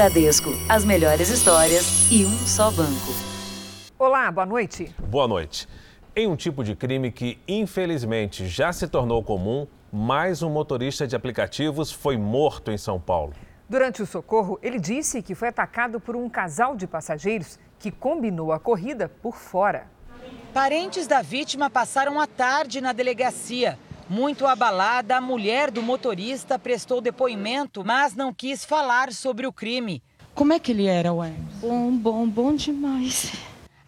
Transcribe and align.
Bradesco, 0.00 0.48
as 0.66 0.82
melhores 0.82 1.28
histórias 1.28 2.10
e 2.10 2.24
um 2.24 2.38
só 2.46 2.70
banco. 2.70 3.12
Olá, 3.98 4.32
boa 4.32 4.46
noite. 4.46 4.94
Boa 4.98 5.28
noite. 5.28 5.68
Em 6.16 6.26
um 6.26 6.34
tipo 6.36 6.64
de 6.64 6.74
crime 6.74 7.12
que, 7.12 7.38
infelizmente, 7.46 8.48
já 8.48 8.72
se 8.72 8.88
tornou 8.88 9.22
comum, 9.22 9.66
mais 9.92 10.42
um 10.42 10.48
motorista 10.48 11.06
de 11.06 11.14
aplicativos 11.14 11.92
foi 11.92 12.16
morto 12.16 12.70
em 12.70 12.78
São 12.78 12.98
Paulo. 12.98 13.34
Durante 13.68 14.00
o 14.00 14.06
socorro, 14.06 14.58
ele 14.62 14.80
disse 14.80 15.20
que 15.20 15.34
foi 15.34 15.48
atacado 15.48 16.00
por 16.00 16.16
um 16.16 16.30
casal 16.30 16.74
de 16.74 16.86
passageiros 16.86 17.58
que 17.78 17.90
combinou 17.90 18.52
a 18.52 18.58
corrida 18.58 19.06
por 19.06 19.36
fora. 19.36 19.86
Parentes 20.54 21.06
da 21.06 21.20
vítima 21.20 21.68
passaram 21.68 22.18
a 22.18 22.26
tarde 22.26 22.80
na 22.80 22.94
delegacia. 22.94 23.78
Muito 24.10 24.44
abalada, 24.44 25.16
a 25.16 25.20
mulher 25.20 25.70
do 25.70 25.80
motorista 25.80 26.58
prestou 26.58 27.00
depoimento, 27.00 27.84
mas 27.84 28.12
não 28.12 28.34
quis 28.34 28.64
falar 28.64 29.12
sobre 29.12 29.46
o 29.46 29.52
crime. 29.52 30.02
Como 30.34 30.52
é 30.52 30.58
que 30.58 30.72
ele 30.72 30.86
era, 30.86 31.12
ué? 31.12 31.32
Bom, 31.60 31.96
bom, 31.96 32.28
bom 32.28 32.52
demais. 32.56 33.32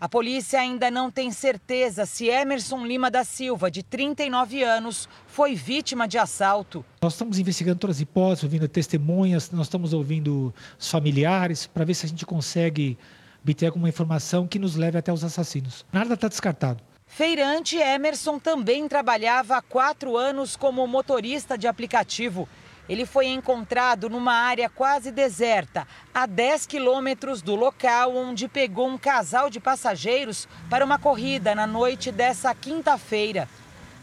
A 0.01 0.09
polícia 0.09 0.61
ainda 0.61 0.93
não 0.93 1.11
tem 1.11 1.33
certeza 1.33 2.07
se 2.07 2.29
Emerson 2.29 2.87
Lima 2.87 3.11
da 3.11 3.25
Silva, 3.25 3.69
de 3.69 3.83
39 3.83 4.63
anos, 4.63 5.09
foi 5.27 5.57
vítima 5.57 6.07
de 6.07 6.19
assalto. 6.19 6.85
Nós 7.03 7.15
estamos 7.15 7.41
investigando 7.41 7.81
todas 7.81 7.97
as 7.97 8.03
hipóteses, 8.03 8.45
ouvindo 8.45 8.69
testemunhas, 8.69 9.51
nós 9.51 9.67
estamos 9.67 9.93
ouvindo 9.93 10.55
os 10.79 10.89
familiares 10.89 11.67
para 11.67 11.85
ver 11.85 11.95
se 11.95 12.07
a 12.07 12.09
gente 12.09 12.25
consegue 12.25 12.97
obter 13.43 13.67
alguma 13.67 13.89
informação 13.89 14.47
que 14.47 14.61
nos 14.61 14.77
leve 14.77 14.97
até 14.97 15.13
os 15.13 15.25
assassinos. 15.25 15.85
Nada 15.93 16.15
está 16.15 16.29
descartado. 16.29 16.81
Feirante 17.15 17.77
Emerson 17.77 18.39
também 18.39 18.89
trabalhava 18.89 19.59
há 19.59 19.61
quatro 19.61 20.17
anos 20.17 20.57
como 20.57 20.87
motorista 20.87 21.59
de 21.59 21.69
aplicativo. 21.69 22.49
Ele 22.89 23.05
foi 23.05 23.27
encontrado 23.27 24.09
numa 24.09 24.33
área 24.33 24.71
quase 24.71 25.13
deserta, 25.13 25.87
a 26.15 26.25
10 26.25 26.65
quilômetros 26.65 27.43
do 27.43 27.55
local 27.55 28.17
onde 28.17 28.49
pegou 28.49 28.89
um 28.89 28.97
casal 28.97 29.51
de 29.51 29.61
passageiros 29.61 30.49
para 30.71 30.87
uma 30.87 30.99
corrida 30.99 31.55
na 31.55 31.67
noite 31.67 32.11
dessa 32.11 32.55
quinta-feira. 32.55 33.47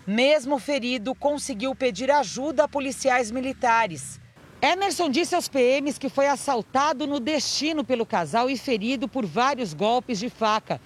Mesmo 0.05 0.59
ferido, 0.59 1.15
conseguiu 1.15 1.73
pedir 1.73 2.11
ajuda 2.11 2.65
a 2.65 2.67
policiais 2.67 3.31
militares. 3.31 4.21
Emerson 4.61 5.09
disse 5.09 5.33
aos 5.33 5.49
PMs 5.49 5.97
que 5.97 6.09
foi 6.09 6.27
assaltado 6.27 7.07
no 7.07 7.19
destino 7.19 7.83
pelo 7.83 8.05
casal 8.05 8.51
e 8.51 8.55
ferido 8.55 9.07
por 9.07 9.25
vários 9.25 9.73
golpes 9.73 10.19
de 10.19 10.29
faca. 10.29 10.79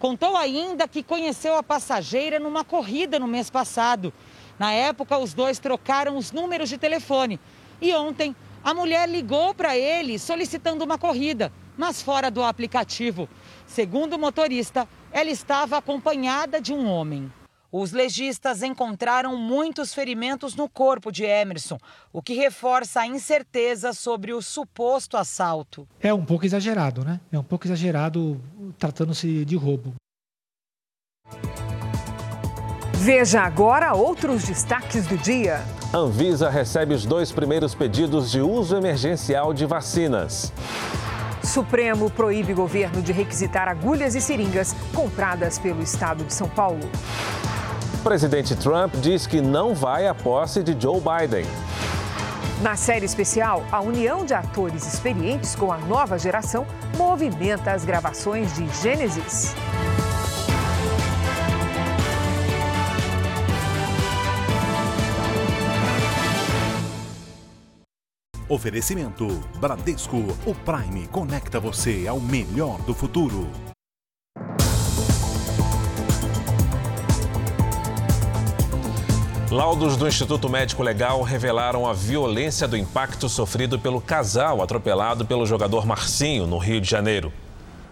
Contou 0.00 0.34
ainda 0.34 0.88
que 0.88 1.02
conheceu 1.02 1.58
a 1.58 1.62
passageira 1.62 2.40
numa 2.40 2.64
corrida 2.64 3.18
no 3.18 3.28
mês 3.28 3.50
passado. 3.50 4.10
Na 4.58 4.72
época, 4.72 5.18
os 5.18 5.34
dois 5.34 5.58
trocaram 5.58 6.16
os 6.16 6.32
números 6.32 6.70
de 6.70 6.78
telefone. 6.78 7.38
E 7.82 7.92
ontem, 7.92 8.34
a 8.64 8.72
mulher 8.72 9.06
ligou 9.06 9.54
para 9.54 9.76
ele 9.76 10.18
solicitando 10.18 10.86
uma 10.86 10.96
corrida, 10.96 11.52
mas 11.76 12.00
fora 12.00 12.30
do 12.30 12.42
aplicativo. 12.42 13.28
Segundo 13.66 14.14
o 14.14 14.18
motorista, 14.18 14.88
ela 15.12 15.28
estava 15.28 15.76
acompanhada 15.76 16.62
de 16.62 16.72
um 16.72 16.88
homem. 16.90 17.30
Os 17.72 17.92
legistas 17.92 18.64
encontraram 18.64 19.36
muitos 19.36 19.94
ferimentos 19.94 20.56
no 20.56 20.68
corpo 20.68 21.12
de 21.12 21.24
Emerson, 21.24 21.78
o 22.12 22.20
que 22.20 22.34
reforça 22.34 23.00
a 23.00 23.06
incerteza 23.06 23.92
sobre 23.92 24.32
o 24.32 24.42
suposto 24.42 25.16
assalto. 25.16 25.86
É 26.00 26.12
um 26.12 26.24
pouco 26.24 26.44
exagerado, 26.44 27.04
né? 27.04 27.20
É 27.30 27.38
um 27.38 27.44
pouco 27.44 27.66
exagerado 27.68 28.40
tratando-se 28.76 29.44
de 29.44 29.54
roubo. 29.54 29.94
Veja 32.94 33.40
agora 33.40 33.94
outros 33.94 34.44
destaques 34.44 35.06
do 35.06 35.16
dia. 35.16 35.64
Anvisa 35.94 36.50
recebe 36.50 36.92
os 36.92 37.06
dois 37.06 37.32
primeiros 37.32 37.74
pedidos 37.74 38.30
de 38.30 38.40
uso 38.40 38.76
emergencial 38.76 39.54
de 39.54 39.64
vacinas. 39.64 40.52
Supremo 41.42 42.10
proíbe 42.10 42.52
governo 42.52 43.00
de 43.00 43.12
requisitar 43.12 43.68
agulhas 43.68 44.14
e 44.14 44.20
seringas 44.20 44.74
compradas 44.94 45.58
pelo 45.58 45.82
estado 45.82 46.24
de 46.24 46.34
São 46.34 46.48
Paulo. 46.48 46.90
Presidente 48.02 48.56
Trump 48.56 48.94
diz 48.96 49.26
que 49.26 49.42
não 49.42 49.74
vai 49.74 50.06
à 50.06 50.14
posse 50.14 50.62
de 50.62 50.74
Joe 50.80 51.00
Biden. 51.00 51.44
Na 52.62 52.74
série 52.74 53.04
especial, 53.04 53.64
a 53.70 53.80
união 53.80 54.24
de 54.24 54.32
atores 54.32 54.86
experientes 54.86 55.54
com 55.54 55.70
a 55.70 55.78
nova 55.78 56.18
geração 56.18 56.66
movimenta 56.96 57.72
as 57.72 57.84
gravações 57.84 58.54
de 58.54 58.66
Gênesis. 58.82 59.54
Oferecimento 68.48 69.26
Bradesco, 69.60 70.16
o 70.44 70.54
Prime 70.54 71.06
conecta 71.08 71.60
você 71.60 72.06
ao 72.08 72.18
melhor 72.18 72.80
do 72.82 72.94
futuro. 72.94 73.69
Laudos 79.50 79.96
do 79.96 80.06
Instituto 80.06 80.48
Médico 80.48 80.80
Legal 80.80 81.20
revelaram 81.22 81.84
a 81.84 81.92
violência 81.92 82.68
do 82.68 82.76
impacto 82.76 83.28
sofrido 83.28 83.80
pelo 83.80 84.00
casal 84.00 84.62
atropelado 84.62 85.26
pelo 85.26 85.44
jogador 85.44 85.84
Marcinho, 85.84 86.46
no 86.46 86.56
Rio 86.56 86.80
de 86.80 86.88
Janeiro. 86.88 87.32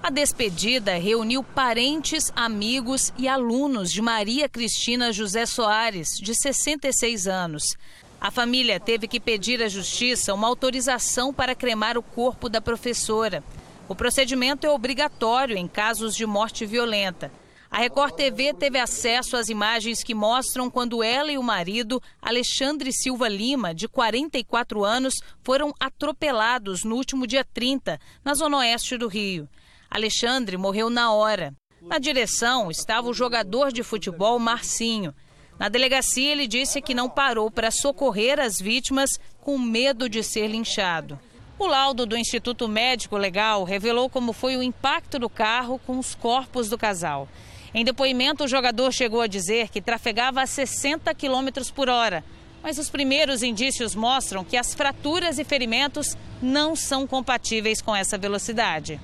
A 0.00 0.08
despedida 0.08 0.96
reuniu 0.96 1.42
parentes, 1.42 2.32
amigos 2.36 3.12
e 3.18 3.26
alunos 3.26 3.90
de 3.90 4.00
Maria 4.00 4.48
Cristina 4.48 5.12
José 5.12 5.46
Soares, 5.46 6.16
de 6.20 6.32
66 6.32 7.26
anos. 7.26 7.76
A 8.20 8.30
família 8.30 8.78
teve 8.78 9.08
que 9.08 9.18
pedir 9.18 9.60
à 9.60 9.68
justiça 9.68 10.32
uma 10.32 10.46
autorização 10.46 11.34
para 11.34 11.56
cremar 11.56 11.98
o 11.98 12.02
corpo 12.02 12.48
da 12.48 12.60
professora. 12.60 13.42
O 13.88 13.96
procedimento 13.96 14.64
é 14.64 14.70
obrigatório 14.70 15.56
em 15.56 15.66
casos 15.66 16.14
de 16.14 16.24
morte 16.24 16.64
violenta. 16.64 17.32
A 17.70 17.78
Record 17.78 18.14
TV 18.14 18.54
teve 18.54 18.78
acesso 18.78 19.36
às 19.36 19.48
imagens 19.48 20.02
que 20.02 20.14
mostram 20.14 20.70
quando 20.70 21.02
ela 21.02 21.30
e 21.30 21.36
o 21.36 21.42
marido, 21.42 22.02
Alexandre 22.20 22.90
Silva 22.92 23.28
Lima, 23.28 23.74
de 23.74 23.86
44 23.86 24.84
anos, 24.84 25.14
foram 25.42 25.74
atropelados 25.78 26.82
no 26.82 26.96
último 26.96 27.26
dia 27.26 27.44
30, 27.44 28.00
na 28.24 28.34
zona 28.34 28.58
oeste 28.58 28.96
do 28.96 29.06
Rio. 29.06 29.46
Alexandre 29.90 30.56
morreu 30.56 30.88
na 30.88 31.12
hora. 31.12 31.54
Na 31.82 31.98
direção 31.98 32.70
estava 32.70 33.08
o 33.08 33.14
jogador 33.14 33.70
de 33.70 33.82
futebol 33.82 34.38
Marcinho. 34.38 35.14
Na 35.58 35.68
delegacia, 35.68 36.32
ele 36.32 36.46
disse 36.46 36.80
que 36.80 36.94
não 36.94 37.08
parou 37.08 37.50
para 37.50 37.70
socorrer 37.70 38.40
as 38.40 38.58
vítimas 38.58 39.20
com 39.40 39.58
medo 39.58 40.08
de 40.08 40.22
ser 40.22 40.48
linchado. 40.48 41.18
O 41.58 41.66
laudo 41.66 42.06
do 42.06 42.16
Instituto 42.16 42.68
Médico 42.68 43.16
Legal 43.16 43.64
revelou 43.64 44.08
como 44.08 44.32
foi 44.32 44.56
o 44.56 44.62
impacto 44.62 45.18
do 45.18 45.28
carro 45.28 45.80
com 45.84 45.98
os 45.98 46.14
corpos 46.14 46.68
do 46.68 46.78
casal. 46.78 47.28
Em 47.74 47.84
depoimento, 47.84 48.44
o 48.44 48.48
jogador 48.48 48.92
chegou 48.92 49.20
a 49.20 49.26
dizer 49.26 49.68
que 49.68 49.82
trafegava 49.82 50.40
a 50.40 50.46
60 50.46 51.14
km 51.14 51.48
por 51.74 51.88
hora. 51.88 52.24
Mas 52.62 52.78
os 52.78 52.90
primeiros 52.90 53.42
indícios 53.42 53.94
mostram 53.94 54.44
que 54.44 54.56
as 54.56 54.74
fraturas 54.74 55.38
e 55.38 55.44
ferimentos 55.44 56.16
não 56.42 56.74
são 56.74 57.06
compatíveis 57.06 57.80
com 57.80 57.94
essa 57.94 58.18
velocidade. 58.18 59.00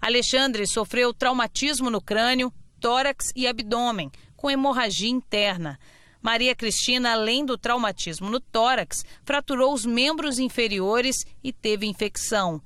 Alexandre 0.00 0.66
sofreu 0.66 1.12
traumatismo 1.12 1.90
no 1.90 2.00
crânio, 2.00 2.52
tórax 2.80 3.30
e 3.36 3.46
abdômen, 3.46 4.10
com 4.36 4.50
hemorragia 4.50 5.10
interna. 5.10 5.78
Maria 6.22 6.54
Cristina, 6.54 7.12
além 7.12 7.44
do 7.44 7.56
traumatismo 7.56 8.28
no 8.28 8.40
tórax, 8.40 9.04
fraturou 9.24 9.72
os 9.72 9.86
membros 9.86 10.38
inferiores 10.38 11.24
e 11.42 11.52
teve 11.52 11.86
infecção. 11.86 12.60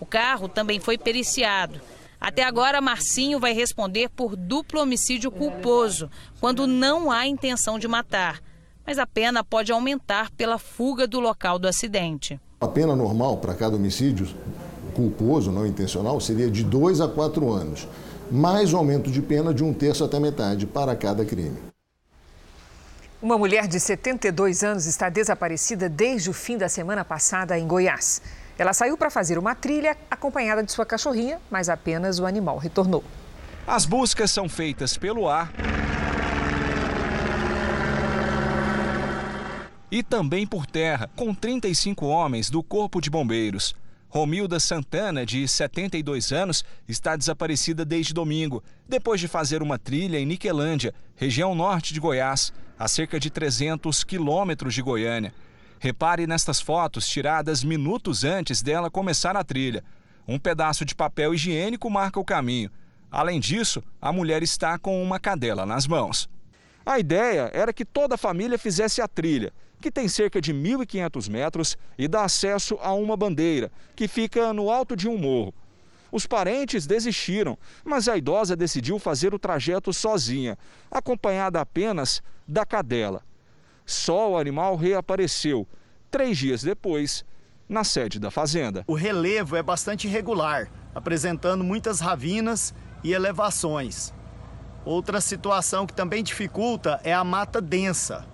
O 0.00 0.06
carro 0.06 0.48
também 0.48 0.80
foi 0.80 0.98
periciado. 0.98 1.80
Até 2.26 2.42
agora, 2.42 2.80
Marcinho 2.80 3.38
vai 3.38 3.52
responder 3.52 4.08
por 4.08 4.34
duplo 4.34 4.80
homicídio 4.80 5.30
culposo, 5.30 6.10
quando 6.40 6.66
não 6.66 7.08
há 7.08 7.24
intenção 7.24 7.78
de 7.78 7.86
matar. 7.86 8.42
Mas 8.84 8.98
a 8.98 9.06
pena 9.06 9.44
pode 9.44 9.70
aumentar 9.70 10.32
pela 10.32 10.58
fuga 10.58 11.06
do 11.06 11.20
local 11.20 11.56
do 11.56 11.68
acidente. 11.68 12.40
A 12.60 12.66
pena 12.66 12.96
normal 12.96 13.36
para 13.36 13.54
cada 13.54 13.76
homicídio 13.76 14.26
culposo, 14.92 15.52
não 15.52 15.64
intencional, 15.64 16.20
seria 16.20 16.50
de 16.50 16.64
dois 16.64 17.00
a 17.00 17.06
quatro 17.06 17.52
anos, 17.52 17.86
mais 18.28 18.74
o 18.74 18.76
aumento 18.76 19.08
de 19.08 19.22
pena 19.22 19.54
de 19.54 19.62
um 19.62 19.72
terço 19.72 20.02
até 20.02 20.18
metade 20.18 20.66
para 20.66 20.96
cada 20.96 21.24
crime. 21.24 21.58
Uma 23.22 23.38
mulher 23.38 23.68
de 23.68 23.78
72 23.78 24.64
anos 24.64 24.86
está 24.86 25.08
desaparecida 25.08 25.88
desde 25.88 26.28
o 26.28 26.32
fim 26.32 26.58
da 26.58 26.68
semana 26.68 27.04
passada 27.04 27.56
em 27.56 27.68
Goiás. 27.68 28.20
Ela 28.58 28.72
saiu 28.72 28.96
para 28.96 29.10
fazer 29.10 29.38
uma 29.38 29.54
trilha 29.54 29.96
acompanhada 30.10 30.62
de 30.62 30.72
sua 30.72 30.86
cachorrinha, 30.86 31.38
mas 31.50 31.68
apenas 31.68 32.18
o 32.18 32.26
animal 32.26 32.56
retornou. 32.58 33.04
As 33.66 33.84
buscas 33.84 34.30
são 34.30 34.48
feitas 34.48 34.96
pelo 34.96 35.28
ar 35.28 35.52
e 39.90 40.02
também 40.02 40.46
por 40.46 40.66
terra, 40.66 41.08
com 41.14 41.34
35 41.34 42.06
homens 42.06 42.50
do 42.50 42.62
Corpo 42.62 43.00
de 43.00 43.08
Bombeiros. 43.08 43.74
Romilda 44.08 44.58
Santana, 44.58 45.26
de 45.26 45.46
72 45.46 46.32
anos, 46.32 46.64
está 46.88 47.16
desaparecida 47.16 47.84
desde 47.84 48.14
domingo, 48.14 48.62
depois 48.88 49.20
de 49.20 49.28
fazer 49.28 49.62
uma 49.62 49.78
trilha 49.78 50.18
em 50.18 50.26
Niquelândia, 50.26 50.94
região 51.16 51.54
norte 51.54 51.92
de 51.92 52.00
Goiás, 52.00 52.52
a 52.78 52.88
cerca 52.88 53.18
de 53.18 53.30
300 53.30 54.04
quilômetros 54.04 54.74
de 54.74 54.82
Goiânia. 54.82 55.32
Repare 55.78 56.26
nestas 56.26 56.60
fotos 56.60 57.06
tiradas 57.06 57.62
minutos 57.62 58.24
antes 58.24 58.62
dela 58.62 58.90
começar 58.90 59.36
a 59.36 59.44
trilha. 59.44 59.84
Um 60.26 60.38
pedaço 60.38 60.84
de 60.84 60.94
papel 60.94 61.34
higiênico 61.34 61.90
marca 61.90 62.18
o 62.18 62.24
caminho. 62.24 62.70
Além 63.10 63.38
disso, 63.38 63.82
a 64.00 64.12
mulher 64.12 64.42
está 64.42 64.78
com 64.78 65.02
uma 65.02 65.20
cadela 65.20 65.66
nas 65.66 65.86
mãos. 65.86 66.28
A 66.84 66.98
ideia 66.98 67.50
era 67.52 67.72
que 67.72 67.84
toda 67.84 68.14
a 68.14 68.18
família 68.18 68.58
fizesse 68.58 69.02
a 69.02 69.08
trilha, 69.08 69.52
que 69.80 69.90
tem 69.90 70.08
cerca 70.08 70.40
de 70.40 70.52
1.500 70.52 71.28
metros 71.28 71.78
e 71.98 72.08
dá 72.08 72.24
acesso 72.24 72.78
a 72.80 72.92
uma 72.94 73.16
bandeira, 73.16 73.70
que 73.94 74.08
fica 74.08 74.52
no 74.52 74.70
alto 74.70 74.96
de 74.96 75.08
um 75.08 75.18
morro. 75.18 75.54
Os 76.10 76.26
parentes 76.26 76.86
desistiram, 76.86 77.58
mas 77.84 78.08
a 78.08 78.16
idosa 78.16 78.56
decidiu 78.56 78.98
fazer 78.98 79.34
o 79.34 79.38
trajeto 79.38 79.92
sozinha, 79.92 80.56
acompanhada 80.90 81.60
apenas 81.60 82.22
da 82.48 82.64
cadela. 82.64 83.22
Só 83.86 84.32
o 84.32 84.36
animal 84.36 84.74
reapareceu, 84.74 85.66
três 86.10 86.36
dias 86.36 86.62
depois, 86.62 87.24
na 87.68 87.84
sede 87.84 88.18
da 88.18 88.32
fazenda. 88.32 88.84
O 88.88 88.94
relevo 88.94 89.54
é 89.54 89.62
bastante 89.62 90.08
irregular, 90.08 90.68
apresentando 90.92 91.62
muitas 91.62 92.00
ravinas 92.00 92.74
e 93.04 93.12
elevações. 93.12 94.12
Outra 94.84 95.20
situação 95.20 95.86
que 95.86 95.94
também 95.94 96.22
dificulta 96.22 97.00
é 97.04 97.14
a 97.14 97.22
mata 97.22 97.60
densa. 97.60 98.26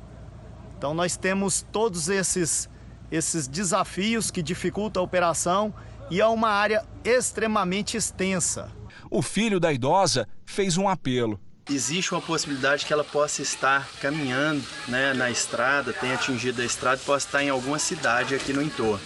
Então 0.77 0.95
nós 0.95 1.17
temos 1.17 1.65
todos 1.71 2.09
esses, 2.09 2.69
esses 3.11 3.47
desafios 3.47 4.31
que 4.31 4.43
dificultam 4.43 5.03
a 5.03 5.05
operação 5.05 5.73
e 6.11 6.21
é 6.21 6.27
uma 6.27 6.49
área 6.49 6.85
extremamente 7.05 7.97
extensa. 7.97 8.71
O 9.11 9.23
filho 9.23 9.61
da 9.61 9.73
idosa 9.73 10.27
fez 10.45 10.77
um 10.77 10.89
apelo. 10.89 11.39
Existe 11.71 12.13
uma 12.13 12.21
possibilidade 12.21 12.85
que 12.85 12.93
ela 12.93 13.05
possa 13.05 13.41
estar 13.41 13.89
caminhando 14.01 14.63
né, 14.89 15.15
na 15.15 15.31
estrada, 15.31 15.93
tenha 15.93 16.15
atingido 16.15 16.61
a 16.61 16.65
estrada 16.65 17.01
e 17.01 17.05
possa 17.05 17.27
estar 17.27 17.43
em 17.43 17.51
alguma 17.51 17.79
cidade 17.79 18.35
aqui 18.35 18.53
no 18.53 18.61
entorno. 18.61 19.01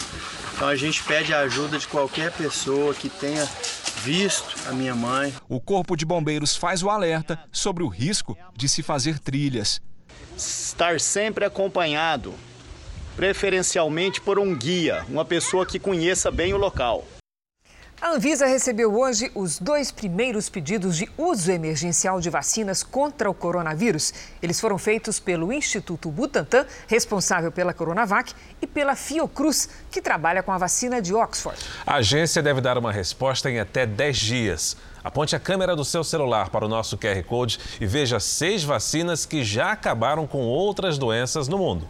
Então 0.54 0.66
a 0.66 0.74
gente 0.74 1.04
pede 1.04 1.34
a 1.34 1.40
ajuda 1.40 1.78
de 1.78 1.86
qualquer 1.86 2.32
pessoa 2.32 2.94
que 2.94 3.10
tenha 3.10 3.44
visto 4.02 4.56
a 4.68 4.72
minha 4.72 4.94
mãe. 4.94 5.34
O 5.48 5.60
Corpo 5.60 5.94
de 5.94 6.06
Bombeiros 6.06 6.56
faz 6.56 6.82
o 6.82 6.88
alerta 6.88 7.38
sobre 7.52 7.82
o 7.82 7.88
risco 7.88 8.36
de 8.56 8.68
se 8.68 8.82
fazer 8.82 9.18
trilhas. 9.18 9.80
Estar 10.34 10.98
sempre 10.98 11.44
acompanhado, 11.44 12.34
preferencialmente 13.16 14.20
por 14.20 14.38
um 14.38 14.56
guia, 14.56 15.04
uma 15.10 15.26
pessoa 15.26 15.66
que 15.66 15.78
conheça 15.78 16.30
bem 16.30 16.54
o 16.54 16.56
local. 16.56 17.06
A 17.98 18.10
Anvisa 18.10 18.44
recebeu 18.44 18.94
hoje 18.94 19.30
os 19.34 19.58
dois 19.58 19.90
primeiros 19.90 20.50
pedidos 20.50 20.98
de 20.98 21.08
uso 21.16 21.50
emergencial 21.50 22.20
de 22.20 22.28
vacinas 22.28 22.82
contra 22.82 23.30
o 23.30 23.32
coronavírus. 23.32 24.12
Eles 24.42 24.60
foram 24.60 24.76
feitos 24.76 25.18
pelo 25.18 25.50
Instituto 25.50 26.10
Butantan, 26.10 26.66
responsável 26.86 27.50
pela 27.50 27.72
Coronavac, 27.72 28.34
e 28.60 28.66
pela 28.66 28.94
Fiocruz, 28.94 29.70
que 29.90 30.02
trabalha 30.02 30.42
com 30.42 30.52
a 30.52 30.58
vacina 30.58 31.00
de 31.00 31.14
Oxford. 31.14 31.58
A 31.86 31.94
agência 31.96 32.42
deve 32.42 32.60
dar 32.60 32.76
uma 32.76 32.92
resposta 32.92 33.50
em 33.50 33.58
até 33.58 33.86
10 33.86 34.16
dias. 34.18 34.76
Aponte 35.02 35.34
a 35.34 35.40
câmera 35.40 35.74
do 35.74 35.84
seu 35.84 36.04
celular 36.04 36.50
para 36.50 36.66
o 36.66 36.68
nosso 36.68 36.98
QR 36.98 37.22
Code 37.22 37.58
e 37.80 37.86
veja 37.86 38.20
seis 38.20 38.62
vacinas 38.62 39.24
que 39.24 39.42
já 39.42 39.72
acabaram 39.72 40.26
com 40.26 40.42
outras 40.42 40.98
doenças 40.98 41.48
no 41.48 41.56
mundo. 41.56 41.88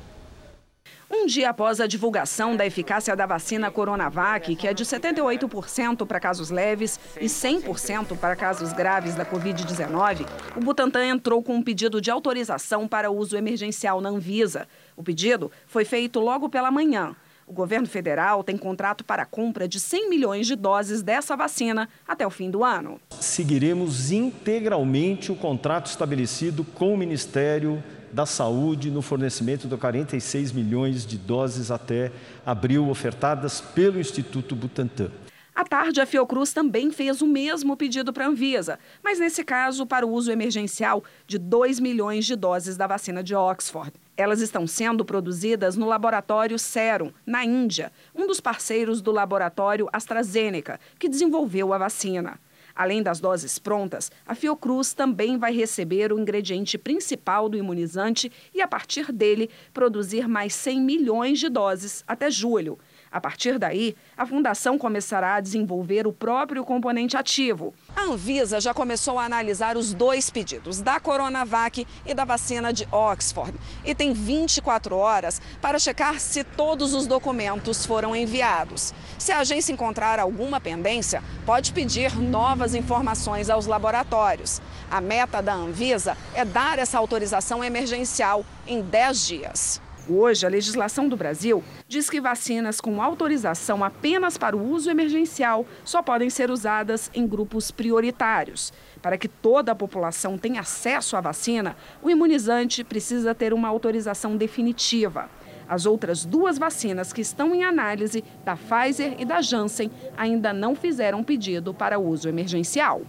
Um 1.09 1.25
dia 1.25 1.51
após 1.51 1.81
a 1.81 1.87
divulgação 1.87 2.57
da 2.57 2.67
eficácia 2.67 3.15
da 3.15 3.27
vacina 3.27 3.71
Coronavac, 3.71 4.57
que 4.57 4.67
é 4.67 4.75
de 4.75 4.85
78% 4.85 6.05
para 6.05 6.19
casos 6.19 6.51
leves 6.51 6.99
e 7.21 7.27
100% 7.27 8.19
para 8.19 8.35
casos 8.35 8.73
graves 8.73 9.15
da 9.15 9.25
Covid-19, 9.25 10.27
o 10.57 10.61
Butantan 10.61 11.07
entrou 11.07 11.45
com 11.45 11.55
um 11.55 11.63
pedido 11.63 12.01
de 12.01 12.11
autorização 12.11 12.89
para 12.89 13.09
uso 13.09 13.37
emergencial 13.37 14.01
na 14.01 14.09
Anvisa. 14.09 14.67
O 14.97 15.03
pedido 15.03 15.51
foi 15.69 15.85
feito 15.85 16.19
logo 16.19 16.49
pela 16.49 16.73
manhã. 16.73 17.15
O 17.47 17.53
governo 17.53 17.87
federal 17.87 18.43
tem 18.43 18.57
contrato 18.57 19.05
para 19.05 19.23
a 19.23 19.27
compra 19.27 19.69
de 19.69 19.79
100 19.79 20.11
milhões 20.11 20.49
de 20.49 20.57
doses 20.57 21.01
dessa 21.01 21.37
vacina 21.37 21.89
até 22.07 22.27
o 22.27 22.31
fim 22.31 22.51
do 22.51 22.65
ano. 22.65 23.01
Seguiremos 23.21 24.11
integralmente 24.11 25.31
o 25.31 25.37
contrato 25.37 25.87
estabelecido 25.87 26.65
com 26.65 26.93
o 26.93 26.99
Ministério 26.99 27.81
da 28.13 28.27
Saúde 28.27 28.91
no 28.91 29.01
fornecimento 29.01 29.69
de 29.69 29.77
46 29.77 30.51
milhões 30.51 31.07
de 31.07 31.17
doses 31.17 31.71
até 31.71 32.11
abril, 32.45 32.89
ofertadas 32.89 33.61
pelo 33.61 34.01
Instituto 34.01 34.57
Butantan. 34.57 35.11
À 35.57 35.65
tarde, 35.65 36.03
a 36.03 36.05
Fiocruz 36.05 36.53
também 36.53 36.91
fez 36.91 37.23
o 37.23 37.27
mesmo 37.27 37.79
pedido 37.79 38.13
para 38.13 38.27
a 38.27 38.29
Anvisa, 38.29 38.79
mas 39.03 39.19
nesse 39.19 39.43
caso 39.43 39.87
para 39.87 40.07
o 40.07 40.13
uso 40.13 40.31
emergencial 40.31 41.03
de 41.27 41.39
2 41.39 41.81
milhões 41.81 42.27
de 42.27 42.37
doses 42.37 42.77
da 42.77 42.87
vacina 42.87 43.23
de 43.23 43.35
Oxford. 43.35 43.91
Elas 44.19 44.43
estão 44.43 44.67
sendo 44.67 45.03
produzidas 45.03 45.75
no 45.75 45.87
laboratório 45.87 46.59
Serum, 46.59 47.11
na 47.25 47.43
Índia, 47.43 47.91
um 48.15 48.27
dos 48.27 48.39
parceiros 48.39 49.01
do 49.01 49.11
laboratório 49.11 49.89
AstraZeneca, 49.95 50.79
que 50.99 51.09
desenvolveu 51.09 51.73
a 51.73 51.79
vacina. 51.79 52.39
Além 52.75 53.03
das 53.03 53.19
doses 53.19 53.59
prontas, 53.59 54.13
a 54.27 54.35
Fiocruz 54.35 54.93
também 54.93 55.39
vai 55.39 55.55
receber 55.55 56.13
o 56.13 56.19
ingrediente 56.19 56.77
principal 56.77 57.49
do 57.49 57.57
imunizante 57.57 58.31
e, 58.55 58.61
a 58.61 58.69
partir 58.69 59.11
dele, 59.11 59.49
produzir 59.73 60.29
mais 60.29 60.55
100 60.55 60.83
milhões 60.83 61.41
de 61.41 61.49
doses 61.49 62.05
até 62.07 62.31
julho. 62.31 62.79
A 63.11 63.21
partir 63.21 63.59
daí, 63.59 63.97
a 64.17 64.27
Fundação 64.27 64.77
começará 64.77 65.35
a 65.35 65.41
desenvolver 65.41 66.07
o 66.07 66.13
próprio 66.13 66.65
componente 66.65 67.17
ativo. 67.17 67.73
A 67.95 68.03
Anvisa 68.03 68.61
já 68.61 68.75
começou 68.75 69.19
a 69.19 69.25
analisar 69.25 69.77
os 69.77 69.95
dois 69.95 70.29
pedidos, 70.29 70.81
da 70.81 71.01
Coronavac 71.01 71.87
e 72.05 72.15
da 72.15 72.25
vacina 72.25 72.73
de 72.73 72.87
Oxford, 72.91 73.55
e 73.85 73.95
tem 73.95 74.13
24 74.13 74.97
horas 74.97 75.41
para 75.61 75.79
checar 75.79 76.21
se 76.21 76.45
todos 76.45 76.95
os 76.95 77.07
documentos 77.07 77.87
foram 77.87 78.15
enviados. 78.15 78.93
Se 79.19 79.33
a 79.33 79.39
agência 79.39 79.73
encontrar 79.73 80.19
alguma 80.19 80.61
pendência, 80.61 81.23
pode 81.45 81.73
pedir 81.73 82.17
novas 82.19 82.75
informações 82.75 83.49
aos 83.49 83.67
laboratórios. 83.67 84.61
A 84.91 85.01
meta 85.01 85.41
da 85.41 85.55
Anvisa 85.55 86.17
é 86.35 86.45
dar 86.45 86.79
essa 86.79 86.99
autorização 86.99 87.63
emergencial 87.63 88.45
em 88.67 88.83
10 88.83 89.27
dias. 89.27 89.86
Hoje, 90.09 90.47
a 90.47 90.49
legislação 90.49 91.09
do 91.09 91.17
Brasil 91.17 91.65
diz 91.89 92.09
que 92.09 92.21
vacinas 92.21 92.81
com 92.81 93.03
autorização 93.03 93.83
apenas 93.83 94.39
para 94.39 94.57
o 94.57 94.71
uso 94.71 94.89
emergencial 94.89 95.67
só 95.85 96.01
podem 96.01 96.31
ser 96.31 96.49
usadas 96.49 97.11
em 97.13 97.27
grupos 97.27 97.73
prioritários. 97.73 98.73
Para 99.03 99.19
que 99.19 99.27
toda 99.27 99.73
a 99.73 99.75
população 99.75 100.39
tenha 100.39 100.61
acesso 100.61 101.17
à 101.17 101.21
vacina, 101.21 101.77
o 102.01 102.09
imunizante 102.09 102.85
precisa 102.85 103.35
ter 103.35 103.53
uma 103.53 103.67
autorização 103.67 104.37
definitiva. 104.37 105.29
As 105.69 105.87
outras 105.87 106.25
duas 106.25 106.57
vacinas 106.57 107.13
que 107.13 107.21
estão 107.21 107.53
em 107.53 107.65
análise, 107.65 108.23
da 108.45 108.57
Pfizer 108.57 109.17
e 109.19 109.25
da 109.25 109.43
Janssen, 109.43 109.91
ainda 110.17 110.53
não 110.53 110.77
fizeram 110.77 111.25
pedido 111.25 111.75
para 111.75 111.99
uso 111.99 112.29
emergencial. 112.29 113.03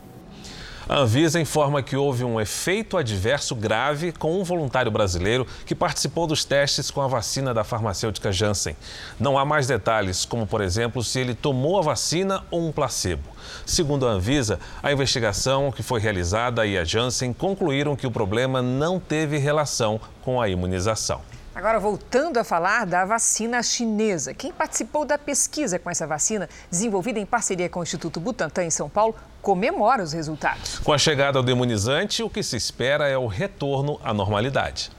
A 0.89 0.99
Anvisa 0.99 1.37
informa 1.37 1.83
que 1.83 1.97
houve 1.97 2.23
um 2.23 2.39
efeito 2.39 2.95
adverso 2.95 3.53
grave 3.53 4.13
com 4.13 4.39
um 4.39 4.43
voluntário 4.45 4.89
brasileiro 4.89 5.45
que 5.65 5.75
participou 5.75 6.25
dos 6.25 6.45
testes 6.45 6.89
com 6.89 7.01
a 7.01 7.07
vacina 7.09 7.53
da 7.53 7.61
farmacêutica 7.65 8.31
Janssen. 8.31 8.73
Não 9.19 9.37
há 9.37 9.43
mais 9.43 9.67
detalhes, 9.67 10.23
como 10.23 10.47
por 10.47 10.61
exemplo 10.61 11.03
se 11.03 11.19
ele 11.19 11.35
tomou 11.35 11.77
a 11.77 11.81
vacina 11.81 12.45
ou 12.49 12.65
um 12.65 12.71
placebo. 12.71 13.27
Segundo 13.65 14.07
a 14.07 14.11
Anvisa, 14.11 14.61
a 14.81 14.89
investigação 14.89 15.73
que 15.73 15.83
foi 15.83 15.99
realizada 15.99 16.65
e 16.65 16.77
a 16.77 16.85
Janssen 16.85 17.33
concluíram 17.33 17.93
que 17.93 18.07
o 18.07 18.11
problema 18.11 18.61
não 18.61 18.97
teve 18.97 19.37
relação 19.37 19.99
com 20.21 20.39
a 20.39 20.47
imunização. 20.47 21.19
Agora, 21.57 21.79
voltando 21.79 22.37
a 22.37 22.43
falar 22.43 22.85
da 22.85 23.03
vacina 23.03 23.63
chinesa. 23.63 24.31
Quem 24.31 24.53
participou 24.53 25.03
da 25.03 25.17
pesquisa 25.17 25.79
com 25.79 25.89
essa 25.89 26.05
vacina, 26.05 26.47
desenvolvida 26.69 27.19
em 27.19 27.25
parceria 27.25 27.67
com 27.67 27.79
o 27.79 27.83
Instituto 27.83 28.19
Butantan 28.19 28.65
em 28.65 28.69
São 28.69 28.87
Paulo, 28.87 29.15
comemora 29.47 30.03
os 30.03 30.11
resultados. 30.11 30.77
Com 30.79 30.91
a 30.91 30.97
chegada 30.97 31.41
do 31.41 31.49
imunizante, 31.49 32.21
o 32.21 32.29
que 32.29 32.43
se 32.43 32.57
espera 32.57 33.07
é 33.07 33.17
o 33.17 33.27
retorno 33.27 33.97
à 34.03 34.13
normalidade. 34.13 34.91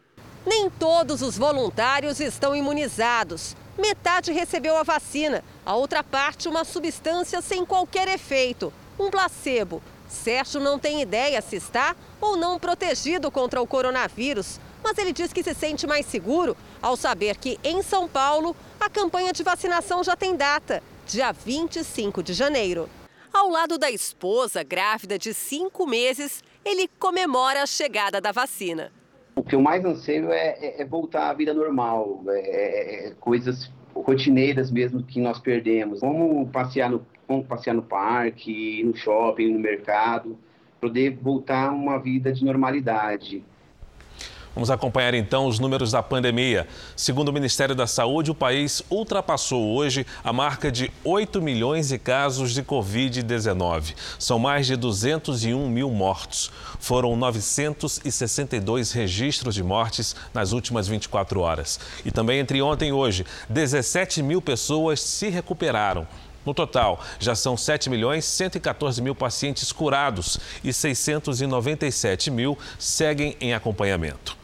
Nem 0.47 0.69
todos 0.71 1.23
os 1.23 1.37
voluntários 1.37 2.21
estão 2.21 2.55
imunizados. 2.55 3.57
Metade 3.79 4.33
recebeu 4.33 4.76
a 4.76 4.83
vacina, 4.83 5.43
a 5.64 5.75
outra 5.75 6.02
parte 6.02 6.49
uma 6.49 6.64
substância 6.64 7.40
sem 7.40 7.64
qualquer 7.64 8.09
efeito, 8.09 8.73
um 8.99 9.11
placebo. 9.11 9.83
Sérgio 10.09 10.61
não 10.61 10.79
tem 10.79 11.00
ideia 11.00 11.40
se 11.40 11.57
está 11.57 11.95
ou 12.21 12.37
não 12.37 12.59
protegido 12.59 13.31
contra 13.31 13.62
o 13.62 13.67
coronavírus, 13.67 14.59
mas 14.82 14.99
ele 14.99 15.12
diz 15.12 15.32
que 15.32 15.42
se 15.42 15.54
sente 15.54 15.87
mais 15.87 16.06
seguro 16.06 16.56
ao 16.80 16.96
saber 16.96 17.37
que 17.37 17.58
em 17.62 17.82
São 17.82 18.08
Paulo 18.08 18.56
a 18.78 18.88
campanha 18.88 19.32
de 19.32 19.42
vacinação 19.42 20.02
já 20.02 20.16
tem 20.16 20.37
data, 20.37 20.82
dia 21.06 21.32
25 21.32 22.22
de 22.22 22.32
janeiro. 22.32 22.88
Ao 23.32 23.49
lado 23.49 23.78
da 23.78 23.90
esposa, 23.90 24.64
grávida 24.64 25.16
de 25.16 25.32
cinco 25.32 25.87
meses, 25.87 26.42
ele 26.64 26.88
comemora 26.99 27.62
a 27.62 27.66
chegada 27.66 28.20
da 28.20 28.32
vacina. 28.32 28.90
O 29.37 29.42
que 29.42 29.54
eu 29.54 29.60
mais 29.60 29.84
anseio 29.84 30.32
é, 30.32 30.56
é, 30.60 30.82
é 30.82 30.84
voltar 30.84 31.30
à 31.30 31.32
vida 31.32 31.54
normal, 31.54 32.22
é, 32.28 32.38
é, 32.38 33.08
é, 33.08 33.10
coisas 33.20 33.70
rotineiras 33.94 34.70
mesmo 34.70 35.02
que 35.02 35.20
nós 35.20 35.38
perdemos. 35.38 36.00
Como 36.00 36.46
passear 36.49 36.90
no, 36.90 37.06
como 37.26 37.44
passear 37.44 37.75
no 37.75 37.82
parque, 37.82 38.82
no 38.82 38.96
shopping, 38.96 39.52
no 39.52 39.60
mercado, 39.60 40.37
poder 40.80 41.16
voltar 41.22 41.68
a 41.68 41.72
uma 41.72 41.99
vida 41.99 42.32
de 42.32 42.44
normalidade. 42.44 43.44
Vamos 44.52 44.69
acompanhar 44.69 45.14
então 45.14 45.47
os 45.47 45.61
números 45.61 45.92
da 45.92 46.02
pandemia. 46.02 46.66
Segundo 46.97 47.28
o 47.28 47.33
Ministério 47.33 47.73
da 47.73 47.87
Saúde, 47.87 48.33
o 48.33 48.35
país 48.35 48.83
ultrapassou 48.90 49.75
hoje 49.76 50.04
a 50.25 50.33
marca 50.33 50.73
de 50.73 50.90
8 51.04 51.40
milhões 51.40 51.88
de 51.88 51.99
casos 51.99 52.52
de 52.52 52.61
Covid-19. 52.62 53.95
São 54.19 54.40
mais 54.40 54.66
de 54.66 54.75
201 54.75 55.69
mil 55.69 55.88
mortos. 55.90 56.50
Foram 56.80 57.14
962 57.16 58.90
registros 58.90 59.54
de 59.54 59.62
mortes 59.62 60.16
nas 60.35 60.50
últimas 60.50 60.88
24 60.88 61.40
horas. 61.40 61.78
E 62.04 62.11
também 62.11 62.40
entre 62.40 62.61
ontem 62.61 62.88
e 62.88 62.92
hoje, 62.92 63.25
17 63.49 64.21
mil 64.21 64.42
pessoas 64.42 65.00
se 65.00 65.28
recuperaram. 65.28 66.09
No 66.45 66.54
total, 66.54 67.00
já 67.21 67.37
são 67.37 67.57
7 67.57 67.88
milhões 67.88 68.25
114 68.25 69.00
mil 69.00 69.14
pacientes 69.14 69.71
curados 69.71 70.40
e 70.64 70.73
697 70.73 72.30
mil 72.30 72.59
seguem 72.78 73.37
em 73.40 73.54
acompanhamento. 73.54 74.39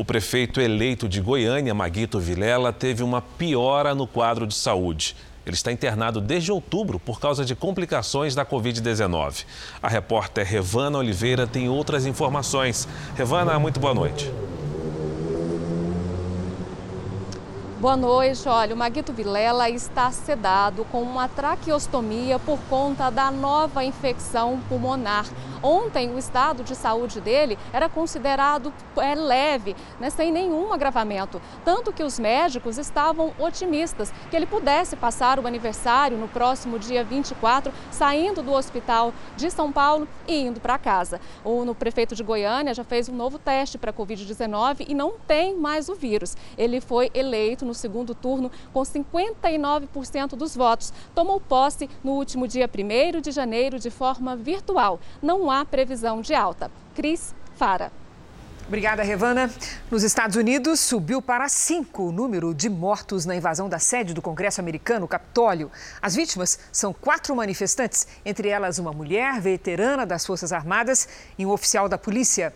O 0.00 0.04
prefeito 0.04 0.62
eleito 0.62 1.06
de 1.06 1.20
Goiânia, 1.20 1.74
Maguito 1.74 2.18
Vilela, 2.18 2.72
teve 2.72 3.02
uma 3.02 3.20
piora 3.20 3.94
no 3.94 4.06
quadro 4.06 4.46
de 4.46 4.54
saúde. 4.54 5.14
Ele 5.44 5.54
está 5.54 5.70
internado 5.70 6.22
desde 6.22 6.50
outubro 6.50 6.98
por 6.98 7.20
causa 7.20 7.44
de 7.44 7.54
complicações 7.54 8.34
da 8.34 8.42
Covid-19. 8.42 9.44
A 9.82 9.88
repórter 9.88 10.46
Revana 10.46 10.96
Oliveira 10.96 11.46
tem 11.46 11.68
outras 11.68 12.06
informações. 12.06 12.88
Revana, 13.14 13.58
muito 13.58 13.78
boa 13.78 13.92
noite. 13.92 14.32
Boa 17.78 17.96
noite. 17.96 18.48
Olha, 18.48 18.74
o 18.74 18.78
Maguito 18.78 19.12
Vilela 19.12 19.68
está 19.68 20.10
sedado 20.10 20.86
com 20.86 21.02
uma 21.02 21.28
traqueostomia 21.28 22.38
por 22.38 22.58
conta 22.70 23.10
da 23.10 23.30
nova 23.30 23.84
infecção 23.84 24.60
pulmonar. 24.66 25.26
Ontem, 25.62 26.14
o 26.14 26.18
estado 26.18 26.62
de 26.62 26.74
saúde 26.74 27.20
dele 27.20 27.58
era 27.72 27.88
considerado 27.88 28.72
é, 28.96 29.14
leve, 29.14 29.76
né, 29.98 30.08
sem 30.08 30.32
nenhum 30.32 30.72
agravamento. 30.72 31.40
Tanto 31.64 31.92
que 31.92 32.02
os 32.02 32.18
médicos 32.18 32.78
estavam 32.78 33.32
otimistas 33.38 34.12
que 34.30 34.36
ele 34.36 34.46
pudesse 34.46 34.96
passar 34.96 35.38
o 35.38 35.46
aniversário 35.46 36.16
no 36.16 36.28
próximo 36.28 36.78
dia 36.78 37.04
24, 37.04 37.72
saindo 37.90 38.42
do 38.42 38.52
hospital 38.52 39.12
de 39.36 39.50
São 39.50 39.70
Paulo 39.70 40.08
e 40.26 40.40
indo 40.40 40.60
para 40.60 40.78
casa. 40.78 41.20
O 41.44 41.64
no 41.64 41.74
prefeito 41.74 42.14
de 42.14 42.22
Goiânia 42.22 42.72
já 42.72 42.84
fez 42.84 43.08
um 43.08 43.14
novo 43.14 43.38
teste 43.38 43.76
para 43.76 43.92
Covid-19 43.92 44.86
e 44.88 44.94
não 44.94 45.14
tem 45.26 45.56
mais 45.56 45.88
o 45.88 45.94
vírus. 45.94 46.36
Ele 46.56 46.80
foi 46.80 47.10
eleito 47.12 47.66
no 47.66 47.74
segundo 47.74 48.14
turno 48.14 48.50
com 48.72 48.80
59% 48.80 50.36
dos 50.36 50.56
votos. 50.56 50.92
Tomou 51.14 51.40
posse 51.40 51.88
no 52.02 52.12
último 52.12 52.48
dia 52.48 52.68
1 52.68 53.20
de 53.20 53.30
janeiro 53.30 53.78
de 53.78 53.90
forma 53.90 54.36
virtual. 54.36 54.98
Não 55.20 55.49
há 55.50 55.64
previsão 55.64 56.20
de 56.20 56.34
alta. 56.34 56.70
Cris 56.94 57.34
Fara. 57.56 57.92
Obrigada, 58.70 59.02
Revana. 59.02 59.50
Nos 59.90 60.04
Estados 60.04 60.36
Unidos, 60.36 60.78
subiu 60.78 61.20
para 61.20 61.48
cinco 61.48 62.04
o 62.04 62.12
número 62.12 62.54
de 62.54 62.68
mortos 62.68 63.26
na 63.26 63.34
invasão 63.34 63.68
da 63.68 63.80
sede 63.80 64.14
do 64.14 64.22
Congresso 64.22 64.60
americano, 64.60 65.08
Capitólio. 65.08 65.72
As 66.00 66.14
vítimas 66.14 66.56
são 66.70 66.92
quatro 66.92 67.34
manifestantes, 67.34 68.06
entre 68.24 68.48
elas 68.48 68.78
uma 68.78 68.92
mulher 68.92 69.40
veterana 69.40 70.06
das 70.06 70.24
Forças 70.24 70.52
Armadas 70.52 71.08
e 71.36 71.44
um 71.44 71.50
oficial 71.50 71.88
da 71.88 71.98
polícia. 71.98 72.52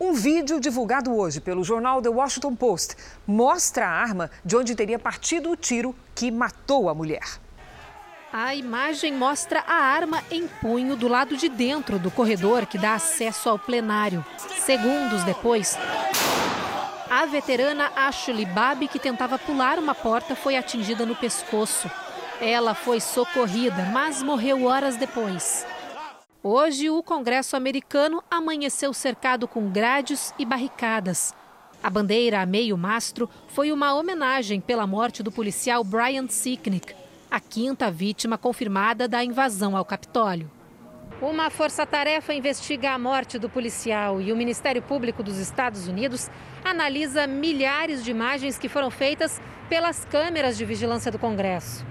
Um 0.00 0.14
vídeo 0.14 0.58
divulgado 0.58 1.14
hoje 1.14 1.38
pelo 1.38 1.62
jornal 1.62 2.00
The 2.00 2.08
Washington 2.08 2.56
Post 2.56 2.96
mostra 3.26 3.86
a 3.86 3.90
arma 3.90 4.30
de 4.42 4.56
onde 4.56 4.74
teria 4.74 4.98
partido 4.98 5.50
o 5.50 5.56
tiro 5.56 5.94
que 6.14 6.30
matou 6.30 6.88
a 6.88 6.94
mulher. 6.94 7.38
A 8.32 8.54
imagem 8.54 9.14
mostra 9.14 9.64
a 9.66 9.74
arma 9.74 10.22
em 10.30 10.46
punho 10.46 10.94
do 10.94 11.08
lado 11.08 11.34
de 11.34 11.48
dentro 11.48 11.98
do 11.98 12.10
corredor 12.10 12.66
que 12.66 12.76
dá 12.76 12.94
acesso 12.94 13.48
ao 13.48 13.58
plenário. 13.58 14.22
Segundos 14.58 15.24
depois, 15.24 15.78
a 17.08 17.24
veterana 17.24 17.90
Ashley 17.96 18.44
Babi, 18.44 18.86
que 18.86 18.98
tentava 18.98 19.38
pular 19.38 19.78
uma 19.78 19.94
porta, 19.94 20.36
foi 20.36 20.56
atingida 20.56 21.06
no 21.06 21.16
pescoço. 21.16 21.90
Ela 22.38 22.74
foi 22.74 23.00
socorrida, 23.00 23.84
mas 23.94 24.22
morreu 24.22 24.64
horas 24.64 24.96
depois. 24.96 25.66
Hoje, 26.42 26.90
o 26.90 27.02
Congresso 27.02 27.56
americano 27.56 28.22
amanheceu 28.30 28.92
cercado 28.92 29.48
com 29.48 29.70
grades 29.70 30.34
e 30.38 30.44
barricadas. 30.44 31.34
A 31.82 31.88
bandeira 31.88 32.42
a 32.42 32.46
meio 32.46 32.76
mastro 32.76 33.28
foi 33.48 33.72
uma 33.72 33.94
homenagem 33.94 34.60
pela 34.60 34.86
morte 34.86 35.22
do 35.22 35.32
policial 35.32 35.82
Brian 35.82 36.28
Sicknick, 36.28 36.94
a 37.30 37.40
quinta 37.40 37.90
vítima 37.90 38.38
confirmada 38.38 39.06
da 39.06 39.22
invasão 39.22 39.76
ao 39.76 39.84
Capitólio. 39.84 40.50
Uma 41.20 41.50
força-tarefa 41.50 42.32
investiga 42.32 42.92
a 42.92 42.98
morte 42.98 43.38
do 43.38 43.50
policial 43.50 44.20
e 44.20 44.32
o 44.32 44.36
Ministério 44.36 44.80
Público 44.80 45.22
dos 45.22 45.38
Estados 45.38 45.88
Unidos 45.88 46.30
analisa 46.64 47.26
milhares 47.26 48.04
de 48.04 48.10
imagens 48.10 48.56
que 48.56 48.68
foram 48.68 48.90
feitas 48.90 49.40
pelas 49.68 50.04
câmeras 50.04 50.56
de 50.56 50.64
vigilância 50.64 51.10
do 51.10 51.18
Congresso. 51.18 51.84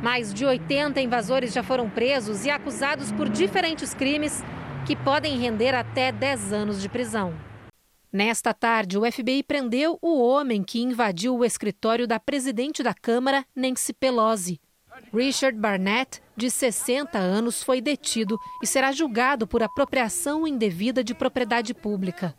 Mais 0.00 0.32
de 0.32 0.46
80 0.46 1.00
invasores 1.00 1.52
já 1.52 1.62
foram 1.62 1.90
presos 1.90 2.44
e 2.44 2.50
acusados 2.50 3.10
por 3.10 3.28
diferentes 3.28 3.92
crimes 3.92 4.44
que 4.86 4.94
podem 4.94 5.36
render 5.38 5.74
até 5.74 6.12
10 6.12 6.52
anos 6.52 6.80
de 6.80 6.88
prisão. 6.88 7.34
Nesta 8.12 8.54
tarde, 8.54 8.96
o 8.96 9.10
FBI 9.10 9.42
prendeu 9.42 9.98
o 10.00 10.22
homem 10.22 10.62
que 10.62 10.80
invadiu 10.80 11.36
o 11.36 11.44
escritório 11.44 12.06
da 12.06 12.18
presidente 12.18 12.82
da 12.82 12.94
Câmara, 12.94 13.44
Nancy 13.54 13.92
Pelosi. 13.92 14.60
Richard 15.12 15.58
Barnett, 15.58 16.22
de 16.36 16.50
60 16.50 17.18
anos, 17.18 17.62
foi 17.62 17.80
detido 17.80 18.38
e 18.62 18.66
será 18.66 18.92
julgado 18.92 19.46
por 19.46 19.62
apropriação 19.62 20.46
indevida 20.46 21.02
de 21.02 21.14
propriedade 21.14 21.72
pública. 21.72 22.34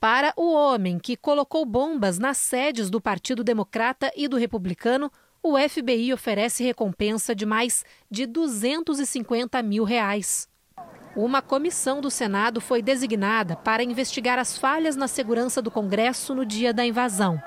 Para 0.00 0.32
o 0.36 0.52
homem 0.52 0.98
que 0.98 1.16
colocou 1.16 1.64
bombas 1.64 2.18
nas 2.18 2.38
sedes 2.38 2.88
do 2.88 3.00
Partido 3.00 3.44
Democrata 3.44 4.10
e 4.16 4.26
do 4.26 4.36
Republicano, 4.36 5.10
o 5.42 5.56
FBI 5.58 6.12
oferece 6.12 6.64
recompensa 6.64 7.34
de 7.34 7.46
mais 7.46 7.84
de 8.10 8.26
250 8.26 9.62
mil 9.62 9.84
reais. 9.84 10.48
Uma 11.16 11.42
comissão 11.42 12.00
do 12.00 12.10
Senado 12.10 12.60
foi 12.60 12.80
designada 12.80 13.56
para 13.56 13.82
investigar 13.82 14.38
as 14.38 14.56
falhas 14.56 14.96
na 14.96 15.08
segurança 15.08 15.60
do 15.60 15.70
Congresso 15.70 16.34
no 16.34 16.46
dia 16.46 16.72
da 16.72 16.84
invasão. 16.84 17.40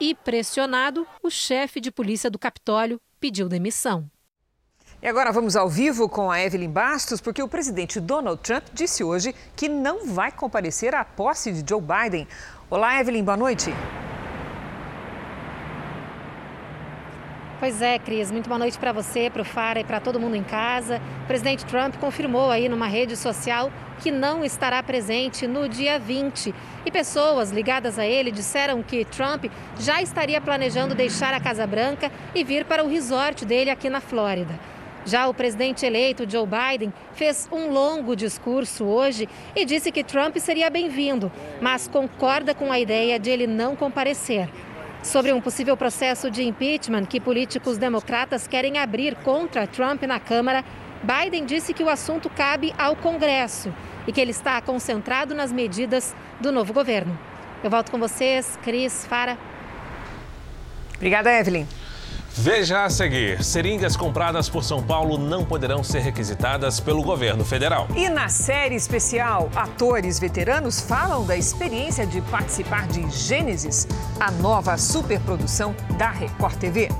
E, 0.00 0.14
pressionado, 0.14 1.06
o 1.22 1.30
chefe 1.30 1.80
de 1.80 1.90
polícia 1.90 2.30
do 2.30 2.38
Capitólio 2.38 3.00
pediu 3.20 3.48
demissão. 3.48 4.10
E 5.02 5.06
agora 5.06 5.30
vamos 5.30 5.56
ao 5.56 5.68
vivo 5.68 6.08
com 6.08 6.30
a 6.30 6.40
Evelyn 6.40 6.70
Bastos, 6.70 7.20
porque 7.20 7.42
o 7.42 7.48
presidente 7.48 8.00
Donald 8.00 8.40
Trump 8.42 8.64
disse 8.72 9.04
hoje 9.04 9.34
que 9.54 9.68
não 9.68 10.06
vai 10.06 10.32
comparecer 10.32 10.94
à 10.94 11.04
posse 11.04 11.52
de 11.52 11.68
Joe 11.68 11.82
Biden. 11.82 12.26
Olá, 12.70 12.98
Evelyn, 12.98 13.22
boa 13.22 13.36
noite. 13.36 13.70
Pois 17.58 17.80
é, 17.80 17.98
Cris, 17.98 18.30
muito 18.30 18.48
boa 18.48 18.58
noite 18.58 18.78
para 18.78 18.92
você, 18.92 19.30
para 19.30 19.40
o 19.40 19.44
Fara 19.44 19.80
e 19.80 19.84
para 19.84 19.98
todo 19.98 20.20
mundo 20.20 20.36
em 20.36 20.42
casa. 20.42 21.00
O 21.22 21.26
presidente 21.26 21.64
Trump 21.64 21.96
confirmou 21.96 22.50
aí 22.50 22.68
numa 22.68 22.86
rede 22.86 23.16
social 23.16 23.72
que 24.00 24.10
não 24.10 24.44
estará 24.44 24.82
presente 24.82 25.46
no 25.46 25.66
dia 25.66 25.98
20. 25.98 26.54
E 26.84 26.90
pessoas 26.90 27.50
ligadas 27.50 27.98
a 27.98 28.06
ele 28.06 28.30
disseram 28.30 28.82
que 28.82 29.06
Trump 29.06 29.46
já 29.80 30.02
estaria 30.02 30.38
planejando 30.38 30.94
deixar 30.94 31.32
a 31.32 31.40
Casa 31.40 31.66
Branca 31.66 32.12
e 32.34 32.44
vir 32.44 32.66
para 32.66 32.84
o 32.84 32.88
resort 32.88 33.46
dele 33.46 33.70
aqui 33.70 33.88
na 33.88 34.02
Flórida. 34.02 34.60
Já 35.06 35.26
o 35.26 35.32
presidente 35.32 35.86
eleito 35.86 36.28
Joe 36.28 36.46
Biden 36.46 36.92
fez 37.14 37.48
um 37.50 37.70
longo 37.70 38.14
discurso 38.14 38.84
hoje 38.84 39.26
e 39.54 39.64
disse 39.64 39.90
que 39.90 40.04
Trump 40.04 40.36
seria 40.36 40.68
bem-vindo, 40.68 41.32
mas 41.58 41.88
concorda 41.88 42.54
com 42.54 42.70
a 42.70 42.78
ideia 42.78 43.18
de 43.18 43.30
ele 43.30 43.46
não 43.46 43.74
comparecer. 43.74 44.50
Sobre 45.06 45.32
um 45.32 45.40
possível 45.40 45.76
processo 45.76 46.28
de 46.28 46.42
impeachment 46.42 47.06
que 47.06 47.20
políticos 47.20 47.78
democratas 47.78 48.48
querem 48.48 48.76
abrir 48.76 49.14
contra 49.14 49.64
Trump 49.64 50.02
na 50.02 50.18
Câmara, 50.18 50.64
Biden 51.00 51.46
disse 51.46 51.72
que 51.72 51.84
o 51.84 51.88
assunto 51.88 52.28
cabe 52.28 52.74
ao 52.76 52.96
Congresso 52.96 53.72
e 54.04 54.10
que 54.10 54.20
ele 54.20 54.32
está 54.32 54.60
concentrado 54.60 55.32
nas 55.32 55.52
medidas 55.52 56.12
do 56.40 56.50
novo 56.50 56.72
governo. 56.72 57.16
Eu 57.62 57.70
volto 57.70 57.92
com 57.92 58.00
vocês, 58.00 58.58
Cris, 58.64 59.06
Fara. 59.06 59.38
Obrigada, 60.96 61.32
Evelyn. 61.32 61.66
Veja 62.38 62.84
a 62.84 62.90
seguir: 62.90 63.42
seringas 63.42 63.96
compradas 63.96 64.46
por 64.46 64.62
São 64.62 64.82
Paulo 64.82 65.16
não 65.16 65.42
poderão 65.42 65.82
ser 65.82 66.00
requisitadas 66.00 66.78
pelo 66.78 67.02
governo 67.02 67.44
federal. 67.44 67.88
E 67.96 68.10
na 68.10 68.28
série 68.28 68.74
especial, 68.74 69.48
atores 69.56 70.18
veteranos 70.18 70.80
falam 70.80 71.24
da 71.24 71.34
experiência 71.34 72.06
de 72.06 72.20
participar 72.20 72.86
de 72.88 73.08
Gênesis, 73.10 73.88
a 74.20 74.30
nova 74.30 74.76
superprodução 74.76 75.74
da 75.96 76.10
Record 76.10 76.56
TV. 76.56 76.90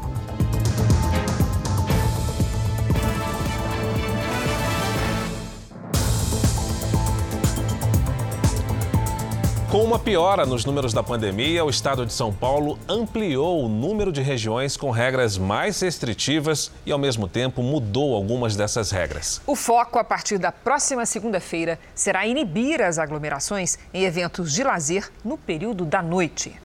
Com 9.76 9.84
uma 9.84 9.98
piora 9.98 10.46
nos 10.46 10.64
números 10.64 10.94
da 10.94 11.02
pandemia, 11.02 11.62
o 11.62 11.68
estado 11.68 12.06
de 12.06 12.12
São 12.14 12.32
Paulo 12.32 12.78
ampliou 12.88 13.62
o 13.62 13.68
número 13.68 14.10
de 14.10 14.22
regiões 14.22 14.74
com 14.74 14.90
regras 14.90 15.36
mais 15.36 15.78
restritivas 15.82 16.72
e, 16.86 16.92
ao 16.92 16.98
mesmo 16.98 17.28
tempo, 17.28 17.62
mudou 17.62 18.14
algumas 18.14 18.56
dessas 18.56 18.90
regras. 18.90 19.42
O 19.46 19.54
foco, 19.54 19.98
a 19.98 20.02
partir 20.02 20.38
da 20.38 20.50
próxima 20.50 21.04
segunda-feira, 21.04 21.78
será 21.94 22.26
inibir 22.26 22.80
as 22.80 22.98
aglomerações 22.98 23.78
em 23.92 24.04
eventos 24.04 24.50
de 24.54 24.64
lazer 24.64 25.12
no 25.22 25.36
período 25.36 25.84
da 25.84 26.00
noite. 26.00 26.58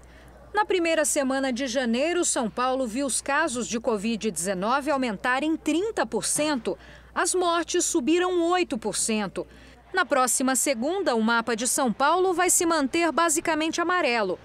Na 0.54 0.64
primeira 0.64 1.04
semana 1.04 1.52
de 1.52 1.66
janeiro, 1.66 2.24
São 2.24 2.48
Paulo 2.48 2.86
viu 2.86 3.08
os 3.08 3.22
casos 3.22 3.68
de 3.68 3.80
Covid-19 3.80 4.88
aumentarem 4.90 5.58
30%. 5.58 6.78
As 7.16 7.34
mortes 7.34 7.86
subiram 7.86 8.52
8%. 8.52 9.48
Na 9.94 10.06
próxima 10.06 10.56
segunda, 10.56 11.16
o 11.16 11.22
mapa 11.22 11.56
de 11.56 11.68
São 11.68 11.92
Paulo 11.92 12.34
vai 12.34 12.50
se 12.50 12.66
manter 12.66 13.12
basicamente 13.12 13.82
amarelo. 13.82 14.40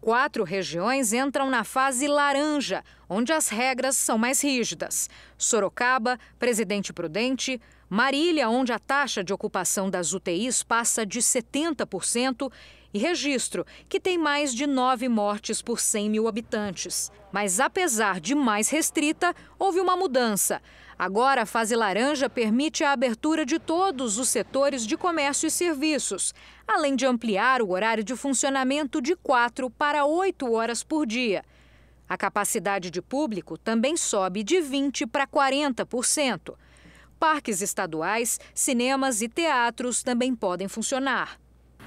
Quatro 0.00 0.42
regiões 0.44 1.12
entram 1.12 1.50
na 1.50 1.64
fase 1.64 2.06
laranja, 2.06 2.82
onde 3.08 3.32
as 3.32 3.48
regras 3.48 3.96
são 3.96 4.16
mais 4.16 4.42
rígidas: 4.42 5.10
Sorocaba, 5.36 6.18
Presidente 6.38 6.92
Prudente, 6.92 7.60
Marília, 7.88 8.48
onde 8.48 8.72
a 8.72 8.78
taxa 8.78 9.22
de 9.22 9.32
ocupação 9.32 9.90
das 9.90 10.12
UTIs 10.12 10.62
passa 10.62 11.04
de 11.04 11.20
70%, 11.20 12.50
e 12.94 12.98
Registro, 12.98 13.66
que 13.88 14.00
tem 14.00 14.16
mais 14.16 14.54
de 14.54 14.66
nove 14.66 15.08
mortes 15.08 15.60
por 15.60 15.78
100 15.78 16.08
mil 16.08 16.26
habitantes. 16.26 17.12
Mas, 17.30 17.60
apesar 17.60 18.20
de 18.20 18.34
mais 18.34 18.70
restrita, 18.70 19.34
houve 19.58 19.80
uma 19.80 19.96
mudança. 19.96 20.62
Agora, 20.98 21.42
a 21.42 21.46
fase 21.46 21.76
laranja 21.76 22.28
permite 22.28 22.82
a 22.82 22.92
abertura 22.92 23.44
de 23.44 23.58
todos 23.58 24.16
os 24.18 24.30
setores 24.30 24.86
de 24.86 24.96
comércio 24.96 25.46
e 25.46 25.50
serviços, 25.50 26.34
além 26.66 26.96
de 26.96 27.04
ampliar 27.04 27.60
o 27.60 27.70
horário 27.70 28.02
de 28.02 28.16
funcionamento 28.16 29.02
de 29.02 29.14
4 29.14 29.68
para 29.68 30.06
8 30.06 30.50
horas 30.50 30.82
por 30.82 31.06
dia. 31.06 31.44
A 32.08 32.16
capacidade 32.16 32.90
de 32.90 33.02
público 33.02 33.58
também 33.58 33.96
sobe 33.96 34.42
de 34.42 34.56
20% 34.56 35.06
para 35.06 35.26
40%. 35.26 36.54
Parques 37.18 37.60
estaduais, 37.60 38.40
cinemas 38.54 39.20
e 39.20 39.28
teatros 39.28 40.02
também 40.02 40.34
podem 40.34 40.68
funcionar. 40.68 41.38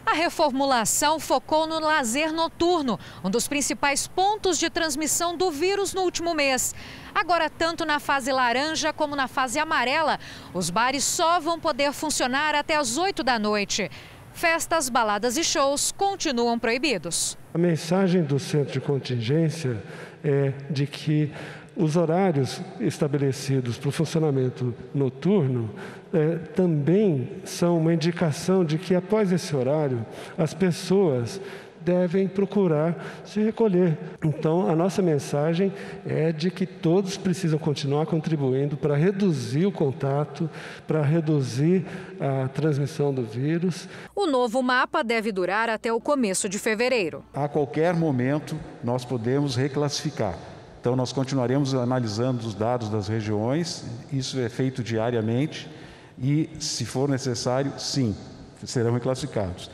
A 0.09 0.13
reformulação 0.13 1.19
focou 1.19 1.67
no 1.67 1.79
lazer 1.79 2.33
noturno, 2.33 2.99
um 3.23 3.29
dos 3.29 3.47
principais 3.47 4.07
pontos 4.07 4.57
de 4.57 4.67
transmissão 4.67 5.37
do 5.37 5.51
vírus 5.51 5.93
no 5.93 6.01
último 6.01 6.33
mês. 6.33 6.73
Agora, 7.13 7.47
tanto 7.47 7.85
na 7.85 7.99
fase 7.99 8.31
laranja 8.31 8.91
como 8.91 9.15
na 9.15 9.27
fase 9.27 9.59
amarela, 9.59 10.19
os 10.51 10.71
bares 10.71 11.03
só 11.03 11.39
vão 11.39 11.59
poder 11.59 11.93
funcionar 11.93 12.55
até 12.55 12.75
as 12.75 12.97
8 12.97 13.21
da 13.23 13.37
noite. 13.37 13.87
Festas, 14.33 14.89
baladas 14.89 15.37
e 15.37 15.43
shows 15.43 15.91
continuam 15.91 16.57
proibidos. 16.57 17.37
A 17.53 17.59
mensagem 17.59 18.23
do 18.23 18.39
centro 18.39 18.73
de 18.73 18.81
contingência 18.81 19.77
é 20.23 20.53
de 20.71 20.87
que 20.87 21.31
os 21.79 21.95
horários 21.95 22.61
estabelecidos 22.81 23.77
para 23.77 23.87
o 23.87 23.91
funcionamento 23.91 24.75
noturno 24.93 25.69
é, 26.13 26.35
também 26.53 27.29
são 27.45 27.77
uma 27.77 27.93
indicação 27.93 28.65
de 28.65 28.77
que, 28.77 28.93
após 28.93 29.31
esse 29.31 29.55
horário, 29.55 30.05
as 30.37 30.53
pessoas 30.53 31.39
devem 31.79 32.27
procurar 32.27 33.21
se 33.23 33.41
recolher. 33.41 33.97
Então, 34.21 34.69
a 34.69 34.75
nossa 34.75 35.01
mensagem 35.01 35.71
é 36.05 36.33
de 36.33 36.51
que 36.51 36.65
todos 36.65 37.15
precisam 37.15 37.57
continuar 37.57 38.05
contribuindo 38.05 38.75
para 38.75 38.97
reduzir 38.97 39.65
o 39.65 39.71
contato, 39.71 40.49
para 40.85 41.01
reduzir 41.01 41.85
a 42.19 42.49
transmissão 42.49 43.13
do 43.13 43.23
vírus. 43.23 43.87
O 44.13 44.27
novo 44.27 44.61
mapa 44.61 45.01
deve 45.01 45.31
durar 45.31 45.69
até 45.69 45.93
o 45.93 46.01
começo 46.01 46.49
de 46.49 46.59
fevereiro. 46.59 47.23
A 47.33 47.47
qualquer 47.47 47.93
momento, 47.93 48.59
nós 48.83 49.05
podemos 49.05 49.55
reclassificar. 49.55 50.48
Então, 50.79 50.95
nós 50.95 51.11
continuaremos 51.11 51.73
analisando 51.73 52.47
os 52.47 52.55
dados 52.55 52.89
das 52.89 53.07
regiões, 53.07 53.83
isso 54.13 54.39
é 54.39 54.47
feito 54.47 54.81
diariamente 54.81 55.69
e, 56.17 56.49
se 56.59 56.85
for 56.85 57.09
necessário, 57.09 57.73
sim, 57.77 58.15
serão 58.63 58.93
reclassificados. 58.93 59.69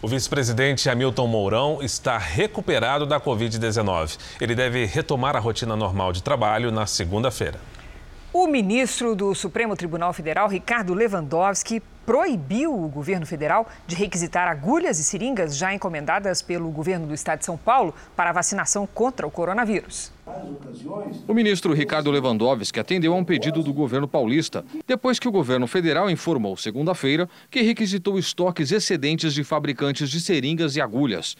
O 0.00 0.06
vice-presidente 0.06 0.88
Hamilton 0.88 1.26
Mourão 1.26 1.78
está 1.82 2.18
recuperado 2.18 3.04
da 3.04 3.20
Covid-19. 3.20 4.16
Ele 4.40 4.54
deve 4.54 4.84
retomar 4.84 5.36
a 5.36 5.40
rotina 5.40 5.74
normal 5.74 6.12
de 6.12 6.22
trabalho 6.22 6.70
na 6.70 6.86
segunda-feira. 6.86 7.58
O 8.40 8.46
ministro 8.46 9.16
do 9.16 9.34
Supremo 9.34 9.74
Tribunal 9.74 10.12
Federal, 10.12 10.48
Ricardo 10.48 10.94
Lewandowski, 10.94 11.82
proibiu 12.06 12.72
o 12.72 12.88
governo 12.88 13.26
federal 13.26 13.68
de 13.84 13.96
requisitar 13.96 14.46
agulhas 14.46 15.00
e 15.00 15.04
seringas 15.04 15.56
já 15.56 15.74
encomendadas 15.74 16.40
pelo 16.40 16.70
governo 16.70 17.08
do 17.08 17.14
estado 17.14 17.40
de 17.40 17.46
São 17.46 17.56
Paulo 17.56 17.92
para 18.14 18.30
vacinação 18.30 18.86
contra 18.86 19.26
o 19.26 19.30
coronavírus. 19.30 20.12
O 21.26 21.34
ministro 21.34 21.74
Ricardo 21.74 22.12
Lewandowski 22.12 22.78
atendeu 22.78 23.12
a 23.12 23.16
um 23.16 23.24
pedido 23.24 23.60
do 23.60 23.72
governo 23.72 24.06
paulista, 24.06 24.64
depois 24.86 25.18
que 25.18 25.26
o 25.26 25.32
governo 25.32 25.66
federal 25.66 26.08
informou 26.08 26.56
segunda-feira 26.56 27.28
que 27.50 27.62
requisitou 27.62 28.20
estoques 28.20 28.70
excedentes 28.70 29.34
de 29.34 29.42
fabricantes 29.42 30.08
de 30.08 30.20
seringas 30.20 30.76
e 30.76 30.80
agulhas. 30.80 31.36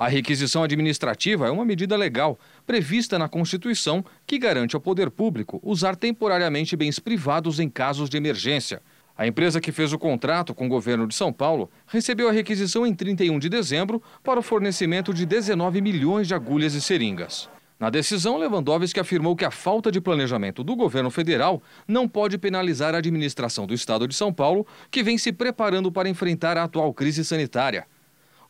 A 0.00 0.08
requisição 0.08 0.62
administrativa 0.62 1.46
é 1.46 1.50
uma 1.50 1.62
medida 1.62 1.94
legal, 1.94 2.38
prevista 2.66 3.18
na 3.18 3.28
Constituição, 3.28 4.02
que 4.26 4.38
garante 4.38 4.74
ao 4.74 4.80
poder 4.80 5.10
público 5.10 5.60
usar 5.62 5.94
temporariamente 5.94 6.74
bens 6.74 6.98
privados 6.98 7.60
em 7.60 7.68
casos 7.68 8.08
de 8.08 8.16
emergência. 8.16 8.80
A 9.14 9.26
empresa 9.26 9.60
que 9.60 9.70
fez 9.70 9.92
o 9.92 9.98
contrato 9.98 10.54
com 10.54 10.64
o 10.64 10.70
governo 10.70 11.06
de 11.06 11.14
São 11.14 11.30
Paulo 11.30 11.70
recebeu 11.86 12.30
a 12.30 12.32
requisição 12.32 12.86
em 12.86 12.94
31 12.94 13.38
de 13.38 13.50
dezembro 13.50 14.02
para 14.24 14.40
o 14.40 14.42
fornecimento 14.42 15.12
de 15.12 15.26
19 15.26 15.82
milhões 15.82 16.26
de 16.26 16.34
agulhas 16.34 16.72
e 16.72 16.80
seringas. 16.80 17.50
Na 17.78 17.90
decisão, 17.90 18.38
Lewandowski 18.38 19.00
afirmou 19.00 19.36
que 19.36 19.44
a 19.44 19.50
falta 19.50 19.92
de 19.92 20.00
planejamento 20.00 20.64
do 20.64 20.74
governo 20.74 21.10
federal 21.10 21.62
não 21.86 22.08
pode 22.08 22.38
penalizar 22.38 22.94
a 22.94 22.98
administração 22.98 23.66
do 23.66 23.74
estado 23.74 24.08
de 24.08 24.14
São 24.14 24.32
Paulo, 24.32 24.66
que 24.90 25.02
vem 25.02 25.18
se 25.18 25.30
preparando 25.30 25.92
para 25.92 26.08
enfrentar 26.08 26.56
a 26.56 26.64
atual 26.64 26.94
crise 26.94 27.22
sanitária. 27.22 27.84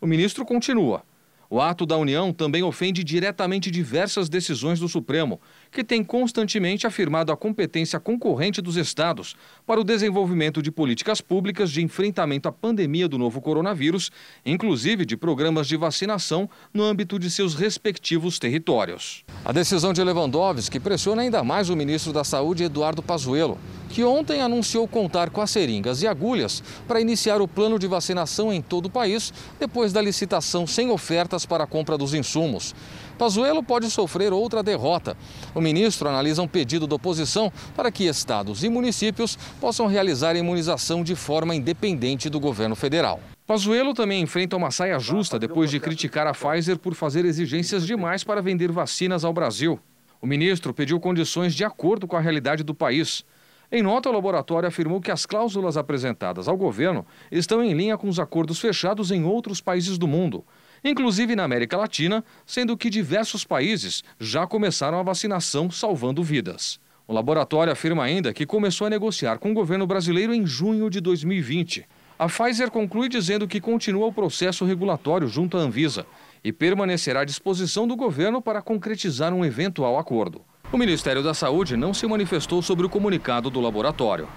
O 0.00 0.06
ministro 0.06 0.44
continua. 0.44 1.09
O 1.52 1.60
ato 1.60 1.84
da 1.84 1.96
União 1.96 2.32
também 2.32 2.62
ofende 2.62 3.02
diretamente 3.02 3.72
diversas 3.72 4.28
decisões 4.28 4.78
do 4.78 4.88
Supremo, 4.88 5.40
que 5.70 5.84
tem 5.84 6.02
constantemente 6.02 6.86
afirmado 6.86 7.30
a 7.30 7.36
competência 7.36 8.00
concorrente 8.00 8.60
dos 8.60 8.76
estados 8.76 9.36
para 9.66 9.80
o 9.80 9.84
desenvolvimento 9.84 10.62
de 10.62 10.70
políticas 10.70 11.20
públicas 11.20 11.70
de 11.70 11.82
enfrentamento 11.82 12.48
à 12.48 12.52
pandemia 12.52 13.08
do 13.08 13.18
novo 13.18 13.40
coronavírus, 13.40 14.10
inclusive 14.44 15.04
de 15.04 15.16
programas 15.16 15.68
de 15.68 15.76
vacinação 15.76 16.48
no 16.72 16.82
âmbito 16.82 17.18
de 17.18 17.30
seus 17.30 17.54
respectivos 17.54 18.38
territórios. 18.38 19.24
A 19.44 19.52
decisão 19.52 19.92
de 19.92 20.02
Lewandowski 20.02 20.80
pressiona 20.80 21.22
ainda 21.22 21.44
mais 21.44 21.70
o 21.70 21.76
ministro 21.76 22.12
da 22.12 22.24
Saúde, 22.24 22.64
Eduardo 22.64 23.02
Pazuello, 23.02 23.58
que 23.90 24.04
ontem 24.04 24.40
anunciou 24.40 24.86
contar 24.86 25.30
com 25.30 25.40
as 25.40 25.50
seringas 25.50 26.02
e 26.02 26.06
agulhas 26.06 26.62
para 26.86 27.00
iniciar 27.00 27.40
o 27.40 27.48
plano 27.48 27.78
de 27.78 27.86
vacinação 27.86 28.52
em 28.52 28.62
todo 28.62 28.86
o 28.86 28.90
país, 28.90 29.32
depois 29.58 29.92
da 29.92 30.00
licitação 30.00 30.66
sem 30.66 30.90
ofertas 30.90 31.44
para 31.44 31.64
a 31.64 31.66
compra 31.66 31.98
dos 31.98 32.14
insumos. 32.14 32.74
Pazuello 33.20 33.62
pode 33.62 33.90
sofrer 33.90 34.32
outra 34.32 34.62
derrota. 34.62 35.14
O 35.54 35.60
ministro 35.60 36.08
analisa 36.08 36.40
um 36.40 36.48
pedido 36.48 36.86
da 36.86 36.96
oposição 36.96 37.52
para 37.76 37.92
que 37.92 38.04
estados 38.04 38.64
e 38.64 38.70
municípios 38.70 39.36
possam 39.60 39.86
realizar 39.86 40.30
a 40.30 40.38
imunização 40.38 41.04
de 41.04 41.14
forma 41.14 41.54
independente 41.54 42.30
do 42.30 42.40
governo 42.40 42.74
federal. 42.74 43.20
Pazuello 43.46 43.92
também 43.92 44.22
enfrenta 44.22 44.56
uma 44.56 44.70
saia 44.70 44.98
justa 44.98 45.38
depois 45.38 45.70
de 45.70 45.78
criticar 45.78 46.26
a 46.26 46.32
Pfizer 46.32 46.78
por 46.78 46.94
fazer 46.94 47.26
exigências 47.26 47.86
demais 47.86 48.24
para 48.24 48.40
vender 48.40 48.72
vacinas 48.72 49.22
ao 49.22 49.34
Brasil. 49.34 49.78
O 50.18 50.26
ministro 50.26 50.72
pediu 50.72 50.98
condições 50.98 51.54
de 51.54 51.62
acordo 51.62 52.06
com 52.06 52.16
a 52.16 52.20
realidade 52.20 52.64
do 52.64 52.74
país. 52.74 53.22
Em 53.70 53.82
nota, 53.82 54.08
o 54.08 54.12
laboratório 54.12 54.66
afirmou 54.66 54.98
que 54.98 55.10
as 55.10 55.26
cláusulas 55.26 55.76
apresentadas 55.76 56.48
ao 56.48 56.56
governo 56.56 57.04
estão 57.30 57.62
em 57.62 57.74
linha 57.74 57.98
com 57.98 58.08
os 58.08 58.18
acordos 58.18 58.58
fechados 58.58 59.10
em 59.10 59.24
outros 59.24 59.60
países 59.60 59.98
do 59.98 60.08
mundo, 60.08 60.42
inclusive 60.84 61.36
na 61.36 61.44
América 61.44 61.76
Latina, 61.76 62.24
sendo 62.46 62.76
que 62.76 62.90
diversos 62.90 63.44
países 63.44 64.02
já 64.18 64.46
começaram 64.46 64.98
a 64.98 65.02
vacinação 65.02 65.70
salvando 65.70 66.22
vidas. 66.22 66.80
O 67.06 67.12
laboratório 67.12 67.72
afirma 67.72 68.04
ainda 68.04 68.32
que 68.32 68.46
começou 68.46 68.86
a 68.86 68.90
negociar 68.90 69.38
com 69.38 69.50
o 69.50 69.54
governo 69.54 69.86
brasileiro 69.86 70.32
em 70.32 70.46
junho 70.46 70.88
de 70.88 71.00
2020. 71.00 71.84
A 72.18 72.26
Pfizer 72.26 72.70
conclui 72.70 73.08
dizendo 73.08 73.48
que 73.48 73.60
continua 73.60 74.06
o 74.06 74.12
processo 74.12 74.64
regulatório 74.64 75.26
junto 75.26 75.56
à 75.56 75.60
Anvisa 75.60 76.06
e 76.44 76.52
permanecerá 76.52 77.22
à 77.22 77.24
disposição 77.24 77.88
do 77.88 77.96
governo 77.96 78.40
para 78.40 78.62
concretizar 78.62 79.32
um 79.34 79.44
eventual 79.44 79.98
acordo. 79.98 80.42
O 80.72 80.78
Ministério 80.78 81.22
da 81.22 81.34
Saúde 81.34 81.76
não 81.76 81.92
se 81.92 82.06
manifestou 82.06 82.62
sobre 82.62 82.86
o 82.86 82.88
comunicado 82.88 83.50
do 83.50 83.60
laboratório. 83.60 84.28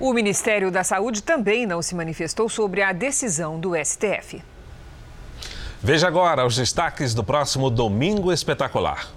O 0.00 0.12
Ministério 0.12 0.72
da 0.72 0.82
Saúde 0.82 1.22
também 1.22 1.66
não 1.66 1.80
se 1.80 1.94
manifestou 1.94 2.48
sobre 2.48 2.82
a 2.82 2.92
decisão 2.92 3.60
do 3.60 3.72
STF. 3.76 4.42
Veja 5.84 6.06
agora 6.06 6.46
os 6.46 6.54
destaques 6.54 7.12
do 7.12 7.24
próximo 7.24 7.68
Domingo 7.68 8.32
Espetacular. 8.32 9.08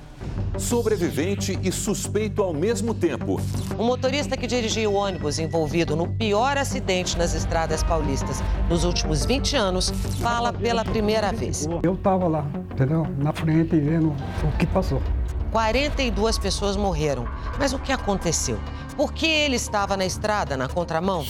Sobrevivente 0.57 1.59
e 1.61 1.71
suspeito 1.71 2.41
ao 2.41 2.55
mesmo 2.55 2.91
tempo. 2.91 3.39
O 3.77 3.83
motorista 3.83 4.35
que 4.35 4.47
dirigia 4.47 4.89
o 4.89 4.95
ônibus 4.95 5.37
envolvido 5.37 5.95
no 5.95 6.07
pior 6.07 6.57
acidente 6.57 7.19
nas 7.19 7.35
estradas 7.35 7.83
paulistas 7.83 8.41
nos 8.67 8.83
últimos 8.83 9.23
20 9.25 9.55
anos 9.55 9.91
fala 10.23 10.51
pela 10.51 10.83
primeira 10.83 11.31
vez. 11.31 11.67
Eu 11.83 11.93
estava 11.93 12.27
lá, 12.27 12.47
entendeu? 12.71 13.05
Na 13.19 13.31
frente 13.31 13.79
vendo 13.79 14.07
o 14.43 14.57
que 14.57 14.65
passou. 14.65 14.99
42 15.51 16.39
pessoas 16.39 16.75
morreram. 16.75 17.27
Mas 17.59 17.73
o 17.73 17.79
que 17.79 17.91
aconteceu? 17.91 18.59
Por 18.95 19.11
que 19.13 19.27
ele 19.27 19.55
estava 19.55 19.97
na 19.97 20.05
estrada, 20.05 20.55
na 20.55 20.69
contramão? 20.69 21.25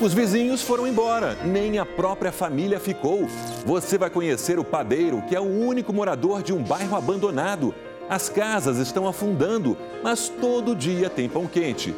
Os 0.00 0.14
vizinhos 0.14 0.62
foram 0.62 0.86
embora, 0.86 1.36
nem 1.44 1.78
a 1.78 1.84
própria 1.84 2.30
família 2.30 2.78
ficou. 2.78 3.26
Você 3.66 3.98
vai 3.98 4.08
conhecer 4.08 4.58
o 4.58 4.64
padeiro, 4.64 5.22
que 5.22 5.34
é 5.34 5.40
o 5.40 5.44
único 5.44 5.92
morador 5.92 6.42
de 6.42 6.52
um 6.52 6.62
bairro 6.62 6.96
abandonado. 6.96 7.74
As 8.08 8.28
casas 8.28 8.78
estão 8.78 9.08
afundando, 9.08 9.76
mas 10.02 10.28
todo 10.28 10.76
dia 10.76 11.10
tem 11.10 11.28
pão 11.28 11.46
quente. 11.46 11.94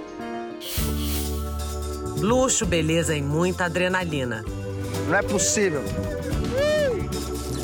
Luxo, 2.19 2.65
beleza 2.65 3.15
e 3.15 3.21
muita 3.21 3.67
adrenalina. 3.67 4.45
Não 5.09 5.17
é 5.17 5.23
possível. 5.23 5.83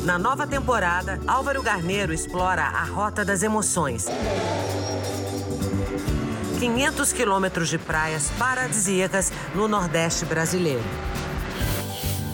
Na 0.03 0.19
nova 0.19 0.45
temporada, 0.45 1.19
Álvaro 1.27 1.61
Garneiro 1.63 2.13
explora 2.13 2.63
a 2.63 2.83
Rota 2.83 3.23
das 3.23 3.41
Emoções. 3.41 4.07
500 6.61 7.11
quilômetros 7.11 7.69
de 7.69 7.79
praias 7.79 8.29
paradisíacas 8.37 9.33
no 9.55 9.67
Nordeste 9.67 10.25
brasileiro. 10.25 10.83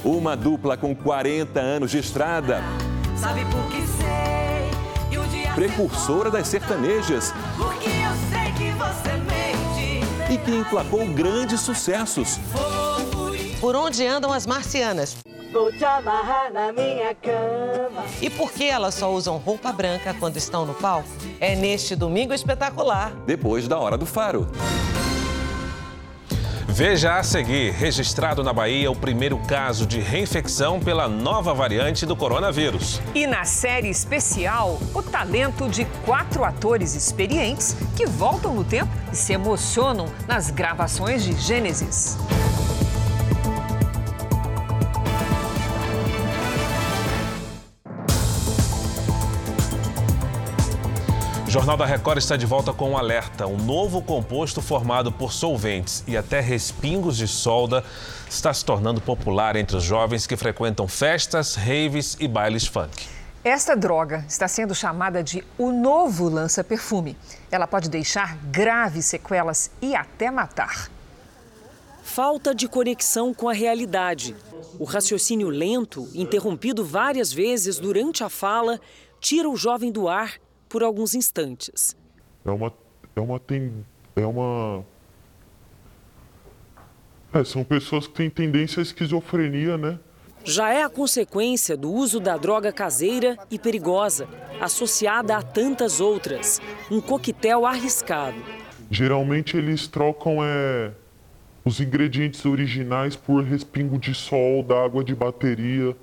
Uma 0.04 0.36
dupla 0.36 0.76
com 0.76 0.94
40 0.94 1.58
anos 1.62 1.92
de 1.92 2.00
estrada. 2.00 2.62
Sabe 3.16 3.46
por 3.46 3.64
que 3.70 3.82
sei? 3.88 5.10
E 5.10 5.18
o 5.18 5.24
dia 5.30 5.54
Precursora 5.54 6.30
das 6.30 6.46
sertanejas. 6.50 7.34
Porque 7.56 7.88
eu 7.88 8.12
sei 8.30 8.52
que 8.52 8.70
você 8.74 9.14
mente. 9.16 10.34
E 10.34 10.38
que 10.38 10.52
emplacou 10.52 11.08
grandes 11.08 11.62
sucessos. 11.62 12.38
Por 13.62 13.78
onde 13.78 14.06
andam 14.06 14.34
as 14.34 14.46
marcianas? 14.46 15.16
Vou 15.58 15.72
te 15.72 15.84
amarrar 15.84 16.54
na 16.54 16.72
minha 16.72 17.16
cama. 17.16 18.06
E 18.22 18.30
por 18.30 18.52
que 18.52 18.66
elas 18.66 18.94
só 18.94 19.12
usam 19.12 19.38
roupa 19.38 19.74
branca 19.74 20.16
quando 20.20 20.38
estão 20.38 20.68
no 20.68 20.76
palco? 20.76 21.10
É 21.40 21.56
neste 21.56 21.96
domingo 21.96 22.32
espetacular. 22.32 23.12
Depois 23.26 23.68
da 23.68 23.80
hora 23.80 23.98
do 23.98 24.06
faro. 24.06 24.48
Veja 26.68 27.18
a 27.18 27.24
seguir: 27.24 27.72
registrado 27.72 28.44
na 28.44 28.54
Bahia 28.54 28.92
o 28.92 28.96
primeiro 28.96 29.40
caso 29.48 29.88
de 29.88 30.00
reinfecção 30.00 30.80
pela 30.80 31.08
nova 31.08 31.56
variante 31.56 32.06
do 32.06 32.16
coronavírus. 32.16 33.02
E 33.16 33.26
na 33.26 33.44
série 33.44 33.90
especial, 33.90 34.78
o 34.94 35.02
talento 35.02 35.68
de 35.68 35.86
quatro 36.06 36.44
atores 36.44 36.94
experientes 36.94 37.76
que 37.96 38.06
voltam 38.06 38.54
no 38.54 38.64
tempo 38.64 38.92
e 39.12 39.16
se 39.16 39.34
emocionam 39.34 40.06
nas 40.28 40.52
gravações 40.52 41.24
de 41.24 41.34
Gênesis. 41.34 42.16
Jornal 51.58 51.76
da 51.76 51.88
Record 51.88 52.20
está 52.20 52.38
de 52.38 52.46
volta 52.46 52.72
com 52.72 52.92
um 52.92 52.98
alerta. 53.00 53.48
Um 53.48 53.58
novo 53.58 54.00
composto 54.00 54.62
formado 54.62 55.12
por 55.12 55.34
solventes 55.34 56.04
e 56.06 56.16
até 56.16 56.40
respingos 56.40 57.18
de 57.18 57.28
solda 57.28 57.84
está 58.30 58.54
se 58.54 58.64
tornando 58.64 59.02
popular 59.02 59.56
entre 59.56 59.76
os 59.76 59.84
jovens 59.84 60.28
que 60.28 60.38
frequentam 60.38 60.88
festas, 60.88 61.56
raves 61.56 62.16
e 62.20 62.28
bailes 62.28 62.68
funk. 62.68 63.08
Esta 63.44 63.76
droga 63.76 64.24
está 64.30 64.48
sendo 64.48 64.76
chamada 64.76 65.24
de 65.24 65.44
o 65.58 65.72
novo 65.72 66.30
lança-perfume. 66.30 67.18
Ela 67.50 67.66
pode 67.66 67.90
deixar 67.90 68.38
graves 68.52 69.06
sequelas 69.06 69.72
e 69.82 69.96
até 69.96 70.30
matar. 70.30 70.92
Falta 72.04 72.54
de 72.54 72.68
conexão 72.68 73.34
com 73.34 73.50
a 73.50 73.54
realidade. 73.54 74.36
O 74.78 74.84
raciocínio 74.84 75.50
lento, 75.50 76.08
interrompido 76.14 76.86
várias 76.86 77.34
vezes 77.34 77.80
durante 77.80 78.24
a 78.24 78.30
fala, 78.30 78.80
tira 79.20 79.50
o 79.50 79.58
jovem 79.58 79.92
do 79.92 80.08
ar 80.08 80.34
por 80.68 80.84
alguns 80.84 81.16
instantes. 81.16 81.96
É 82.46 82.52
uma. 82.52 82.74
É 83.16 83.20
uma. 83.20 83.40
Tem, 83.40 83.72
é 84.16 84.26
uma. 84.26 84.86
É, 87.34 87.44
são 87.44 87.64
pessoas 87.64 88.08
que 88.08 88.14
têm 88.14 88.30
tendência 88.30 88.80
à 88.80 88.84
esquizofrenia, 88.84 89.78
né? 89.78 90.00
Já 90.44 90.74
é 90.74 90.82
a 90.82 90.90
consequência 90.90 91.76
do 91.76 91.92
uso 91.92 92.22
da 92.22 92.38
droga 92.38 92.72
caseira 92.72 93.38
e 93.52 93.60
perigosa, 93.60 94.30
associada 94.62 95.36
a 95.36 95.42
tantas 95.42 96.00
outras. 96.00 96.62
Um 96.90 97.02
coquetel 97.02 97.66
arriscado. 97.66 98.38
Geralmente 98.90 99.58
eles 99.58 99.88
trocam 99.88 100.38
é, 100.42 100.92
os 101.66 101.82
ingredientes 101.82 102.46
originais 102.46 103.16
por 103.16 103.44
respingo 103.44 104.00
de 104.00 104.14
sol, 104.14 104.64
da 104.64 104.86
água 104.86 105.04
de 105.04 105.14
bateria, 105.14 105.94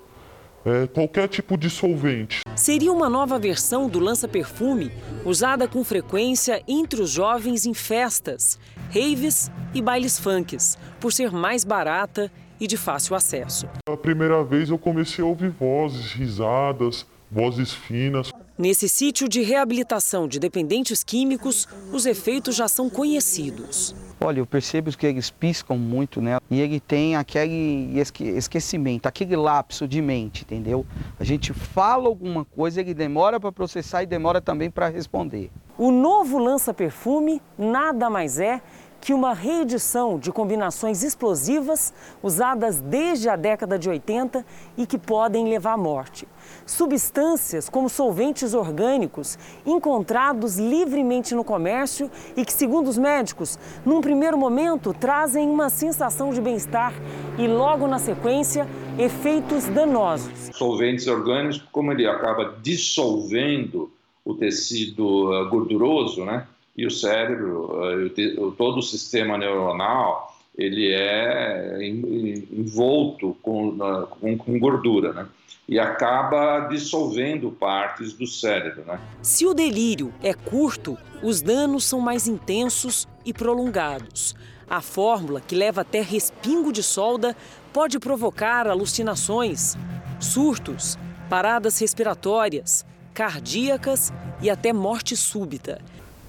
é, 0.65 0.87
qualquer 0.87 1.29
tipo 1.29 1.57
de 1.57 1.69
solvente. 1.69 2.41
Seria 2.57 2.93
uma 2.93 3.09
nova 3.09 3.39
versão 3.39 3.89
do 3.89 3.99
lança-perfume 3.99 4.91
usada 5.25 5.69
com 5.69 5.85
frequência 5.85 6.63
entre 6.67 7.03
os 7.03 7.11
jovens 7.11 7.67
em 7.67 7.75
festas, 7.75 8.59
raves 8.93 9.51
e 9.75 9.83
bailes 9.83 10.19
funks, 10.19 10.79
por 11.01 11.13
ser 11.13 11.31
mais 11.31 11.65
barata 11.65 12.31
e 12.61 12.67
de 12.67 12.77
fácil 12.77 13.15
acesso. 13.15 13.69
A 13.89 13.97
primeira 13.97 14.43
vez 14.45 14.71
eu 14.71 14.79
comecei 14.79 15.23
a 15.23 15.27
ouvir 15.27 15.51
vozes, 15.51 16.13
risadas, 16.13 17.07
vozes 17.35 17.73
finas. 17.73 18.33
Nesse 18.57 18.89
sítio 18.89 19.29
de 19.29 19.43
reabilitação 19.43 20.29
de 20.29 20.39
dependentes 20.39 21.03
químicos, 21.03 21.67
os 21.93 22.07
efeitos 22.07 22.55
já 22.55 22.69
são 22.69 22.89
conhecidos. 22.89 23.97
Olha, 24.21 24.39
eu 24.39 24.47
percebo 24.47 24.97
que 24.97 25.05
eles 25.05 25.29
piscam 25.29 25.77
muito, 25.77 26.23
né? 26.23 26.39
E 26.49 26.61
ele 26.61 26.79
tem 26.79 27.17
aquele 27.17 27.99
esque 27.99 28.23
esquecimento, 28.25 29.07
aquele 29.07 29.35
lapso 29.35 29.89
de 29.89 30.01
mente, 30.01 30.43
entendeu? 30.43 30.87
A 31.19 31.25
gente 31.25 31.53
fala 31.53 32.07
alguma 32.07 32.45
coisa, 32.45 32.81
ele 32.81 32.95
demora 32.95 33.41
para 33.41 33.51
processar 33.51 34.05
e 34.05 34.07
demora 34.07 34.41
também 34.41 34.71
para 34.71 34.89
responder. 34.89 35.51
O 35.77 35.91
novo 35.91 36.39
lança-perfume 36.39 37.43
nada 37.59 38.09
mais 38.09 38.39
é 38.39 38.63
que 39.05 39.13
uma 39.13 39.35
reedição 39.35 40.19
de 40.19 40.33
combinações 40.33 41.03
explosivas 41.03 41.93
usadas 42.23 42.81
desde 42.81 43.29
a 43.29 43.37
década 43.37 43.79
de 43.79 43.87
80 43.87 44.43
e 44.79 44.87
que 44.87 44.97
podem 44.97 45.47
levar 45.47 45.75
à 45.75 45.77
morte. 45.77 46.27
Substâncias 46.65 47.69
como 47.69 47.91
solventes 47.91 48.55
orgânicos 48.55 49.39
encontrados 49.67 50.57
livremente 50.57 51.35
no 51.35 51.45
comércio 51.45 52.11
e 52.35 52.47
que, 52.47 52.53
segundo 52.53 52.89
os 52.89 52.97
médicos, 52.97 53.59
num 53.85 54.01
primeiro 54.01 54.39
momento 54.39 54.95
trazem 54.95 55.51
uma 55.51 55.69
sensação 55.69 56.33
de 56.33 56.41
bem-estar 56.41 56.95
e 57.39 57.47
logo 57.47 57.87
na 57.87 57.99
sequência 57.99 58.67
efeitos 58.99 59.67
danosos. 59.67 60.49
Solventes 60.55 61.07
orgânicos, 61.09 61.63
como 61.71 61.93
ele 61.93 62.07
acaba 62.07 62.57
dissolvendo 62.63 63.93
o 64.25 64.35
tecido 64.35 65.47
gorduroso, 65.51 66.25
né? 66.25 66.47
E 66.77 66.87
o 66.87 66.91
cérebro, 66.91 68.13
todo 68.57 68.79
o 68.79 68.83
sistema 68.83 69.39
neuronal, 69.39 70.35
ele 70.57 70.93
é 70.93 71.79
envolto 71.83 73.37
com, 73.43 73.77
com, 74.21 74.39
com 74.39 74.59
gordura, 74.59 75.13
né? 75.13 75.27
E 75.67 75.79
acaba 75.79 76.69
dissolvendo 76.69 77.51
partes 77.51 78.13
do 78.13 78.27
cérebro, 78.27 78.85
né? 78.87 79.01
Se 79.23 79.47
o 79.47 79.55
delírio 79.55 80.13
é 80.23 80.35
curto, 80.35 80.99
os 81.23 81.41
danos 81.41 81.85
são 81.85 82.01
mais 82.01 82.29
intensos 82.29 83.09
e 83.25 83.33
prolongados. 83.33 84.35
A 84.69 84.81
fórmula, 84.81 85.41
que 85.41 85.55
leva 85.55 85.81
até 85.81 86.03
respingo 86.03 86.73
de 86.73 86.83
solda, 86.83 87.37
pode 87.73 87.99
provocar 87.99 88.69
alucinações, 88.69 89.77
surtos, 90.21 90.99
paradas 91.31 91.79
respiratórias, 91.79 92.85
cardíacas 93.13 94.13
e 94.43 94.51
até 94.51 94.73
morte 94.73 95.17
súbita. 95.17 95.81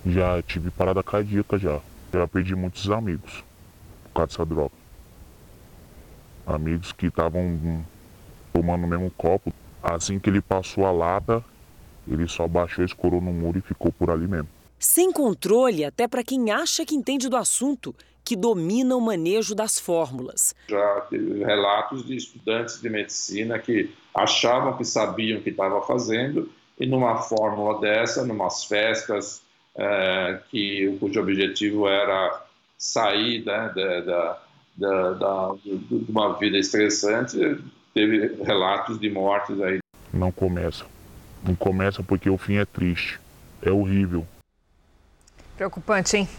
Já 0.05 0.41
tive 0.43 0.69
parada 0.69 1.01
cardíaca 1.01 1.57
já. 1.57 1.79
Eu 2.13 2.27
perdi 2.27 2.55
muitos 2.55 2.89
amigos 2.89 3.43
por 4.03 4.13
causa 4.13 4.27
dessa 4.27 4.45
droga. 4.45 4.71
Amigos 6.45 6.91
que 6.91 7.07
estavam 7.07 7.83
tomando 8.53 8.85
o 8.85 8.87
mesmo 8.87 9.11
copo. 9.11 9.51
Assim 9.81 10.19
que 10.19 10.29
ele 10.29 10.41
passou 10.41 10.85
a 10.85 10.91
lata, 10.91 11.43
ele 12.07 12.27
só 12.27 12.47
baixou, 12.47 12.85
escorou 12.85 13.19
no 13.19 13.33
muro 13.33 13.57
e 13.57 13.61
ficou 13.61 13.91
por 13.91 14.09
ali 14.09 14.27
mesmo. 14.27 14.47
Sem 14.79 15.11
controle, 15.11 15.83
até 15.83 16.07
para 16.07 16.23
quem 16.23 16.51
acha 16.51 16.85
que 16.85 16.95
entende 16.95 17.27
do 17.27 17.37
assunto, 17.37 17.95
que 18.23 18.35
domina 18.35 18.95
o 18.95 19.01
manejo 19.01 19.55
das 19.55 19.79
fórmulas. 19.79 20.55
Já 20.67 21.01
tive 21.09 21.43
relatos 21.43 22.05
de 22.05 22.15
estudantes 22.15 22.81
de 22.81 22.89
medicina 22.89 23.59
que 23.59 23.93
achavam 24.13 24.77
que 24.77 24.85
sabiam 24.85 25.39
o 25.39 25.41
que 25.41 25.49
estava 25.49 25.81
fazendo 25.81 26.49
e 26.79 26.85
numa 26.85 27.17
fórmula 27.17 27.79
dessa, 27.79 28.25
numas 28.25 28.65
festas 28.65 29.44
é, 29.77 30.39
que 30.49 30.97
cujo 30.99 31.19
objetivo 31.19 31.87
era 31.87 32.43
sair 32.77 33.43
né, 33.45 33.71
da, 33.75 34.01
da, 34.01 34.41
da, 34.77 35.13
da, 35.13 35.55
de 35.63 36.05
uma 36.09 36.37
vida 36.37 36.57
estressante, 36.57 37.37
teve 37.93 38.43
relatos 38.43 38.99
de 38.99 39.09
mortes 39.09 39.59
aí. 39.61 39.79
Não 40.13 40.31
começa. 40.31 40.85
Não 41.43 41.55
começa 41.55 42.01
porque 42.01 42.29
o 42.29 42.37
fim 42.37 42.55
é 42.57 42.65
triste. 42.65 43.19
É 43.61 43.71
horrível. 43.71 44.25
Preocupante, 45.57 46.17
hein? 46.17 46.29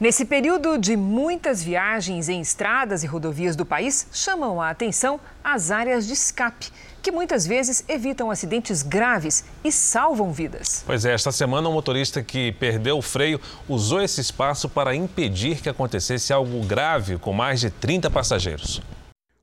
Nesse 0.00 0.24
período 0.24 0.78
de 0.78 0.96
muitas 0.96 1.62
viagens 1.62 2.28
em 2.28 2.40
estradas 2.40 3.04
e 3.04 3.06
rodovias 3.06 3.54
do 3.54 3.64
país, 3.64 4.06
chamam 4.12 4.60
a 4.60 4.70
atenção 4.70 5.20
as 5.44 5.70
áreas 5.70 6.06
de 6.06 6.12
escape, 6.12 6.70
que 7.00 7.12
muitas 7.12 7.46
vezes 7.46 7.84
evitam 7.88 8.30
acidentes 8.30 8.82
graves 8.82 9.44
e 9.62 9.70
salvam 9.70 10.32
vidas. 10.32 10.82
Pois 10.84 11.04
é, 11.04 11.12
esta 11.12 11.30
semana 11.30 11.68
um 11.68 11.72
motorista 11.72 12.22
que 12.22 12.52
perdeu 12.52 12.98
o 12.98 13.02
freio 13.02 13.40
usou 13.68 14.00
esse 14.00 14.20
espaço 14.20 14.68
para 14.68 14.94
impedir 14.94 15.60
que 15.60 15.68
acontecesse 15.68 16.32
algo 16.32 16.64
grave 16.64 17.18
com 17.18 17.32
mais 17.32 17.60
de 17.60 17.70
30 17.70 18.10
passageiros. 18.10 18.80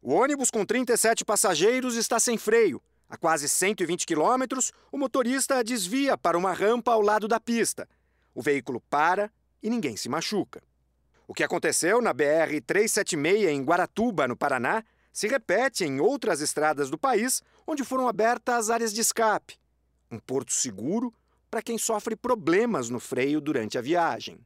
O 0.01 0.13
ônibus 0.13 0.49
com 0.49 0.65
37 0.65 1.23
passageiros 1.23 1.95
está 1.95 2.19
sem 2.19 2.37
freio. 2.37 2.81
A 3.09 3.17
quase 3.17 3.49
120 3.49 4.05
quilômetros, 4.05 4.71
o 4.91 4.97
motorista 4.97 5.63
desvia 5.63 6.17
para 6.17 6.37
uma 6.37 6.53
rampa 6.53 6.91
ao 6.91 7.01
lado 7.01 7.27
da 7.27 7.39
pista. 7.39 7.87
O 8.35 8.41
veículo 8.41 8.81
para 8.89 9.31
e 9.61 9.69
ninguém 9.69 9.95
se 9.95 10.09
machuca. 10.09 10.61
O 11.27 11.33
que 11.33 11.43
aconteceu 11.43 12.01
na 12.01 12.13
BR-376 12.13 13.49
em 13.49 13.63
Guaratuba, 13.63 14.27
no 14.27 14.35
Paraná, 14.35 14.83
se 15.13 15.27
repete 15.27 15.83
em 15.83 15.99
outras 15.99 16.41
estradas 16.41 16.89
do 16.89 16.97
país 16.97 17.43
onde 17.67 17.83
foram 17.83 18.07
abertas 18.07 18.69
áreas 18.69 18.93
de 18.93 19.01
escape. 19.01 19.55
Um 20.09 20.17
porto 20.17 20.51
seguro 20.53 21.13
para 21.51 21.61
quem 21.61 21.77
sofre 21.77 22.15
problemas 22.15 22.89
no 22.89 22.99
freio 22.99 23.41
durante 23.41 23.77
a 23.77 23.81
viagem. 23.81 24.39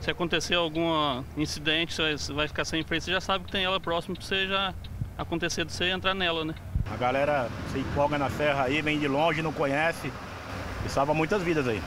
Se 0.00 0.10
acontecer 0.10 0.54
algum 0.54 1.22
incidente, 1.36 1.94
você 1.94 2.32
vai 2.32 2.48
ficar 2.48 2.64
sem 2.64 2.82
freio, 2.82 3.00
você 3.00 3.12
já 3.12 3.20
sabe 3.20 3.44
que 3.44 3.52
tem 3.52 3.64
ela 3.64 3.78
próximo 3.78 4.16
para 4.16 4.24
você 4.24 4.46
já 4.46 4.74
acontecer 5.16 5.64
de 5.64 5.72
você 5.72 5.90
entrar 5.90 6.14
nela, 6.14 6.44
né? 6.44 6.54
A 6.90 6.96
galera 6.96 7.48
se 7.72 7.78
empolga 7.78 8.18
na 8.18 8.30
serra 8.30 8.64
aí, 8.64 8.82
vem 8.82 8.98
de 8.98 9.06
longe, 9.06 9.42
não 9.42 9.52
conhece 9.52 10.12
e 10.84 10.88
salva 10.88 11.14
muitas 11.14 11.42
vidas 11.42 11.68
aí. 11.68 11.80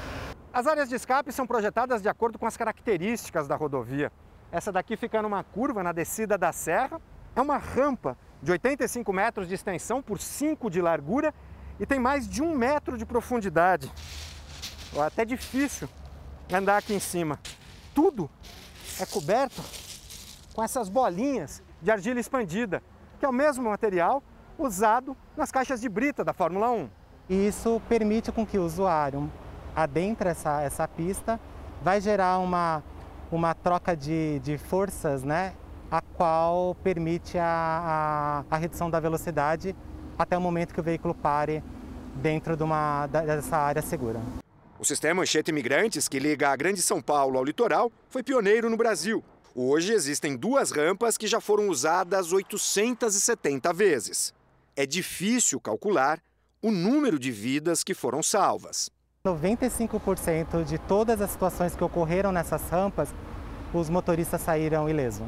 As 0.55 0.67
áreas 0.67 0.87
de 0.87 0.95
escape 0.95 1.33
são 1.33 1.45
projetadas 1.45 2.01
de 2.01 2.07
acordo 2.07 2.39
com 2.39 2.45
as 2.45 2.55
características 2.55 3.45
da 3.45 3.57
rodovia. 3.57 4.09
Essa 4.49 4.71
daqui 4.71 4.95
fica 4.95 5.21
numa 5.21 5.43
curva 5.43 5.83
na 5.83 5.91
descida 5.91 6.37
da 6.37 6.53
serra. 6.53 7.01
É 7.35 7.41
uma 7.41 7.57
rampa 7.57 8.17
de 8.41 8.53
85 8.53 9.11
metros 9.11 9.49
de 9.49 9.53
extensão 9.53 10.01
por 10.01 10.17
5 10.17 10.69
de 10.69 10.81
largura 10.81 11.33
e 11.77 11.85
tem 11.85 11.99
mais 11.99 12.25
de 12.25 12.41
um 12.41 12.55
metro 12.55 12.97
de 12.97 13.05
profundidade. 13.05 13.91
É 14.95 15.01
até 15.01 15.25
difícil 15.25 15.89
andar 16.49 16.77
aqui 16.77 16.93
em 16.93 17.01
cima. 17.01 17.37
Tudo 17.93 18.29
é 18.97 19.05
coberto 19.05 19.61
com 20.53 20.63
essas 20.63 20.87
bolinhas 20.87 21.61
de 21.81 21.91
argila 21.91 22.17
expandida, 22.17 22.81
que 23.19 23.25
é 23.25 23.27
o 23.27 23.33
mesmo 23.33 23.69
material 23.69 24.23
usado 24.57 25.17
nas 25.35 25.51
caixas 25.51 25.81
de 25.81 25.89
brita 25.89 26.23
da 26.23 26.31
Fórmula 26.31 26.71
1. 26.71 26.89
E 27.27 27.47
isso 27.47 27.81
permite 27.89 28.31
com 28.31 28.45
que 28.45 28.57
o 28.57 28.63
usuário 28.63 29.29
adentre 29.75 30.29
essa, 30.29 30.61
essa 30.61 30.87
pista, 30.87 31.39
vai 31.81 31.99
gerar 31.99 32.39
uma, 32.39 32.83
uma 33.31 33.53
troca 33.53 33.95
de, 33.95 34.39
de 34.39 34.57
forças, 34.57 35.23
né? 35.23 35.53
a 35.89 36.01
qual 36.01 36.75
permite 36.83 37.37
a, 37.37 38.43
a, 38.49 38.55
a, 38.55 38.57
redução 38.57 38.89
da 38.89 38.99
velocidade 38.99 39.75
até 40.17 40.37
o 40.37 40.41
momento 40.41 40.73
que 40.73 40.79
o 40.79 40.83
veículo 40.83 41.13
pare 41.13 41.63
dentro 42.15 42.55
de 42.55 42.63
uma, 42.63 43.07
dessa 43.07 43.57
área 43.57 43.81
segura. 43.81 44.21
O 44.79 44.85
sistema 44.85 45.21
Anchieta 45.21 45.51
Imigrantes, 45.51 46.07
que 46.07 46.19
liga 46.19 46.49
a 46.49 46.55
Grande 46.55 46.81
São 46.81 47.01
Paulo 47.01 47.37
ao 47.37 47.43
litoral, 47.43 47.91
foi 48.09 48.23
pioneiro 48.23 48.69
no 48.69 48.77
Brasil. 48.77 49.23
Hoje 49.53 49.93
existem 49.93 50.35
duas 50.35 50.71
rampas 50.71 51.17
que 51.17 51.27
já 51.27 51.39
foram 51.39 51.69
usadas 51.69 52.33
870 52.33 53.71
vezes. 53.71 54.33
É 54.75 54.85
difícil 54.85 55.59
calcular 55.61 56.19
o 56.61 56.71
número 56.71 57.17
de 57.17 57.31
vidas 57.31 57.83
que 57.83 57.93
foram 57.93 58.21
salvas. 58.21 58.89
95% 59.25 60.63
de 60.63 60.77
todas 60.77 61.19
as 61.19 61.31
situações 61.31 61.75
que 61.75 61.83
ocorreram 61.83 62.31
nessas 62.31 62.69
rampas, 62.69 63.09
os 63.73 63.89
motoristas 63.89 64.39
saíram 64.41 64.87
ilesos. 64.87 65.25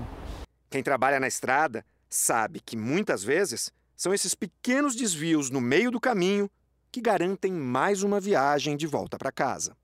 Quem 0.69 0.83
trabalha 0.83 1.19
na 1.19 1.27
estrada 1.27 1.83
sabe 2.07 2.59
que 2.59 2.77
muitas 2.77 3.23
vezes 3.23 3.71
são 3.95 4.13
esses 4.13 4.35
pequenos 4.35 4.95
desvios 4.95 5.49
no 5.49 5.59
meio 5.59 5.89
do 5.89 5.99
caminho 5.99 6.49
que 6.91 7.01
garantem 7.01 7.51
mais 7.51 8.03
uma 8.03 8.19
viagem 8.19 8.77
de 8.77 8.85
volta 8.85 9.17
para 9.17 9.31
casa. 9.31 9.75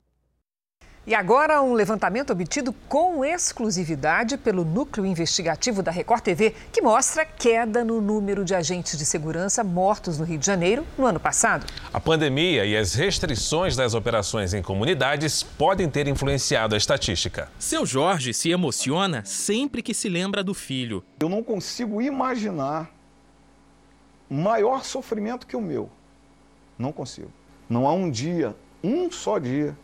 E 1.06 1.14
agora, 1.14 1.62
um 1.62 1.74
levantamento 1.74 2.32
obtido 2.32 2.72
com 2.88 3.26
exclusividade 3.26 4.38
pelo 4.38 4.64
Núcleo 4.64 5.06
Investigativo 5.06 5.84
da 5.84 5.92
Record 5.92 6.22
TV, 6.22 6.56
que 6.72 6.82
mostra 6.82 7.26
queda 7.26 7.84
no 7.84 8.00
número 8.00 8.46
de 8.46 8.56
agentes 8.56 8.98
de 8.98 9.06
segurança 9.06 9.66
mortos 9.66 10.18
no 10.18 10.24
Rio 10.24 10.38
de 10.38 10.46
Janeiro 10.46 10.88
no 10.98 11.06
ano 11.06 11.20
passado. 11.20 11.66
A 11.92 12.00
pandemia 12.00 12.66
e 12.66 12.78
as 12.78 12.94
restrições 12.94 13.76
das 13.76 13.94
operações 13.94 14.54
em 14.54 14.62
comunidades 14.62 15.44
podem 15.44 15.90
ter 15.90 16.08
influenciado 16.08 16.74
a 16.74 16.78
estatística. 16.78 17.52
Seu 17.60 17.86
Jorge 17.86 18.34
se 18.34 18.50
emociona 18.50 19.26
sempre 19.26 19.82
que 19.82 19.94
se 19.94 20.08
lembra 20.08 20.42
do 20.42 20.54
filho. 20.54 21.04
Eu 21.20 21.28
não 21.28 21.44
consigo 21.44 22.02
imaginar 22.02 22.90
maior 24.30 24.86
sofrimento 24.86 25.46
que 25.46 25.58
o 25.58 25.62
meu. 25.62 25.90
Não 26.80 26.94
consigo. 26.94 27.30
Não 27.70 27.86
há 27.86 27.92
um 27.92 28.10
dia, 28.10 28.56
um 28.82 29.12
só 29.12 29.38
dia 29.38 29.78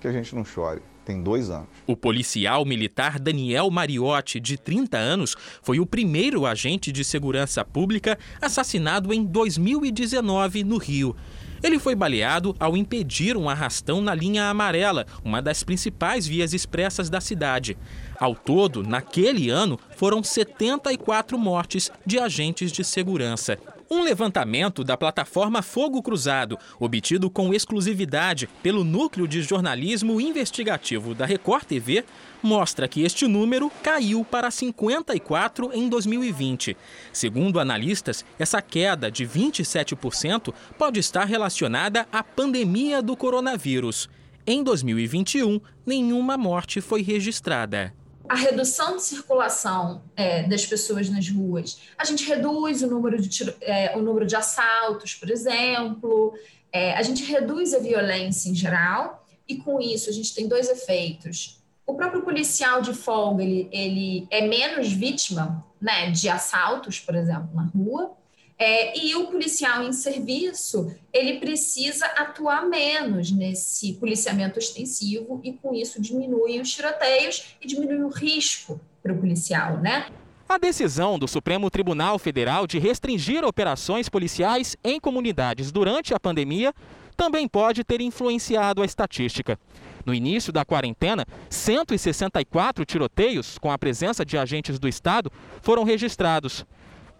que 0.00 0.08
a 0.08 0.12
gente 0.12 0.34
não 0.34 0.44
chore. 0.44 0.80
Tem 1.04 1.22
dois 1.22 1.48
anos. 1.48 1.68
O 1.86 1.96
policial 1.96 2.66
militar 2.66 3.18
Daniel 3.18 3.70
Mariotti, 3.70 4.38
de 4.38 4.58
30 4.58 4.98
anos, 4.98 5.34
foi 5.62 5.80
o 5.80 5.86
primeiro 5.86 6.44
agente 6.44 6.92
de 6.92 7.02
segurança 7.02 7.64
pública 7.64 8.18
assassinado 8.42 9.12
em 9.12 9.24
2019 9.24 10.64
no 10.64 10.76
Rio. 10.76 11.16
Ele 11.62 11.78
foi 11.78 11.94
baleado 11.94 12.54
ao 12.60 12.76
impedir 12.76 13.36
um 13.36 13.48
arrastão 13.48 14.00
na 14.00 14.14
linha 14.14 14.50
amarela, 14.50 15.06
uma 15.24 15.42
das 15.42 15.64
principais 15.64 16.26
vias 16.26 16.52
expressas 16.52 17.10
da 17.10 17.20
cidade. 17.20 17.76
Ao 18.20 18.34
todo, 18.34 18.82
naquele 18.82 19.48
ano, 19.48 19.78
foram 19.96 20.22
74 20.22 21.38
mortes 21.38 21.90
de 22.06 22.18
agentes 22.18 22.70
de 22.70 22.84
segurança. 22.84 23.58
Um 23.90 24.02
levantamento 24.02 24.84
da 24.84 24.98
plataforma 24.98 25.62
Fogo 25.62 26.02
Cruzado, 26.02 26.58
obtido 26.78 27.30
com 27.30 27.54
exclusividade 27.54 28.46
pelo 28.62 28.84
Núcleo 28.84 29.26
de 29.26 29.40
Jornalismo 29.40 30.20
Investigativo 30.20 31.14
da 31.14 31.24
Record 31.24 31.64
TV, 31.64 32.04
mostra 32.42 32.86
que 32.86 33.02
este 33.02 33.26
número 33.26 33.72
caiu 33.82 34.26
para 34.26 34.50
54 34.50 35.70
em 35.72 35.88
2020. 35.88 36.76
Segundo 37.10 37.58
analistas, 37.58 38.26
essa 38.38 38.60
queda 38.60 39.10
de 39.10 39.26
27% 39.26 40.52
pode 40.76 41.00
estar 41.00 41.24
relacionada 41.24 42.06
à 42.12 42.22
pandemia 42.22 43.00
do 43.00 43.16
coronavírus. 43.16 44.06
Em 44.46 44.62
2021, 44.62 45.58
nenhuma 45.86 46.36
morte 46.36 46.82
foi 46.82 47.00
registrada 47.00 47.94
a 48.28 48.34
redução 48.34 48.96
de 48.96 49.02
circulação 49.02 50.02
é, 50.16 50.42
das 50.42 50.66
pessoas 50.66 51.08
nas 51.08 51.28
ruas, 51.28 51.80
a 51.96 52.04
gente 52.04 52.24
reduz 52.24 52.82
o 52.82 52.86
número 52.86 53.20
de, 53.20 53.54
é, 53.60 53.96
o 53.96 54.02
número 54.02 54.26
de 54.26 54.36
assaltos, 54.36 55.14
por 55.14 55.30
exemplo, 55.30 56.34
é, 56.72 56.94
a 56.94 57.02
gente 57.02 57.24
reduz 57.24 57.72
a 57.72 57.78
violência 57.78 58.50
em 58.50 58.54
geral, 58.54 59.24
e 59.48 59.56
com 59.56 59.80
isso 59.80 60.10
a 60.10 60.12
gente 60.12 60.34
tem 60.34 60.46
dois 60.46 60.68
efeitos. 60.68 61.62
O 61.86 61.94
próprio 61.94 62.22
policial 62.22 62.82
de 62.82 62.92
folga, 62.92 63.42
ele, 63.42 63.68
ele 63.72 64.26
é 64.30 64.46
menos 64.46 64.92
vítima 64.92 65.64
né, 65.80 66.10
de 66.10 66.28
assaltos, 66.28 67.00
por 67.00 67.14
exemplo, 67.14 67.48
na 67.54 67.62
rua, 67.62 68.12
é, 68.58 68.98
e 68.98 69.14
o 69.14 69.28
policial 69.28 69.84
em 69.84 69.92
serviço, 69.92 70.92
ele 71.12 71.38
precisa 71.38 72.06
atuar 72.06 72.66
menos 72.66 73.30
nesse 73.30 73.92
policiamento 73.94 74.58
ostensivo 74.58 75.40
e 75.44 75.52
com 75.52 75.74
isso 75.74 76.02
diminui 76.02 76.60
os 76.60 76.68
tiroteios 76.70 77.56
e 77.60 77.66
diminui 77.66 78.02
o 78.02 78.08
risco 78.08 78.80
para 79.00 79.12
o 79.12 79.18
policial, 79.18 79.78
né? 79.78 80.06
A 80.48 80.58
decisão 80.58 81.18
do 81.18 81.28
Supremo 81.28 81.70
Tribunal 81.70 82.18
Federal 82.18 82.66
de 82.66 82.78
restringir 82.78 83.44
operações 83.44 84.08
policiais 84.08 84.76
em 84.82 84.98
comunidades 84.98 85.70
durante 85.70 86.14
a 86.14 86.18
pandemia 86.18 86.74
também 87.16 87.46
pode 87.46 87.84
ter 87.84 88.00
influenciado 88.00 88.80
a 88.80 88.84
estatística. 88.84 89.58
No 90.06 90.14
início 90.14 90.52
da 90.52 90.64
quarentena, 90.64 91.26
164 91.50 92.84
tiroteios 92.86 93.58
com 93.58 93.70
a 93.70 93.76
presença 93.76 94.24
de 94.24 94.38
agentes 94.38 94.78
do 94.78 94.88
Estado 94.88 95.30
foram 95.60 95.84
registrados. 95.84 96.64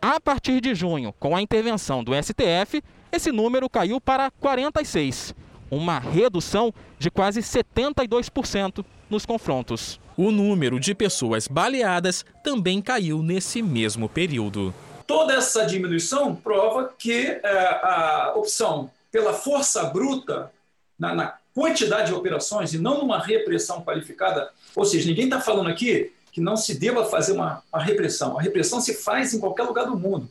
A 0.01 0.21
partir 0.21 0.61
de 0.61 0.77
junho, 0.77 1.13
com 1.19 1.35
a 1.35 1.43
intervenção 1.43 2.05
do 2.05 2.13
STF, 2.15 2.83
esse 3.11 3.33
número 3.33 3.69
caiu 3.69 4.01
para 4.01 4.31
46, 4.31 5.35
uma 5.69 5.99
redução 5.99 6.73
de 7.01 7.11
quase 7.11 7.41
72% 7.41 8.85
nos 9.11 9.27
confrontos. 9.27 10.01
O 10.17 10.31
número 10.31 10.79
de 10.79 10.95
pessoas 10.95 11.49
baleadas 11.49 12.25
também 12.45 12.81
caiu 12.81 13.25
nesse 13.25 13.61
mesmo 13.61 14.09
período. 14.09 14.73
Toda 15.05 15.35
essa 15.35 15.67
diminuição 15.67 16.33
prova 16.33 16.95
que 16.97 17.27
é, 17.27 17.41
a 17.83 18.35
opção 18.37 18.91
pela 19.11 19.33
força 19.33 19.83
bruta, 19.85 20.53
na, 20.97 21.13
na 21.13 21.35
quantidade 21.53 22.09
de 22.09 22.15
operações 22.15 22.73
e 22.73 22.79
não 22.79 22.99
numa 22.99 23.19
repressão 23.19 23.83
qualificada, 23.83 24.51
ou 24.77 24.85
seja, 24.85 25.09
ninguém 25.09 25.25
está 25.25 25.41
falando 25.41 25.69
aqui 25.69 26.13
que 26.39 26.45
não 26.45 26.57
se 26.57 26.79
deva 26.79 27.05
fazer 27.05 27.33
uma, 27.33 27.63
uma 27.73 27.83
repressão. 27.83 28.39
A 28.39 28.43
repressão 28.43 28.81
se 28.81 28.95
faz 28.95 29.35
em 29.35 29.41
qualquer 29.41 29.65
lugar 29.65 29.87
do 29.87 29.99
mundo. 29.99 30.29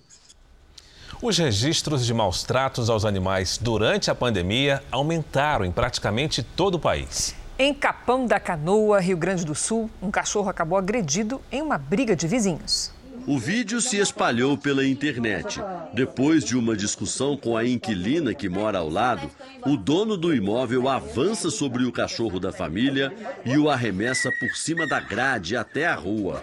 Os 1.21 1.37
registros 1.37 2.05
de 2.05 2.13
maus 2.13 2.43
tratos 2.43 2.89
aos 2.89 3.03
animais 3.03 3.57
durante 3.57 4.09
a 4.09 4.15
pandemia 4.15 4.81
aumentaram 4.89 5.65
em 5.65 5.71
praticamente 5.71 6.41
todo 6.41 6.75
o 6.75 6.79
país. 6.79 7.35
Em 7.59 7.73
Capão 7.73 8.25
da 8.25 8.39
Canoa, 8.39 8.99
Rio 8.99 9.17
Grande 9.17 9.43
do 9.43 9.55
Sul, 9.55 9.89
um 10.01 10.11
cachorro 10.11 10.47
acabou 10.47 10.77
agredido 10.77 11.41
em 11.51 11.61
uma 11.61 11.77
briga 11.77 12.15
de 12.15 12.27
vizinhos. 12.27 12.91
O 13.27 13.37
vídeo 13.37 13.81
se 13.81 13.97
espalhou 13.97 14.57
pela 14.57 14.87
internet. 14.87 15.59
Depois 15.93 16.45
de 16.45 16.57
uma 16.57 16.77
discussão 16.77 17.35
com 17.35 17.57
a 17.57 17.67
inquilina 17.67 18.33
que 18.33 18.47
mora 18.47 18.77
ao 18.77 18.89
lado, 18.89 19.29
o 19.65 19.75
dono 19.75 20.15
do 20.15 20.33
imóvel 20.33 20.87
avança 20.87 21.49
sobre 21.49 21.83
o 21.83 21.91
cachorro 21.91 22.39
da 22.39 22.53
família 22.53 23.13
e 23.43 23.57
o 23.57 23.69
arremessa 23.69 24.31
por 24.39 24.55
cima 24.55 24.87
da 24.87 25.01
grade 25.01 25.57
até 25.57 25.85
a 25.85 25.93
rua. 25.93 26.41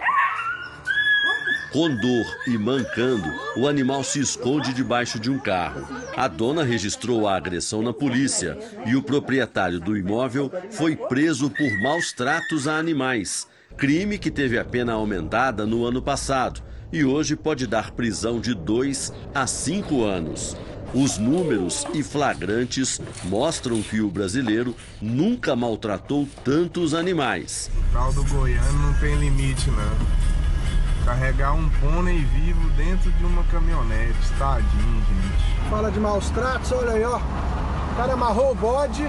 Com 1.73 1.89
dor 1.89 2.25
e 2.45 2.55
mancando, 2.55 3.33
o 3.57 3.67
animal 3.67 4.03
se 4.03 4.19
esconde 4.19 4.71
debaixo 4.71 5.19
de 5.19 5.31
um 5.31 5.39
carro. 5.39 5.87
A 6.15 6.27
dona 6.27 6.63
registrou 6.63 7.27
a 7.27 7.35
agressão 7.35 7.81
na 7.81 7.93
polícia 7.93 8.59
e 8.85 8.95
o 8.95 9.01
proprietário 9.01 9.79
do 9.79 9.97
imóvel 9.97 10.51
foi 10.69 10.95
preso 10.95 11.49
por 11.49 11.81
maus 11.81 12.13
tratos 12.13 12.67
a 12.67 12.77
animais, 12.77 13.47
crime 13.75 14.19
que 14.19 14.29
teve 14.29 14.59
a 14.59 14.63
pena 14.63 14.93
aumentada 14.93 15.65
no 15.65 15.83
ano 15.83 15.99
passado 15.99 16.61
e 16.95 17.03
hoje 17.03 17.35
pode 17.35 17.67
dar 17.67 17.91
prisão 17.91 18.39
de 18.39 18.53
2 18.53 19.11
a 19.33 19.45
5 19.45 20.05
anos. 20.05 20.55
Os 20.93 21.17
números 21.17 21.85
e 21.93 22.01
flagrantes 22.01 23.01
mostram 23.25 23.81
que 23.81 23.99
o 23.99 24.09
brasileiro 24.09 24.73
nunca 25.01 25.57
maltratou 25.57 26.25
tantos 26.41 26.93
animais. 26.93 27.69
O 27.77 27.93
caldo 27.93 28.23
goiano 28.23 28.79
não 28.79 28.93
tem 28.93 29.13
limite, 29.15 29.69
não. 29.71 31.05
Carregar 31.05 31.53
um 31.53 31.69
pônei 31.81 32.23
vivo 32.23 32.69
dentro 32.77 33.11
de 33.11 33.25
uma 33.25 33.43
caminhonete, 33.43 34.31
tadinho, 34.39 35.03
gente. 35.05 35.69
Fala 35.69 35.91
de 35.91 35.99
maus 35.99 36.29
tratos, 36.29 36.71
olha 36.71 36.93
aí, 36.93 37.03
ó. 37.03 37.17
O 37.17 37.95
cara 37.97 38.13
amarrou 38.13 38.53
o 38.53 38.55
bode 38.55 39.03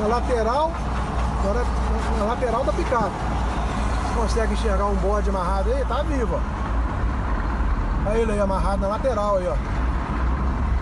na 0.00 0.06
lateral, 0.08 0.72
agora 1.38 1.64
na 2.18 2.24
lateral 2.24 2.64
da 2.64 2.72
picape. 2.72 3.14
Você 4.08 4.20
consegue 4.20 4.54
enxergar 4.54 4.86
um 4.86 4.96
bode 4.96 5.30
amarrado 5.30 5.72
aí? 5.72 5.84
Tá 5.84 6.02
vivo, 6.02 6.34
ó. 6.34 6.67
Olha 8.06 8.18
ele 8.18 8.32
aí 8.32 8.40
amarrado 8.40 8.82
na 8.82 8.88
lateral 8.88 9.38
aí, 9.38 9.46
ó. 9.46 9.54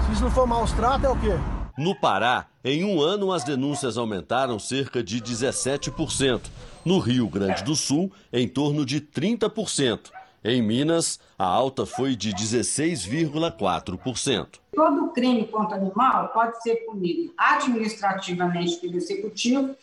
Se 0.05 0.13
isso 0.13 0.25
não 0.25 0.31
for 0.31 0.47
maus 0.47 0.73
tratos, 0.73 1.05
é 1.05 1.09
o 1.09 1.19
quê? 1.19 1.33
No 1.77 1.95
Pará, 1.95 2.47
em 2.65 2.85
um 2.85 3.01
ano 3.01 3.33
as 3.33 3.45
denúncias 3.45 3.99
aumentaram 3.99 4.59
cerca 4.59 5.03
de 5.03 5.21
17%. 5.21 6.41
No 6.85 6.99
Rio 6.99 7.29
Grande 7.29 7.65
do 7.65 7.75
Sul, 7.75 8.13
em 8.33 8.49
torno 8.49 8.87
de 8.87 9.01
30%. 9.01 10.11
Em 10.45 10.63
Minas, 10.63 11.19
a 11.37 11.45
alta 11.45 11.85
foi 11.85 12.15
de 12.15 12.33
16,4%. 12.33 14.47
Todo 14.73 15.09
crime 15.09 15.45
contra 15.49 15.77
animal 15.77 16.29
pode 16.29 16.63
ser 16.63 16.77
punido 16.87 17.35
administrativamente 17.37 18.77
pelo 18.77 18.97
executivo, 18.97 19.75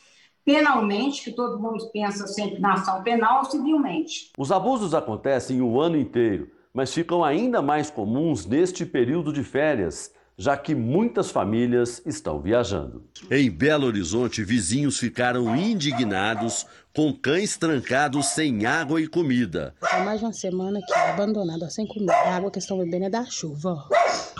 penalmente, 0.45 1.21
que 1.21 1.33
todo 1.33 1.59
mundo 1.59 1.89
pensa 1.91 2.25
sempre 2.27 2.59
na 2.59 2.75
ação 2.75 3.03
penal, 3.03 3.39
ou 3.39 3.45
civilmente. 3.51 4.31
Os 4.37 4.53
abusos 4.53 4.93
acontecem 4.93 5.61
o 5.61 5.81
ano 5.81 5.97
inteiro, 5.97 6.49
mas 6.73 6.93
ficam 6.93 7.23
ainda 7.23 7.61
mais 7.61 7.89
comuns 7.89 8.45
neste 8.45 8.85
período 8.85 9.31
de 9.31 9.43
férias, 9.43 10.11
já 10.35 10.57
que 10.57 10.73
muitas 10.73 11.29
famílias 11.29 12.01
estão 12.05 12.41
viajando. 12.41 13.03
Em 13.29 13.51
Belo 13.51 13.85
Horizonte, 13.85 14.43
vizinhos 14.43 14.97
ficaram 14.97 15.55
indignados 15.55 16.65
com 16.91 17.13
cães 17.13 17.55
trancados 17.55 18.27
sem 18.27 18.65
água 18.65 18.99
e 18.99 19.07
comida. 19.07 19.75
Há 19.81 19.99
mais 19.99 20.19
de 20.19 20.25
uma 20.25 20.33
semana 20.33 20.79
que 20.85 20.93
é 20.93 21.11
abandonado 21.11 21.69
sem 21.69 21.85
comida. 21.85 22.13
A 22.13 22.35
água 22.35 22.49
que 22.49 22.57
estão 22.57 22.79
bebendo 22.79 23.05
é 23.05 23.09
da 23.09 23.25
chuva. 23.25 23.87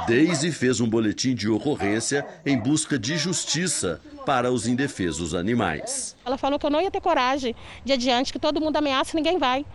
Daisy 0.08 0.52
fez 0.52 0.82
um 0.82 0.89
boletim 0.89 1.36
de 1.36 1.48
ocorrência 1.48 2.26
em 2.43 2.58
busca 2.58 2.98
de 2.98 3.15
justiça 3.15 4.02
para 4.26 4.52
os 4.52 4.67
indefesos 4.67 5.36
animais. 5.36 6.15
Ela 6.26 6.38
falou 6.38 6.58
que 6.58 6.65
eu 6.65 6.69
não 6.72 6.82
ia 6.82 6.89
ter 6.89 7.02
coragem 7.02 7.56
de 7.86 7.93
adiante, 7.93 8.34
que 8.34 8.39
todo 8.39 8.60
mundo 8.60 8.78
ameaça 8.78 9.12
e 9.13 9.15
ninguém 9.15 9.38
vai. 9.38 9.65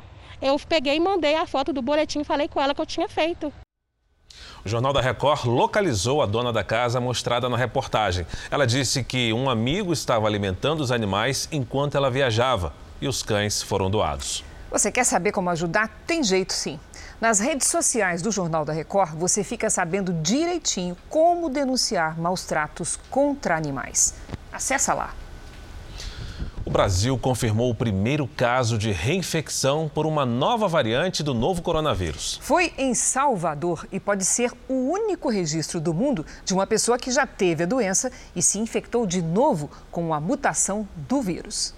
Eu 0.41 0.59
peguei 0.69 0.97
e 0.97 1.01
mandei 1.01 1.35
a 1.35 1.47
foto 1.47 1.73
do 1.73 1.83
boletim 1.83 2.21
e 2.21 2.25
falei 2.25 2.49
com 2.49 2.61
ela 2.61 2.75
que 2.75 2.81
eu 2.81 2.87
tinha 2.87 3.09
feito. 3.09 3.53
O 4.65 4.69
Jornal 4.69 4.93
da 4.93 5.01
Record 5.01 5.47
localizou 5.47 6.23
a 6.23 6.27
dona 6.27 6.53
da 6.53 6.63
casa 6.63 7.01
mostrada 7.01 7.49
na 7.49 7.57
reportagem. 7.57 8.27
Ela 8.51 8.67
disse 8.67 9.03
que 9.03 9.33
um 9.33 9.49
amigo 9.49 9.93
estava 9.93 10.27
alimentando 10.27 10.81
os 10.81 10.93
animais 10.93 11.49
enquanto 11.51 11.97
ela 11.97 12.11
viajava 12.11 12.73
e 13.01 13.09
os 13.09 13.23
cães 13.23 13.63
foram 13.63 13.91
doados. 13.91 14.45
Você 14.71 14.93
quer 14.93 15.05
saber 15.05 15.33
como 15.33 15.49
ajudar? 15.51 15.89
Tem 16.07 16.23
jeito 16.23 16.53
sim. 16.53 16.79
Nas 17.21 17.41
redes 17.41 17.69
sociais 17.69 18.21
do 18.21 18.31
Jornal 18.31 18.65
da 18.65 18.73
Record, 18.73 19.15
você 19.15 19.43
fica 19.43 19.71
sabendo 19.71 20.13
direitinho 20.13 20.97
como 21.09 21.49
denunciar 21.49 22.21
maus 22.21 22.45
tratos 22.45 22.99
contra 23.11 23.57
animais. 23.57 24.15
Acesse 24.53 24.93
lá. 24.93 25.15
O 26.69 26.71
Brasil 26.71 27.17
confirmou 27.17 27.71
o 27.71 27.75
primeiro 27.75 28.27
caso 28.27 28.77
de 28.77 28.93
reinfecção 28.93 29.91
por 29.95 30.05
uma 30.05 30.27
nova 30.27 30.69
variante 30.69 31.23
do 31.23 31.33
novo 31.33 31.63
coronavírus. 31.63 32.39
Foi 32.43 32.75
em 32.77 32.93
Salvador 32.93 33.89
e 33.91 33.99
pode 33.99 34.23
ser 34.27 34.53
o 34.69 34.75
único 34.75 35.31
registro 35.31 35.81
do 35.81 35.95
mundo 35.95 36.27
de 36.45 36.53
uma 36.53 36.67
pessoa 36.67 36.99
que 36.99 37.11
já 37.11 37.27
teve 37.27 37.63
a 37.63 37.67
doença 37.67 38.13
e 38.37 38.43
se 38.43 38.59
infectou 38.59 39.07
de 39.07 39.23
novo 39.23 39.71
com 39.91 40.13
a 40.13 40.21
mutação 40.21 40.87
do 40.95 41.23
vírus. 41.23 41.73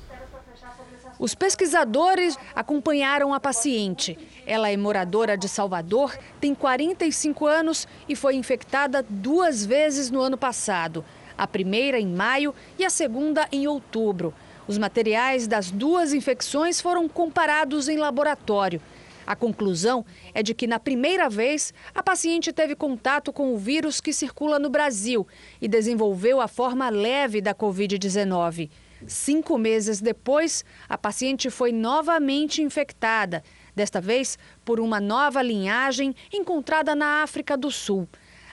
Os 1.21 1.37
pesquisadores 1.37 2.37
acompanharam 2.53 3.33
a 3.33 3.39
paciente. 3.39 4.19
Ela 4.45 4.71
é 4.71 4.77
moradora 4.77 5.39
de 5.39 5.49
Salvador, 5.49 6.19
tem 6.41 6.53
45 6.53 7.47
anos 7.47 7.87
e 8.09 8.17
foi 8.17 8.35
infectada 8.35 9.07
duas 9.09 9.65
vezes 9.65 10.11
no 10.11 10.21
ano 10.21 10.37
passado. 10.37 11.05
A 11.39 11.47
primeira 11.47 12.01
em 12.01 12.09
maio 12.09 12.53
e 12.77 12.85
a 12.85 12.91
segunda 12.91 13.47
em 13.53 13.69
outubro. 13.69 14.35
Os 14.71 14.79
materiais 14.79 15.49
das 15.49 15.69
duas 15.69 16.13
infecções 16.13 16.81
foram 16.81 17.09
comparados 17.09 17.89
em 17.89 17.97
laboratório. 17.97 18.81
A 19.27 19.35
conclusão 19.35 20.07
é 20.33 20.45
de 20.45 20.55
que, 20.55 20.65
na 20.65 20.79
primeira 20.79 21.29
vez, 21.29 21.75
a 21.93 22.05
paciente 22.05 22.53
teve 22.53 22.77
contato 22.77 23.33
com 23.33 23.53
o 23.53 23.59
vírus 23.59 24.01
que 24.01 24.13
circula 24.13 24.61
no 24.61 24.71
Brasil 24.71 25.27
e 25.61 25.67
desenvolveu 25.67 26.41
a 26.41 26.47
forma 26.47 26.89
leve 26.89 27.41
da 27.41 27.53
Covid-19. 27.53 28.71
Cinco 29.09 29.59
meses 29.59 30.01
depois, 30.01 30.65
a 30.89 30.97
paciente 30.97 31.51
foi 31.51 31.73
novamente 31.73 32.63
infectada, 32.63 33.43
desta 33.75 34.01
vez 34.01 34.39
por 34.65 34.79
uma 34.79 35.01
nova 35.01 35.43
linhagem 35.43 36.15
encontrada 36.33 36.95
na 36.95 37.25
África 37.25 37.57
do 37.57 37.73
Sul. 37.73 38.09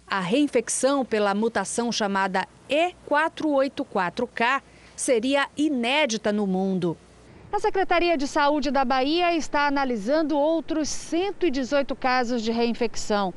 A 0.08 0.19
reinfecção 0.19 1.06
pela 1.06 1.36
mutação 1.36 1.91
chamada 1.91 2.47
E484K 2.67 4.63
seria 4.97 5.47
inédita 5.55 6.33
no 6.33 6.47
mundo. 6.47 6.97
A 7.53 7.60
Secretaria 7.60 8.17
de 8.17 8.27
Saúde 8.27 8.71
da 8.71 8.83
Bahia 8.83 9.33
está 9.36 9.67
analisando 9.67 10.37
outros 10.37 10.89
118 10.89 11.95
casos 11.95 12.41
de 12.41 12.52
reinfecção. 12.52 13.33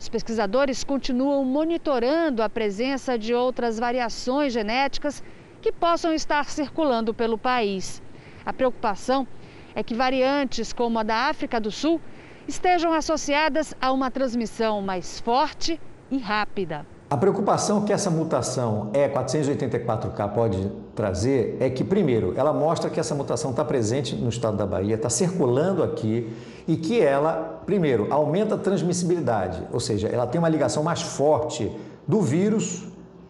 Os 0.00 0.08
pesquisadores 0.08 0.82
continuam 0.82 1.44
monitorando 1.44 2.42
a 2.42 2.48
presença 2.48 3.16
de 3.18 3.34
outras 3.34 3.78
variações 3.78 4.54
genéticas 4.54 5.22
que 5.60 5.70
possam 5.70 6.12
estar 6.14 6.46
circulando 6.46 7.14
pelo 7.14 7.38
país. 7.38 8.02
A 8.44 8.52
preocupação 8.52 9.28
é 9.74 9.82
que 9.82 9.94
variantes 9.94 10.72
como 10.72 10.98
a 10.98 11.02
da 11.02 11.28
África 11.28 11.60
do 11.60 11.70
Sul 11.70 12.00
estejam 12.48 12.92
associadas 12.92 13.74
a 13.80 13.92
uma 13.92 14.10
transmissão 14.10 14.80
mais 14.80 15.20
forte 15.20 15.78
e 16.10 16.18
rápida. 16.18 16.84
A 17.12 17.16
preocupação 17.18 17.82
que 17.82 17.92
essa 17.92 18.08
mutação 18.08 18.90
E484K 18.94 20.32
pode 20.32 20.72
trazer 20.94 21.58
é 21.60 21.68
que, 21.68 21.84
primeiro, 21.84 22.32
ela 22.38 22.54
mostra 22.54 22.88
que 22.88 22.98
essa 22.98 23.14
mutação 23.14 23.50
está 23.50 23.62
presente 23.62 24.16
no 24.16 24.30
estado 24.30 24.56
da 24.56 24.64
Bahia, 24.64 24.94
está 24.94 25.10
circulando 25.10 25.82
aqui 25.82 26.34
e 26.66 26.74
que 26.74 27.02
ela, 27.02 27.60
primeiro, 27.66 28.06
aumenta 28.10 28.54
a 28.54 28.58
transmissibilidade, 28.58 29.62
ou 29.70 29.78
seja, 29.78 30.08
ela 30.08 30.26
tem 30.26 30.38
uma 30.38 30.48
ligação 30.48 30.82
mais 30.82 31.02
forte 31.02 31.70
do 32.08 32.22
vírus 32.22 32.84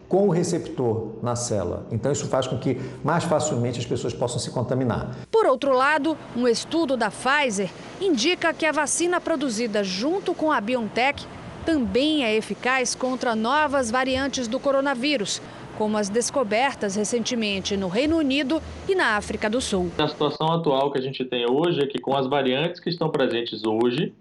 com 0.07 0.29
o 0.29 0.31
receptor 0.31 1.15
na 1.21 1.35
célula. 1.35 1.85
Então, 1.91 2.09
isso 2.09 2.27
faz 2.27 2.47
com 2.47 2.57
que 2.57 2.79
mais 3.03 3.25
facilmente 3.25 3.79
as 3.79 3.85
pessoas 3.85 4.13
possam 4.13 4.39
se 4.39 4.49
contaminar. 4.51 5.11
Por 5.29 5.45
outro 5.45 5.73
lado, 5.73 6.17
um 6.37 6.47
estudo 6.47 6.95
da 6.95 7.11
Pfizer 7.11 7.69
indica 7.99 8.53
que 8.53 8.65
a 8.65 8.71
vacina 8.71 9.19
produzida 9.19 9.83
junto 9.83 10.33
com 10.33 10.53
a 10.53 10.61
BioNTech 10.61 11.27
também 11.65 12.23
é 12.23 12.35
eficaz 12.35 12.93
contra 12.93 13.35
novas 13.35 13.89
variantes 13.89 14.47
do 14.47 14.59
coronavírus, 14.59 15.41
como 15.77 15.97
as 15.97 16.09
descobertas 16.09 16.95
recentemente 16.95 17.75
no 17.75 17.87
Reino 17.87 18.17
Unido 18.17 18.61
e 18.87 18.95
na 18.95 19.15
África 19.15 19.49
do 19.49 19.59
Sul. 19.59 19.91
A 19.97 20.07
situação 20.07 20.51
atual 20.51 20.91
que 20.91 20.99
a 20.99 21.01
gente 21.01 21.25
tem 21.25 21.49
hoje 21.49 21.81
é 21.81 21.87
que, 21.87 21.99
com 21.99 22.15
as 22.15 22.27
variantes 22.27 22.79
que 22.79 22.89
estão 22.89 23.09
presentes 23.09 23.63
hoje, 23.63 24.13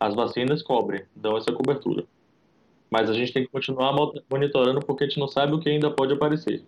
as 0.00 0.14
vacinas 0.14 0.62
cobrem, 0.62 1.02
dão 1.14 1.36
essa 1.36 1.52
cobertura. 1.52 2.04
Mas 2.90 3.10
a 3.10 3.14
gente 3.14 3.32
tem 3.32 3.44
que 3.44 3.50
continuar 3.50 3.92
monitorando 4.30 4.80
porque 4.80 5.04
a 5.04 5.06
gente 5.06 5.18
não 5.18 5.28
sabe 5.28 5.54
o 5.54 5.60
que 5.60 5.68
ainda 5.68 5.90
pode 5.90 6.12
aparecer. 6.12 6.62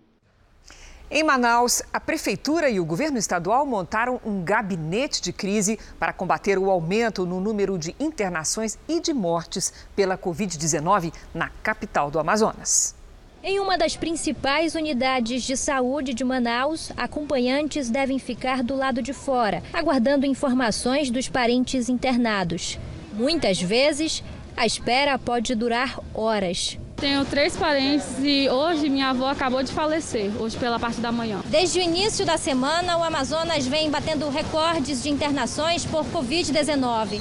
Em 1.10 1.24
Manaus, 1.24 1.82
a 1.90 1.98
prefeitura 1.98 2.68
e 2.68 2.78
o 2.78 2.84
governo 2.84 3.16
estadual 3.16 3.64
montaram 3.64 4.20
um 4.26 4.42
gabinete 4.44 5.22
de 5.22 5.32
crise 5.32 5.78
para 5.98 6.12
combater 6.12 6.58
o 6.58 6.70
aumento 6.70 7.24
no 7.24 7.40
número 7.40 7.78
de 7.78 7.96
internações 7.98 8.78
e 8.86 9.00
de 9.00 9.14
mortes 9.14 9.72
pela 9.96 10.18
Covid-19 10.18 11.10
na 11.32 11.48
capital 11.62 12.10
do 12.10 12.18
Amazonas. 12.18 12.94
Em 13.42 13.58
uma 13.58 13.78
das 13.78 13.96
principais 13.96 14.74
unidades 14.74 15.44
de 15.44 15.56
saúde 15.56 16.12
de 16.12 16.24
Manaus, 16.24 16.92
acompanhantes 16.94 17.88
devem 17.88 18.18
ficar 18.18 18.62
do 18.62 18.76
lado 18.76 19.00
de 19.00 19.14
fora, 19.14 19.62
aguardando 19.72 20.26
informações 20.26 21.10
dos 21.10 21.26
parentes 21.26 21.88
internados. 21.88 22.78
Muitas 23.14 23.62
vezes, 23.62 24.22
a 24.54 24.66
espera 24.66 25.18
pode 25.18 25.54
durar 25.54 25.98
horas. 26.12 26.78
Tenho 27.00 27.24
três 27.24 27.56
parentes 27.56 28.06
e 28.20 28.50
hoje 28.50 28.88
minha 28.88 29.10
avó 29.10 29.28
acabou 29.28 29.62
de 29.62 29.70
falecer, 29.70 30.32
hoje 30.36 30.56
pela 30.56 30.80
parte 30.80 31.00
da 31.00 31.12
manhã. 31.12 31.40
Desde 31.44 31.78
o 31.78 31.82
início 31.82 32.26
da 32.26 32.36
semana, 32.36 32.98
o 32.98 33.04
Amazonas 33.04 33.64
vem 33.68 33.88
batendo 33.88 34.28
recordes 34.28 35.00
de 35.00 35.08
internações 35.08 35.84
por 35.84 36.04
Covid-19. 36.06 37.20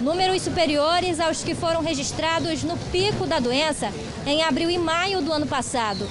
Números 0.00 0.40
superiores 0.40 1.20
aos 1.20 1.44
que 1.44 1.54
foram 1.54 1.82
registrados 1.82 2.62
no 2.62 2.78
pico 2.90 3.26
da 3.26 3.38
doença 3.38 3.92
em 4.26 4.42
abril 4.42 4.70
e 4.70 4.78
maio 4.78 5.20
do 5.20 5.30
ano 5.30 5.46
passado. 5.46 6.08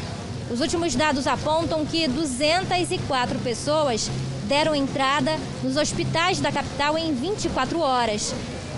Os 0.51 0.61
últimos 0.61 0.93
dados 0.93 1.25
apontam 1.25 1.87
que 1.87 2.07
204 2.07 3.39
pessoas 3.39 4.11
deram 4.43 4.75
entrada 4.75 5.39
nos 5.63 5.75
hospitais 5.75 6.39
da 6.39 6.51
capital 6.51 6.95
em 6.95 7.15
24 7.15 7.79
horas. 7.79 8.31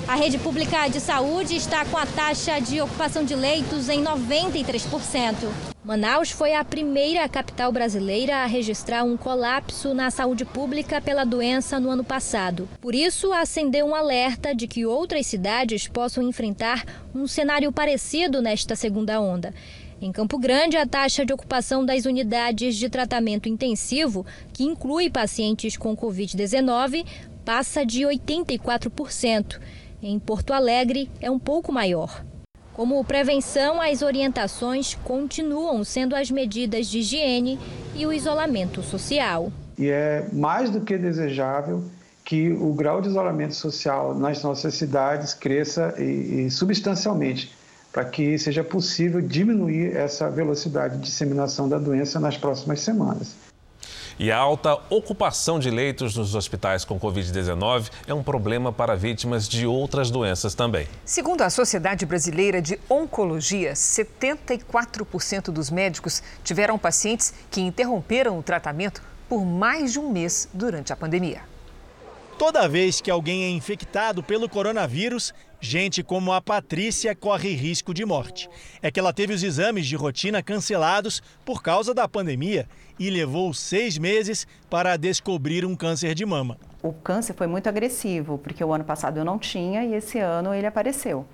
A 0.09 0.15
rede 0.15 0.39
pública 0.39 0.87
de 0.87 0.99
saúde 0.99 1.55
está 1.55 1.85
com 1.85 1.95
a 1.95 2.03
taxa 2.03 2.59
de 2.59 2.81
ocupação 2.81 3.23
de 3.23 3.35
leitos 3.35 3.89
em 3.89 4.03
93%. 4.03 5.35
Manaus 5.83 6.31
foi 6.31 6.55
a 6.55 6.65
primeira 6.65 7.29
capital 7.29 7.71
brasileira 7.71 8.37
a 8.37 8.47
registrar 8.47 9.03
um 9.03 9.15
colapso 9.15 9.93
na 9.93 10.09
saúde 10.09 10.45
pública 10.45 10.99
pela 10.99 11.23
doença 11.23 11.79
no 11.79 11.91
ano 11.91 12.03
passado. 12.03 12.67
Por 12.81 12.95
isso, 12.95 13.31
acendeu 13.31 13.85
um 13.85 13.93
alerta 13.93 14.55
de 14.55 14.65
que 14.65 14.83
outras 14.83 15.27
cidades 15.27 15.87
possam 15.87 16.27
enfrentar 16.27 16.83
um 17.13 17.27
cenário 17.27 17.71
parecido 17.71 18.41
nesta 18.41 18.75
segunda 18.75 19.21
onda. 19.21 19.53
Em 20.01 20.11
Campo 20.11 20.39
Grande, 20.39 20.75
a 20.75 20.87
taxa 20.87 21.23
de 21.23 21.33
ocupação 21.33 21.85
das 21.85 22.05
unidades 22.05 22.75
de 22.77 22.89
tratamento 22.89 23.47
intensivo, 23.47 24.25
que 24.51 24.63
inclui 24.63 25.07
pacientes 25.07 25.77
com 25.77 25.95
Covid-19, 25.95 27.05
passa 27.45 27.85
de 27.85 28.01
84%. 28.01 29.59
Em 30.01 30.17
Porto 30.17 30.53
Alegre, 30.53 31.11
é 31.19 31.29
um 31.29 31.37
pouco 31.37 31.73
maior. 31.73 32.23
Como 32.73 33.03
prevenção, 33.03 33.81
as 33.81 34.01
orientações 34.01 34.95
continuam 35.03 35.83
sendo 35.83 36.15
as 36.15 36.31
medidas 36.31 36.87
de 36.87 36.99
higiene 36.99 37.59
e 37.93 38.05
o 38.05 38.13
isolamento 38.13 38.81
social. 38.81 39.51
E 39.77 39.89
é 39.89 40.25
mais 40.31 40.69
do 40.69 40.79
que 40.79 40.97
desejável 40.97 41.83
que 42.23 42.49
o 42.49 42.73
grau 42.73 43.01
de 43.01 43.09
isolamento 43.09 43.55
social 43.55 44.15
nas 44.15 44.41
nossas 44.41 44.75
cidades 44.75 45.33
cresça 45.33 45.93
e, 45.97 46.45
e 46.45 46.51
substancialmente, 46.51 47.53
para 47.91 48.05
que 48.05 48.37
seja 48.37 48.63
possível 48.63 49.19
diminuir 49.19 49.93
essa 49.97 50.29
velocidade 50.29 50.95
de 50.95 51.03
disseminação 51.03 51.67
da 51.67 51.77
doença 51.77 52.21
nas 52.21 52.37
próximas 52.37 52.79
semanas. 52.79 53.35
E 54.19 54.33
a 54.33 54.37
alta 54.37 54.77
ocupação 54.89 55.59
de 55.59 55.71
leitos 55.71 56.17
nos 56.17 56.35
hospitais 56.35 56.83
com 56.83 56.99
Covid-19 56.99 57.89
é 58.05 58.13
um 58.13 58.21
problema 58.21 58.69
para 58.69 58.93
vítimas 58.93 59.47
de 59.47 59.65
outras 59.65 60.11
doenças 60.11 60.53
também. 60.53 60.89
Segundo 61.05 61.41
a 61.41 61.49
Sociedade 61.49 62.05
Brasileira 62.05 62.61
de 62.61 62.77
Oncologia, 62.89 63.71
74% 63.71 65.51
dos 65.51 65.71
médicos 65.71 66.21
tiveram 66.43 66.77
pacientes 66.77 67.33
que 67.49 67.61
interromperam 67.61 68.37
o 68.37 68.43
tratamento 68.43 69.01
por 69.29 69.45
mais 69.45 69.93
de 69.93 69.99
um 69.99 70.11
mês 70.11 70.49
durante 70.53 70.91
a 70.91 70.97
pandemia. 70.97 71.39
Toda 72.37 72.67
vez 72.67 72.99
que 72.99 73.09
alguém 73.09 73.43
é 73.43 73.49
infectado 73.49 74.21
pelo 74.21 74.49
coronavírus, 74.49 75.33
Gente 75.61 76.01
como 76.01 76.31
a 76.31 76.41
Patrícia 76.41 77.13
corre 77.13 77.53
risco 77.53 77.93
de 77.93 78.05
morte. 78.05 78.49
É 78.81 78.89
que 78.89 78.99
ela 78.99 79.11
teve 79.11 79.33
os 79.33 79.43
exames 79.43 79.87
de 79.87 79.95
rotina 79.95 80.41
cancelados 80.41 81.21
por 81.43 81.61
causa 81.61 81.93
da 81.93 82.07
pandemia 82.07 82.65
e 82.97 83.09
levou 83.09 83.53
seis 83.53 83.97
meses 83.97 84.47
para 84.69 84.95
descobrir 84.95 85.65
um 85.65 85.75
câncer 85.75 86.15
de 86.15 86.25
mama. 86.25 86.57
O 86.81 86.93
câncer 86.93 87.33
foi 87.33 87.45
muito 87.45 87.67
agressivo, 87.67 88.37
porque 88.37 88.63
o 88.63 88.73
ano 88.73 88.85
passado 88.85 89.17
eu 89.17 89.25
não 89.25 89.37
tinha 89.37 89.83
e 89.83 89.93
esse 89.93 90.17
ano 90.17 90.53
ele 90.53 90.65
apareceu. 90.65 91.25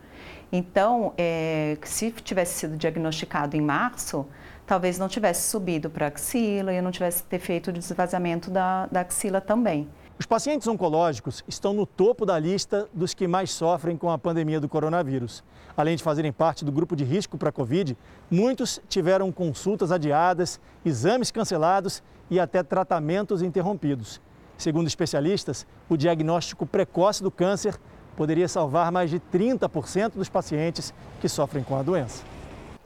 Então, 0.52 1.14
é, 1.18 1.78
se 1.84 2.10
tivesse 2.12 2.60
sido 2.60 2.78
diagnosticado 2.78 3.56
em 3.56 3.62
março, 3.62 4.26
talvez 4.66 4.98
não 4.98 5.08
tivesse 5.08 5.50
subido 5.50 5.88
para 5.88 6.08
a 6.08 6.10
axila 6.10 6.74
e 6.74 6.78
eu 6.78 6.84
não 6.84 6.92
tivesse 6.92 7.24
ter 7.24 7.40
feito 7.40 7.68
o 7.68 7.74
desvazamento 7.74 8.50
da, 8.50 8.88
da 8.88 9.02
axila 9.02 9.40
também. 9.40 9.88
Os 10.18 10.26
pacientes 10.26 10.66
oncológicos 10.66 11.44
estão 11.46 11.74
no 11.74 11.86
topo 11.86 12.26
da 12.26 12.40
lista 12.40 12.88
dos 12.94 13.14
que 13.14 13.28
mais 13.28 13.52
sofrem 13.52 13.98
com 13.98 14.10
a 14.10 14.18
pandemia 14.18 14.62
do 14.62 14.70
coronavírus. 14.70 15.44
Além 15.76 15.98
de 15.98 16.04
fazerem 16.04 16.32
parte 16.32 16.64
do 16.64 16.72
grupo 16.72 16.96
de 16.96 17.04
risco 17.04 17.38
para 17.38 17.50
a 17.50 17.52
Covid, 17.52 17.98
muitos 18.32 18.80
tiveram 18.88 19.30
consultas 19.30 19.92
adiadas, 19.92 20.60
exames 20.86 21.32
cancelados 21.32 22.02
e 22.32 22.40
até 22.40 22.64
tratamentos 22.64 23.42
interrompidos. 23.42 24.22
Segundo 24.58 24.88
especialistas, 24.88 25.68
o 25.90 25.98
diagnóstico 25.98 26.66
precoce 26.66 27.22
do 27.22 27.30
câncer 27.30 27.78
poderia 28.16 28.48
salvar 28.48 28.94
mais 28.94 29.10
de 29.10 29.20
30% 29.20 30.14
dos 30.14 30.30
pacientes 30.30 30.94
que 31.20 31.28
sofrem 31.28 31.62
com 31.62 31.76
a 31.76 31.84
doença. 31.84 32.24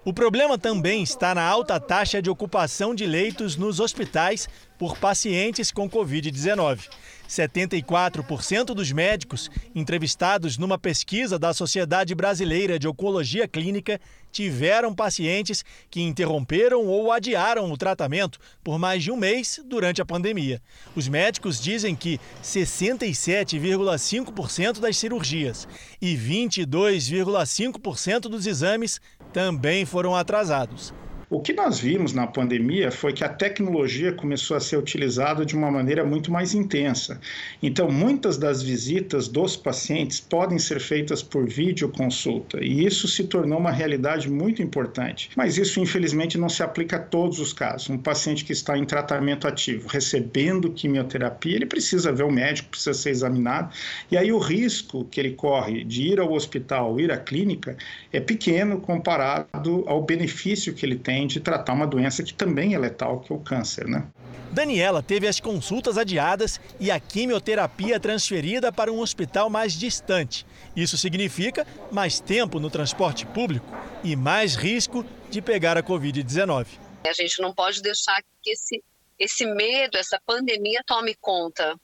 O 0.04 0.14
problema 0.14 0.58
também 0.58 1.04
está 1.04 1.36
na 1.36 1.44
alta 1.44 1.80
taxa 1.80 2.22
de 2.22 2.30
ocupação 2.30 2.96
de 2.96 3.06
leitos 3.06 3.56
nos 3.56 3.80
hospitais 3.80 4.50
por 4.80 4.98
pacientes 4.98 5.70
com 5.72 5.88
Covid-19. 5.90 6.88
74% 7.28 8.74
dos 8.74 8.92
médicos 8.92 9.52
entrevistados 9.76 10.58
numa 10.58 10.80
pesquisa 10.80 11.38
da 11.38 11.54
Sociedade 11.54 12.16
Brasileira 12.16 12.80
de 12.80 12.88
Oncologia 12.88 13.48
Clínica 13.48 14.02
tiveram 14.32 14.96
pacientes 14.96 15.64
que 15.92 16.02
interromperam 16.02 16.88
ou 16.88 17.12
adiaram 17.12 17.72
o 17.72 17.78
tratamento 17.78 18.40
por 18.64 18.80
mais 18.80 19.04
de 19.04 19.12
um 19.12 19.18
mês 19.18 19.62
durante 19.66 20.02
a 20.02 20.06
pandemia. 20.06 20.60
Os 20.96 21.08
médicos 21.08 21.62
dizem 21.62 21.96
que 21.96 22.20
67,5% 22.42 24.80
das 24.80 24.98
cirurgias 24.98 25.68
e 26.02 26.16
22,5% 26.16 28.22
dos 28.22 28.48
exames 28.48 29.00
também 29.32 29.86
foram 29.86 30.16
atrasados. 30.16 30.92
O 31.32 31.40
que 31.40 31.54
nós 31.54 31.80
vimos 31.80 32.12
na 32.12 32.26
pandemia 32.26 32.90
foi 32.90 33.14
que 33.14 33.24
a 33.24 33.30
tecnologia 33.30 34.12
começou 34.12 34.58
a 34.58 34.60
ser 34.60 34.78
utilizada 34.78 35.46
de 35.46 35.56
uma 35.56 35.70
maneira 35.70 36.04
muito 36.04 36.32
mais 36.32 36.56
intensa. 36.56 37.22
Então, 37.62 37.92
muitas 37.92 38.36
das 38.36 38.64
visitas 38.64 39.28
dos 39.28 39.56
pacientes 39.56 40.20
podem 40.20 40.58
ser 40.58 40.80
feitas 40.80 41.22
por 41.22 41.48
videoconsulta, 41.48 42.58
e 42.64 42.84
isso 42.84 43.08
se 43.08 43.26
tornou 43.26 43.60
uma 43.60 43.70
realidade 43.70 44.28
muito 44.28 44.64
importante. 44.64 45.30
Mas 45.36 45.60
isso, 45.60 45.80
infelizmente, 45.80 46.36
não 46.36 46.50
se 46.50 46.64
aplica 46.64 46.96
a 46.96 47.00
todos 47.00 47.40
os 47.40 47.54
casos. 47.54 47.92
Um 47.92 48.00
paciente 48.00 48.44
que 48.44 48.52
está 48.52 48.76
em 48.76 48.84
tratamento 48.84 49.48
ativo, 49.48 49.88
recebendo 49.88 50.72
quimioterapia, 50.72 51.58
ele 51.58 51.68
precisa 51.68 52.12
ver 52.12 52.24
o 52.24 52.32
médico, 52.32 52.70
precisa 52.70 52.96
ser 52.96 53.12
examinado, 53.12 53.72
e 54.10 54.18
aí 54.18 54.32
o 54.32 54.40
risco 54.40 55.06
que 55.06 55.20
ele 55.20 55.34
corre 55.34 55.84
de 55.84 56.08
ir 56.08 56.20
ao 56.20 56.34
hospital, 56.34 57.00
ir 57.00 57.12
à 57.12 57.18
clínica, 57.18 57.78
é 58.12 58.20
pequeno 58.20 58.80
comparado 58.80 59.84
ao 59.86 60.02
benefício 60.02 60.74
que 60.74 60.84
ele 60.84 60.96
tem 60.96 61.19
de 61.28 61.40
tratar 61.40 61.74
uma 61.74 61.88
doença 61.88 62.24
que 62.24 62.34
também 62.34 62.74
é 62.74 62.80
letal, 62.80 63.20
que 63.20 63.32
é 63.32 63.36
o 63.36 63.40
câncer, 63.40 63.88
né? 63.88 64.08
Daniela 64.52 65.04
teve 65.04 65.28
as 65.28 65.40
consultas 65.40 65.98
adiadas 65.98 66.60
e 66.80 66.90
a 66.90 67.00
quimioterapia 67.00 68.00
transferida 68.00 68.72
para 68.72 68.92
um 68.92 69.00
hospital 69.00 69.50
mais 69.50 69.74
distante. 69.74 70.46
Isso 70.76 70.98
significa 70.98 71.68
mais 71.92 72.20
tempo 72.20 72.60
no 72.60 72.70
transporte 72.70 73.26
público 73.28 73.66
e 74.04 74.16
mais 74.16 74.56
risco 74.56 75.06
de 75.30 75.42
pegar 75.42 75.78
a 75.78 75.84
Covid-19. 75.84 76.68
A 77.06 77.14
gente 77.14 77.42
não 77.42 77.54
pode 77.54 77.82
deixar 77.82 78.22
que 78.42 78.52
esse, 78.52 78.84
esse 79.18 79.46
medo, 79.46 79.98
essa 79.98 80.20
pandemia 80.26 80.82
tome 80.86 81.16
conta, 81.22 81.76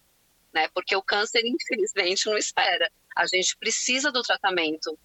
né? 0.54 0.68
Porque 0.74 0.96
o 0.96 1.04
câncer, 1.04 1.44
infelizmente, 1.46 2.26
não 2.26 2.38
espera. 2.38 2.90
A 3.16 3.28
gente 3.28 3.56
precisa 3.58 4.12
do 4.12 4.22
tratamento. 4.24 4.98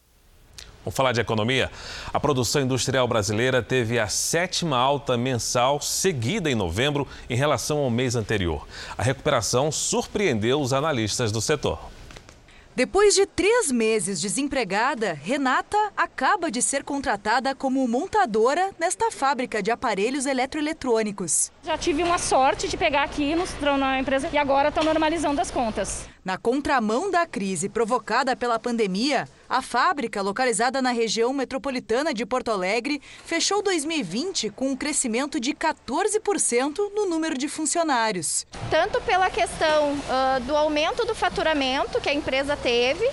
Vamos 0.85 0.97
falar 0.97 1.13
de 1.13 1.21
economia? 1.21 1.71
A 2.13 2.19
produção 2.19 2.63
industrial 2.63 3.07
brasileira 3.07 3.63
teve 3.63 3.99
a 3.99 4.09
sétima 4.09 4.79
alta 4.79 5.17
mensal 5.17 5.81
seguida 5.81 6.51
em 6.51 6.55
novembro 6.55 7.07
em 7.29 7.37
relação 7.37 7.79
ao 7.79 7.91
mês 7.91 8.17
anterior. 8.17 8.67
A 8.97 9.03
recuperação 9.03 9.71
surpreendeu 9.71 10.59
os 10.59 10.73
analistas 10.73 11.31
do 11.31 11.41
setor. 11.41 11.79
Depois 12.75 13.15
de 13.15 13.27
três 13.27 13.71
meses 13.71 14.23
desempregada, 14.23 15.13
Renata 15.13 15.77
acaba 15.95 16.51
de 16.51 16.63
ser 16.63 16.83
contratada 16.83 17.55
como 17.55 17.87
montadora 17.87 18.71
nesta 18.79 19.11
fábrica 19.11 19.63
de 19.63 19.71
aparelhos 19.71 20.25
eletroeletrônicos. 20.25 21.51
Já 21.63 21.77
tive 21.77 22.03
uma 22.03 22.17
sorte 22.17 22.69
de 22.69 22.77
pegar 22.79 23.03
aqui 23.03 23.35
no, 23.35 23.45
na 23.77 23.99
empresa 23.99 24.31
e 24.33 24.39
agora 24.39 24.69
estão 24.69 24.83
normalizando 24.83 25.41
as 25.41 25.51
contas. 25.51 26.09
Na 26.23 26.37
contramão 26.37 27.11
da 27.11 27.27
crise 27.27 27.69
provocada 27.69 28.37
pela 28.37 28.59
pandemia, 28.59 29.27
a 29.49 29.63
fábrica, 29.63 30.21
localizada 30.21 30.83
na 30.83 30.91
região 30.91 31.33
metropolitana 31.33 32.13
de 32.13 32.27
Porto 32.27 32.51
Alegre, 32.51 33.01
fechou 33.25 33.63
2020 33.63 34.51
com 34.51 34.71
um 34.71 34.77
crescimento 34.77 35.41
de 35.41 35.55
14% 35.55 36.77
no 36.95 37.07
número 37.07 37.39
de 37.39 37.49
funcionários. 37.49 38.47
Tanto 38.71 39.01
pela 39.01 39.31
questão 39.31 39.95
uh, 39.95 40.41
do 40.47 40.55
aumento 40.55 41.07
do 41.07 41.15
faturamento 41.15 42.01
que 42.01 42.11
a 42.11 42.15
empresa 42.15 42.55
teve, 42.55 43.09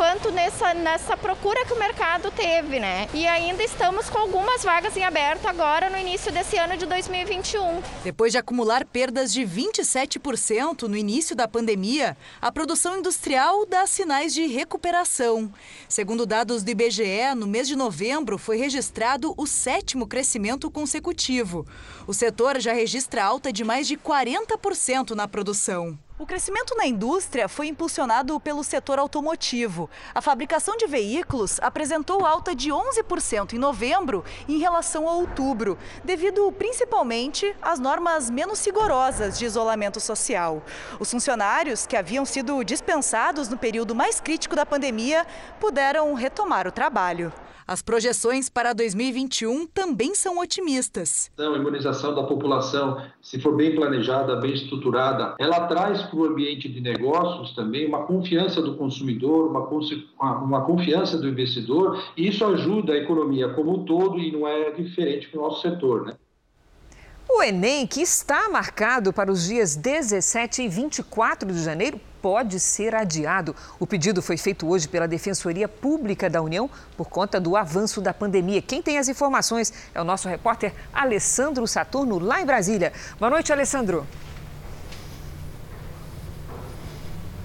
quanto 0.00 0.30
nessa, 0.30 0.72
nessa 0.72 1.14
procura 1.14 1.62
que 1.66 1.74
o 1.74 1.78
mercado 1.78 2.30
teve, 2.30 2.80
né? 2.80 3.06
E 3.12 3.26
ainda 3.26 3.62
estamos 3.62 4.08
com 4.08 4.16
algumas 4.16 4.64
vagas 4.64 4.96
em 4.96 5.04
aberto 5.04 5.44
agora 5.44 5.90
no 5.90 5.98
início 5.98 6.32
desse 6.32 6.56
ano 6.56 6.74
de 6.74 6.86
2021. 6.86 7.82
Depois 8.02 8.32
de 8.32 8.38
acumular 8.38 8.86
perdas 8.86 9.30
de 9.30 9.42
27% 9.42 10.84
no 10.84 10.96
início 10.96 11.36
da 11.36 11.46
pandemia, 11.46 12.16
a 12.40 12.50
produção 12.50 12.96
industrial 12.96 13.66
dá 13.66 13.86
sinais 13.86 14.32
de 14.32 14.46
recuperação. 14.46 15.52
Segundo 15.86 16.24
dados 16.24 16.62
do 16.62 16.70
IBGE, 16.70 17.34
no 17.36 17.46
mês 17.46 17.68
de 17.68 17.76
novembro 17.76 18.38
foi 18.38 18.56
registrado 18.56 19.34
o 19.36 19.46
sétimo 19.46 20.06
crescimento 20.06 20.70
consecutivo. 20.70 21.66
O 22.06 22.14
setor 22.14 22.58
já 22.58 22.72
registra 22.72 23.22
alta 23.22 23.52
de 23.52 23.62
mais 23.62 23.86
de 23.86 23.98
40% 23.98 25.10
na 25.10 25.28
produção. 25.28 25.98
O 26.20 26.26
crescimento 26.26 26.76
na 26.76 26.86
indústria 26.86 27.48
foi 27.48 27.68
impulsionado 27.68 28.38
pelo 28.38 28.62
setor 28.62 28.98
automotivo. 28.98 29.88
A 30.14 30.20
fabricação 30.20 30.76
de 30.76 30.86
veículos 30.86 31.58
apresentou 31.62 32.26
alta 32.26 32.54
de 32.54 32.68
11% 32.68 33.54
em 33.54 33.58
novembro 33.58 34.22
em 34.46 34.58
relação 34.58 35.08
a 35.08 35.14
outubro, 35.14 35.78
devido 36.04 36.52
principalmente 36.52 37.56
às 37.62 37.80
normas 37.80 38.28
menos 38.28 38.62
rigorosas 38.62 39.38
de 39.38 39.46
isolamento 39.46 39.98
social. 39.98 40.62
Os 40.98 41.10
funcionários 41.10 41.86
que 41.86 41.96
haviam 41.96 42.26
sido 42.26 42.62
dispensados 42.64 43.48
no 43.48 43.56
período 43.56 43.94
mais 43.94 44.20
crítico 44.20 44.54
da 44.54 44.66
pandemia 44.66 45.26
puderam 45.58 46.12
retomar 46.12 46.68
o 46.68 46.70
trabalho. 46.70 47.32
As 47.70 47.82
projeções 47.82 48.48
para 48.48 48.72
2021 48.72 49.64
também 49.68 50.12
são 50.12 50.40
otimistas. 50.40 51.30
A 51.38 51.44
imunização 51.56 52.12
da 52.12 52.24
população, 52.24 53.00
se 53.22 53.40
for 53.40 53.54
bem 53.54 53.76
planejada, 53.76 54.34
bem 54.34 54.54
estruturada, 54.54 55.36
ela 55.38 55.68
traz 55.68 56.02
para 56.02 56.18
o 56.18 56.24
ambiente 56.24 56.68
de 56.68 56.80
negócios 56.80 57.54
também 57.54 57.86
uma 57.86 58.06
confiança 58.06 58.60
do 58.60 58.74
consumidor, 58.74 59.50
uma, 59.50 60.38
uma 60.38 60.64
confiança 60.64 61.16
do 61.16 61.28
investidor, 61.28 62.02
e 62.16 62.26
isso 62.26 62.44
ajuda 62.44 62.92
a 62.92 62.96
economia 62.96 63.50
como 63.50 63.78
um 63.78 63.84
todo 63.84 64.18
e 64.18 64.32
não 64.32 64.48
é 64.48 64.72
diferente 64.72 65.28
para 65.28 65.38
o 65.38 65.44
nosso 65.44 65.62
setor. 65.62 66.06
Né? 66.06 66.14
O 67.32 67.44
Enem, 67.44 67.86
que 67.86 68.02
está 68.02 68.48
marcado 68.48 69.12
para 69.12 69.30
os 69.30 69.44
dias 69.44 69.76
17 69.76 70.62
e 70.62 70.68
24 70.68 71.50
de 71.52 71.62
janeiro, 71.62 71.98
pode 72.20 72.58
ser 72.58 72.92
adiado. 72.92 73.54
O 73.78 73.86
pedido 73.86 74.20
foi 74.20 74.36
feito 74.36 74.68
hoje 74.68 74.88
pela 74.88 75.06
Defensoria 75.06 75.68
Pública 75.68 76.28
da 76.28 76.42
União 76.42 76.68
por 76.96 77.08
conta 77.08 77.38
do 77.40 77.56
avanço 77.56 78.00
da 78.00 78.12
pandemia. 78.12 78.60
Quem 78.60 78.82
tem 78.82 78.98
as 78.98 79.08
informações 79.08 79.72
é 79.94 80.00
o 80.00 80.04
nosso 80.04 80.28
repórter 80.28 80.74
Alessandro 80.92 81.66
Saturno, 81.68 82.18
lá 82.18 82.42
em 82.42 82.44
Brasília. 82.44 82.92
Boa 83.18 83.30
noite, 83.30 83.52
Alessandro. 83.52 84.04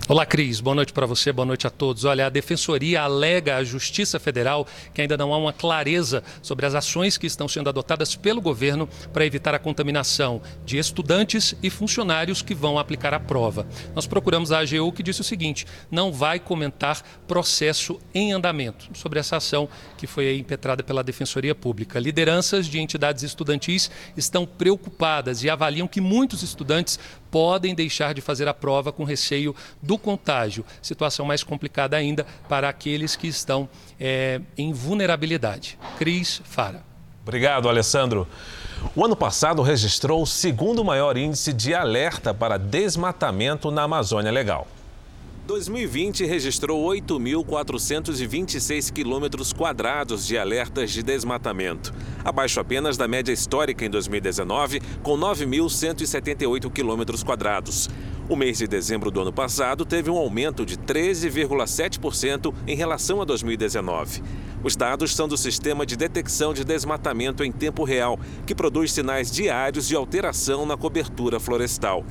Olá, 0.08 0.24
Cris. 0.24 0.60
Boa 0.60 0.76
noite 0.76 0.94
para 0.94 1.08
você, 1.08 1.32
boa 1.32 1.48
noite 1.48 1.66
a 1.66 1.70
todos. 1.72 2.06
Olha, 2.06 2.28
a 2.28 2.30
Defensoria 2.30 3.02
alega 3.02 3.56
à 3.56 3.64
Justiça 3.64 4.20
Federal 4.20 4.68
que 4.94 5.02
ainda 5.02 5.18
não 5.18 5.34
há 5.34 5.38
uma 5.40 5.52
clareza 5.52 6.22
sobre 6.44 6.68
as 6.68 6.76
ações 6.76 7.18
que 7.18 7.26
estão 7.26 7.48
sendo 7.48 7.70
adotadas 7.70 8.16
pelo 8.16 8.40
governo 8.40 8.88
para 9.12 9.26
evitar 9.26 9.56
a 9.56 9.60
contaminação 9.60 10.44
de 10.64 10.78
estudantes 10.78 11.56
e 11.64 11.72
funcionários 11.72 12.44
que 12.44 12.54
vão 12.54 12.78
aplicar 12.78 13.16
a 13.16 13.20
prova. 13.20 13.66
Nós 13.96 14.06
procuramos 14.06 14.52
a 14.52 14.60
AGU 14.60 14.92
que 14.92 15.02
disse 15.02 15.22
o 15.22 15.24
seguinte: 15.24 15.66
não 15.90 16.14
vai 16.14 16.40
comentar 16.40 17.02
processo 17.28 18.00
em 18.14 18.32
andamento 18.32 18.88
sobre 18.94 19.20
essa 19.20 19.38
ação 19.38 19.68
que 19.98 20.06
foi 20.06 20.38
impetrada 20.38 20.84
pela 20.84 21.04
Defensoria 21.04 21.56
Pública. 21.56 22.00
Lideranças 22.00 22.68
de 22.68 22.80
entidades 22.80 23.24
estudantis 23.24 23.90
estão 24.16 24.46
preocupadas 24.46 25.44
e 25.44 25.50
avaliam 25.50 25.88
que 25.88 26.00
muitos 26.00 26.44
estudantes 26.44 27.00
podem 27.36 27.76
deixar 27.76 28.14
de 28.14 28.22
fazer 28.22 28.48
a 28.48 28.54
prova 28.54 28.94
com 28.94 29.04
receio 29.04 29.54
do 29.82 29.98
contágio. 29.98 30.64
Situação 30.82 31.26
mais 31.26 31.44
complicada 31.44 31.98
ainda 31.98 32.26
para 32.48 32.70
aqueles 32.70 33.18
que 33.18 33.28
estão 33.28 33.68
é, 34.00 34.40
em 34.58 34.72
vulnerabilidade. 34.72 35.78
Cris 35.98 36.42
Fara. 36.46 36.82
Obrigado, 37.24 37.68
Alessandro. 37.68 38.26
O 38.96 39.04
ano 39.04 39.18
passado 39.18 39.62
registrou 39.62 40.22
o 40.22 40.26
segundo 40.26 40.82
maior 40.82 41.18
índice 41.18 41.52
de 41.52 41.74
alerta 41.74 42.34
para 42.34 42.58
desmatamento 42.58 43.70
na 43.70 43.84
Amazônia 43.84 44.32
Legal. 44.32 44.66
2020 45.46 46.26
registrou 46.26 46.84
8.426 46.88 48.92
quilômetros 48.92 49.54
quadrados 49.54 50.26
de 50.26 50.40
alertas 50.40 50.92
de 50.92 51.04
desmatamento, 51.04 51.94
abaixo 52.24 52.60
apenas 52.60 52.98
da 52.98 53.08
média 53.08 53.32
histórica 53.32 53.86
em 53.86 53.90
2019, 53.90 54.82
com 55.04 55.16
9.178 55.16 56.72
quilômetros 56.72 57.22
quadrados. 57.24 57.88
O 58.28 58.36
mês 58.36 58.58
de 58.58 58.68
dezembro 58.68 59.12
do 59.12 59.22
ano 59.22 59.32
passado 59.32 59.86
teve 59.86 60.10
um 60.10 60.18
aumento 60.18 60.66
de 60.66 60.78
13,7% 60.78 62.52
em 62.66 62.76
relação 62.76 63.22
a 63.22 63.26
2019. 63.26 64.24
Os 64.64 64.76
dados 64.76 65.16
são 65.16 65.28
do 65.28 65.38
Sistema 65.38 65.86
de 65.86 65.96
Detecção 65.96 66.56
de 66.56 66.66
Desmatamento 66.66 67.44
em 67.44 67.52
Tempo 67.52 67.84
Real, 67.84 68.20
que 68.48 68.56
produz 68.56 68.92
sinais 68.92 69.30
diários 69.30 69.88
de 69.88 69.96
alteração 69.96 70.66
na 70.66 70.76
cobertura 70.76 71.40
florestal. 71.40 72.04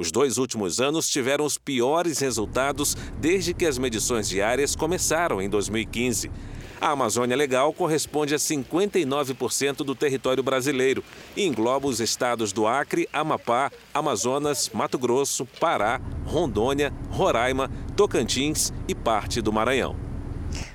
Os 0.00 0.10
dois 0.10 0.38
últimos 0.38 0.80
anos 0.80 1.10
tiveram 1.10 1.44
os 1.44 1.58
piores 1.58 2.20
resultados 2.20 2.96
desde 3.18 3.52
que 3.52 3.66
as 3.66 3.76
medições 3.76 4.30
diárias 4.30 4.74
começaram 4.74 5.42
em 5.42 5.48
2015. 5.50 6.30
A 6.80 6.92
Amazônia 6.92 7.36
Legal 7.36 7.70
corresponde 7.74 8.34
a 8.34 8.38
59% 8.38 9.84
do 9.84 9.94
território 9.94 10.42
brasileiro 10.42 11.04
e 11.36 11.44
engloba 11.44 11.86
os 11.86 12.00
estados 12.00 12.50
do 12.50 12.66
Acre, 12.66 13.06
Amapá, 13.12 13.70
Amazonas, 13.92 14.70
Mato 14.72 14.98
Grosso, 14.98 15.44
Pará, 15.44 16.00
Rondônia, 16.24 16.94
Roraima, 17.10 17.70
Tocantins 17.94 18.72
e 18.88 18.94
parte 18.94 19.42
do 19.42 19.52
Maranhão. 19.52 20.09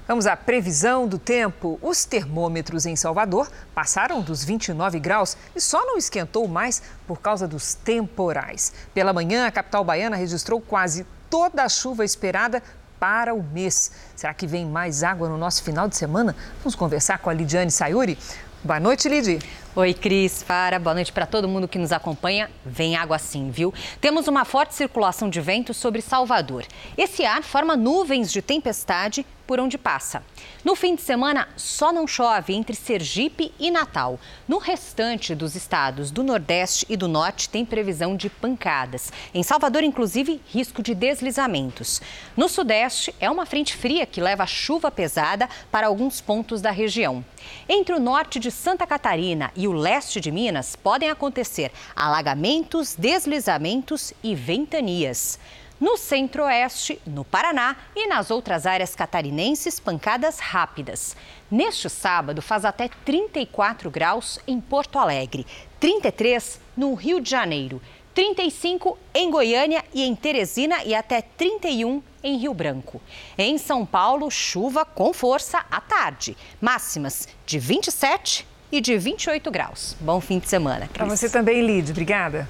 Vamos 0.08 0.28
à 0.28 0.38
previsão 0.38 1.08
do 1.08 1.18
tempo. 1.18 1.80
Os 1.82 2.06
termômetros 2.06 2.86
em 2.86 2.96
Salvador 2.96 3.50
passaram 3.74 4.22
dos 4.22 4.44
29 4.44 5.00
graus 5.00 5.36
e 5.56 5.60
só 5.60 5.84
não 5.84 5.98
esquentou 5.98 6.48
mais 6.48 6.80
por 7.08 7.20
causa 7.20 7.48
dos 7.48 7.74
temporais. 7.74 8.72
Pela 8.94 9.12
manhã, 9.12 9.48
a 9.48 9.52
capital 9.52 9.84
baiana 9.84 10.16
registrou 10.16 10.62
quase 10.62 11.08
toda 11.28 11.64
a 11.64 11.70
chuva 11.70 12.06
esperada 12.06 12.62
para 13.00 13.34
o 13.34 13.42
mês. 13.42 13.92
Será 14.16 14.32
que 14.32 14.46
vem 14.46 14.64
mais 14.64 15.04
água 15.04 15.28
no 15.28 15.40
nosso 15.40 15.64
final 15.64 15.88
de 15.88 15.98
semana? 15.98 16.36
Vamos 16.60 16.76
conversar 16.76 17.18
com 17.18 17.32
a 17.32 17.34
Lidiane 17.34 17.72
Sayuri. 17.72 18.16
Boa 18.64 18.80
noite, 18.80 19.10
Lidy. 19.10 19.40
Oi, 19.76 19.94
Cris, 19.94 20.42
Fara, 20.42 20.80
boa 20.80 20.94
noite 20.94 21.12
para 21.12 21.26
todo 21.26 21.48
mundo 21.48 21.68
que 21.68 21.78
nos 21.78 21.92
acompanha. 21.92 22.50
Vem 22.66 22.96
água 22.96 23.20
sim, 23.20 23.50
viu? 23.50 23.74
Temos 24.00 24.28
uma 24.28 24.46
forte 24.46 24.74
circulação 24.74 25.30
de 25.30 25.42
vento 25.42 25.74
sobre 25.74 26.02
Salvador. 26.02 26.64
Esse 26.98 27.26
ar 27.26 27.44
forma 27.44 27.76
nuvens 27.76 28.32
de 28.32 28.42
tempestade 28.42 29.26
por 29.46 29.60
onde 29.60 29.78
passa. 29.78 30.24
No 30.64 30.76
fim 30.76 30.96
de 30.96 31.02
semana, 31.02 31.48
só 31.56 31.92
não 31.92 32.08
chove 32.08 32.54
entre 32.54 32.76
Sergipe 32.76 33.54
e 33.60 33.70
Natal. 33.70 34.20
No 34.48 34.58
restante 34.58 35.36
dos 35.36 35.56
estados 35.56 36.12
do 36.12 36.24
Nordeste 36.24 36.86
e 36.90 36.98
do 36.98 37.08
Norte, 37.08 37.50
tem 37.50 37.66
previsão 37.66 38.16
de 38.16 38.30
pancadas. 38.30 39.12
Em 39.34 39.44
Salvador, 39.44 39.84
inclusive, 39.84 40.42
risco 40.48 40.82
de 40.82 40.96
deslizamentos. 40.96 42.02
No 42.36 42.50
Sudeste, 42.50 43.14
é 43.20 43.30
uma 43.30 43.46
frente 43.46 43.76
fria 43.76 44.06
que 44.06 44.22
leva 44.22 44.46
chuva 44.46 44.90
pesada 44.90 45.48
para 45.72 45.88
alguns 45.88 46.22
pontos 46.22 46.62
da 46.62 46.72
região. 46.72 47.24
Entre 47.70 47.94
o 47.94 48.00
norte 48.00 48.40
de 48.40 48.50
Santa 48.52 48.88
Catarina 48.88 49.52
e 49.56 49.68
o 49.68 49.74
leste 49.74 50.20
de 50.20 50.32
Minas, 50.32 50.76
podem 50.76 51.10
acontecer 51.10 51.72
alagamentos, 51.96 52.96
deslizamentos 52.96 54.14
e 54.24 54.34
ventanias. 54.34 55.40
No 55.80 55.98
centro-oeste, 55.98 57.02
no 57.06 57.26
Paraná 57.26 57.76
e 57.94 58.08
nas 58.08 58.32
outras 58.32 58.66
áreas 58.66 58.96
catarinenses, 58.96 59.80
pancadas 59.80 60.40
rápidas. 60.40 61.18
Neste 61.52 61.90
sábado, 61.90 62.42
faz 62.42 62.64
até 62.64 62.90
34 63.04 63.92
graus 63.92 64.40
em 64.48 64.62
Porto 64.62 64.98
Alegre, 64.98 65.46
33 65.80 66.62
no 66.78 66.94
Rio 66.94 67.20
de 67.20 67.30
Janeiro, 67.30 67.82
35 68.14 68.98
em 69.14 69.30
Goiânia 69.30 69.84
e 69.94 70.04
em 70.04 70.16
Teresina 70.16 70.82
e 70.86 70.96
até 70.96 71.22
31 71.22 72.02
em 72.24 72.38
Rio 72.38 72.54
Branco. 72.54 73.02
Em 73.38 73.58
São 73.58 73.86
Paulo, 73.86 74.32
chuva 74.32 74.86
com 74.86 75.14
força 75.14 75.66
à 75.70 75.82
tarde. 75.82 76.38
Máximas 76.62 77.28
de 77.46 77.60
27 77.60 78.48
e 78.72 78.80
de 78.80 78.98
28 78.98 79.52
graus. 79.52 79.98
Bom 80.00 80.22
fim 80.22 80.40
de 80.40 80.48
semana. 80.48 80.90
Para 80.94 81.06
você 81.06 81.30
também, 81.30 81.66
Lid. 81.66 81.92
Obrigada. 81.92 82.48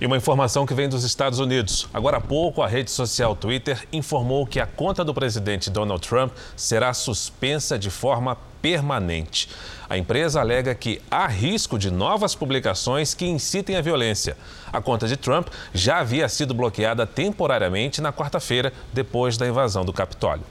E 0.00 0.06
uma 0.06 0.16
informação 0.16 0.64
que 0.64 0.72
vem 0.72 0.88
dos 0.88 1.04
Estados 1.04 1.38
Unidos. 1.38 1.86
Agora 1.92 2.16
há 2.16 2.20
pouco, 2.22 2.62
a 2.62 2.66
rede 2.66 2.90
social 2.90 3.36
Twitter 3.36 3.86
informou 3.92 4.46
que 4.46 4.58
a 4.58 4.64
conta 4.64 5.04
do 5.04 5.12
presidente 5.12 5.68
Donald 5.68 6.08
Trump 6.08 6.32
será 6.56 6.94
suspensa 6.94 7.78
de 7.78 7.90
forma 7.90 8.34
permanente. 8.62 9.50
A 9.90 9.98
empresa 9.98 10.40
alega 10.40 10.74
que 10.74 11.02
há 11.10 11.26
risco 11.26 11.78
de 11.78 11.90
novas 11.90 12.34
publicações 12.34 13.12
que 13.12 13.26
incitem 13.26 13.76
a 13.76 13.82
violência. 13.82 14.38
A 14.72 14.80
conta 14.80 15.06
de 15.06 15.18
Trump 15.18 15.48
já 15.74 15.98
havia 15.98 16.30
sido 16.30 16.54
bloqueada 16.54 17.06
temporariamente 17.06 18.00
na 18.00 18.10
quarta-feira, 18.10 18.72
depois 18.94 19.36
da 19.36 19.46
invasão 19.46 19.84
do 19.84 19.92
Capitólio. 19.92 20.44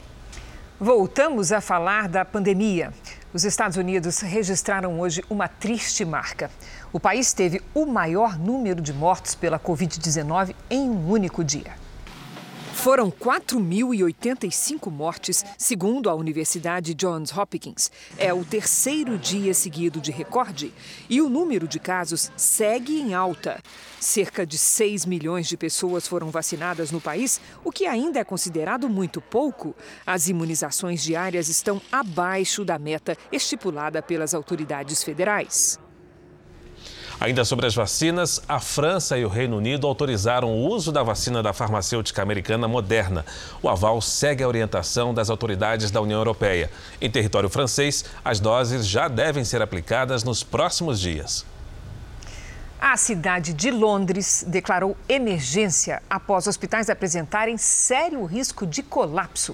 Voltamos 0.80 1.52
a 1.52 1.60
falar 1.60 2.08
da 2.08 2.24
pandemia. 2.24 2.94
Os 3.32 3.44
Estados 3.44 3.78
Unidos 3.78 4.22
registraram 4.22 5.00
hoje 5.00 5.24
uma 5.30 5.48
triste 5.48 6.04
marca. 6.04 6.50
O 6.92 7.00
país 7.00 7.32
teve 7.32 7.62
o 7.76 7.86
maior 7.86 8.40
número 8.40 8.82
de 8.82 8.92
mortos 8.92 9.36
pela 9.36 9.60
Covid-19 9.60 10.56
em 10.68 10.90
um 10.90 11.08
único 11.08 11.44
dia. 11.44 11.74
Foram 12.80 13.12
4.085 13.12 14.90
mortes, 14.90 15.44
segundo 15.58 16.10
a 16.10 16.16
Universidade 16.16 16.94
Johns 16.94 17.30
Hopkins. 17.38 17.92
É 18.18 18.34
o 18.34 18.46
terceiro 18.46 19.18
dia 19.18 19.54
seguido 19.54 20.00
de 20.00 20.14
recorde 20.14 20.74
e 21.10 21.22
o 21.22 21.28
número 21.28 21.68
de 21.68 21.78
casos 21.78 22.32
segue 22.38 22.98
em 22.98 23.14
alta. 23.14 23.62
Cerca 24.00 24.46
de 24.46 24.58
6 24.58 25.06
milhões 25.06 25.50
de 25.50 25.58
pessoas 25.58 26.08
foram 26.08 26.32
vacinadas 26.32 26.90
no 26.90 27.02
país, 27.02 27.42
o 27.66 27.72
que 27.72 27.86
ainda 27.86 28.20
é 28.20 28.24
considerado 28.24 28.88
muito 28.88 29.20
pouco. 29.20 29.76
As 30.06 30.30
imunizações 30.30 31.04
diárias 31.04 31.50
estão 31.50 31.82
abaixo 31.92 32.64
da 32.64 32.80
meta 32.80 33.18
estipulada 33.30 34.02
pelas 34.02 34.34
autoridades 34.34 35.04
federais. 35.04 35.78
Ainda 37.22 37.44
sobre 37.44 37.68
as 37.68 37.76
vacinas, 37.76 38.42
a 38.48 38.62
França 38.62 39.18
e 39.18 39.26
o 39.26 39.30
Reino 39.30 39.58
Unido 39.58 39.86
autorizaram 39.86 40.54
o 40.54 40.70
uso 40.70 40.90
da 40.90 41.04
vacina 41.04 41.44
da 41.44 41.52
farmacêutica 41.52 42.22
americana 42.22 42.66
Moderna. 42.66 43.26
O 43.62 43.68
aval 43.68 44.00
segue 44.00 44.42
a 44.42 44.48
orientação 44.48 45.14
das 45.14 45.30
autoridades 45.30 45.92
da 45.92 46.00
União 46.00 46.18
Europeia. 46.18 46.72
Em 47.02 47.12
território 47.12 47.50
francês, 47.50 48.06
as 48.24 48.40
doses 48.40 48.88
já 48.88 49.10
devem 49.10 49.44
ser 49.44 49.62
aplicadas 49.62 50.24
nos 50.24 50.44
próximos 50.44 50.98
dias. 50.98 51.46
A 52.82 52.96
cidade 52.96 53.52
de 53.52 53.70
Londres 53.70 54.46
declarou 54.48 54.96
emergência 55.10 56.02
após 56.10 56.48
hospitais 56.48 56.90
apresentarem 56.90 57.58
sério 57.58 58.24
risco 58.24 58.66
de 58.66 58.82
colapso. 58.82 59.54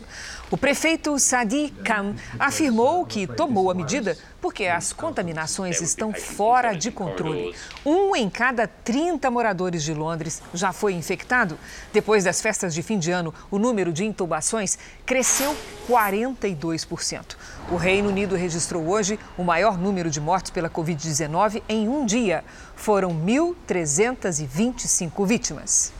O 0.51 0.55
prefeito 0.57 1.17
Sadi 1.17 1.73
Khan 1.83 2.13
afirmou 2.37 3.03
que 3.03 3.25
tomou 3.25 3.71
a 3.71 3.73
medida 3.73 4.15
porque 4.39 4.67
as 4.67 4.93
contaminações 4.93 5.81
estão 5.81 6.13
fora 6.13 6.73
de 6.73 6.91
controle. 6.91 7.55
Um 7.83 8.15
em 8.15 8.29
cada 8.29 8.67
30 8.67 9.31
moradores 9.31 9.83
de 9.83 9.91
Londres 9.91 10.39
já 10.53 10.71
foi 10.71 10.93
infectado. 10.93 11.57
Depois 11.91 12.23
das 12.23 12.39
festas 12.39 12.75
de 12.75 12.83
fim 12.83 12.99
de 12.99 13.09
ano, 13.09 13.33
o 13.49 13.57
número 13.57 13.91
de 13.91 14.05
intubações 14.05 14.77
cresceu 15.03 15.57
42%. 15.89 17.35
O 17.71 17.75
Reino 17.75 18.09
Unido 18.09 18.35
registrou 18.35 18.87
hoje 18.87 19.19
o 19.35 19.43
maior 19.43 19.79
número 19.79 20.11
de 20.11 20.21
mortes 20.21 20.51
pela 20.51 20.69
Covid-19 20.69 21.63
em 21.67 21.89
um 21.89 22.05
dia. 22.05 22.43
Foram 22.85 23.09
1.325 23.09 25.25
vítimas. 25.25 25.91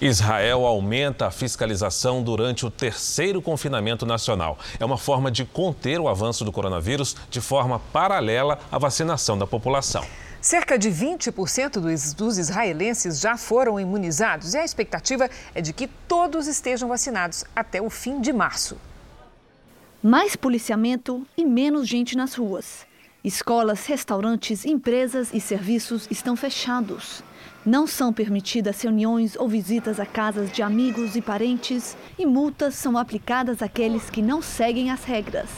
Israel 0.00 0.64
aumenta 0.64 1.26
a 1.26 1.32
fiscalização 1.32 2.22
durante 2.22 2.64
o 2.64 2.70
terceiro 2.70 3.42
confinamento 3.42 4.06
nacional. 4.06 4.56
É 4.78 4.84
uma 4.84 4.98
forma 4.98 5.32
de 5.32 5.44
conter 5.44 5.98
o 5.98 6.06
avanço 6.06 6.44
do 6.44 6.52
coronavírus 6.52 7.16
de 7.28 7.40
forma 7.40 7.80
paralela 7.92 8.60
à 8.70 8.78
vacinação 8.78 9.36
da 9.36 9.48
população. 9.48 10.06
Cerca 10.40 10.78
de 10.78 10.90
20% 10.90 11.80
dos, 11.80 12.14
dos, 12.14 12.38
israelenses 12.38 13.18
já 13.18 13.36
foram 13.36 13.80
imunizados 13.80 14.54
e 14.54 14.58
a 14.58 14.64
expectativa 14.64 15.28
é 15.56 15.60
de 15.60 15.72
que 15.72 15.88
todos 16.06 16.46
estejam 16.46 16.88
vacinados 16.88 17.44
até 17.52 17.82
o 17.82 17.90
fim 17.90 18.20
de 18.20 18.32
março. 18.32 18.76
Mais 20.00 20.36
policiamento 20.36 21.26
e 21.36 21.44
menos 21.44 21.88
gente 21.88 22.16
nas 22.16 22.36
ruas. 22.36 22.86
Escolas, 23.26 23.84
restaurantes, 23.86 24.64
empresas 24.64 25.34
e 25.34 25.40
serviços 25.40 26.06
estão 26.12 26.36
fechados. 26.36 27.24
Não 27.64 27.84
são 27.84 28.12
permitidas 28.12 28.80
reuniões 28.80 29.34
ou 29.34 29.48
visitas 29.48 29.98
a 29.98 30.06
casas 30.06 30.52
de 30.52 30.62
amigos 30.62 31.16
e 31.16 31.20
parentes 31.20 31.96
e 32.16 32.24
multas 32.24 32.76
são 32.76 32.96
aplicadas 32.96 33.62
àqueles 33.62 34.08
que 34.08 34.22
não 34.22 34.40
seguem 34.40 34.92
as 34.92 35.02
regras. 35.02 35.50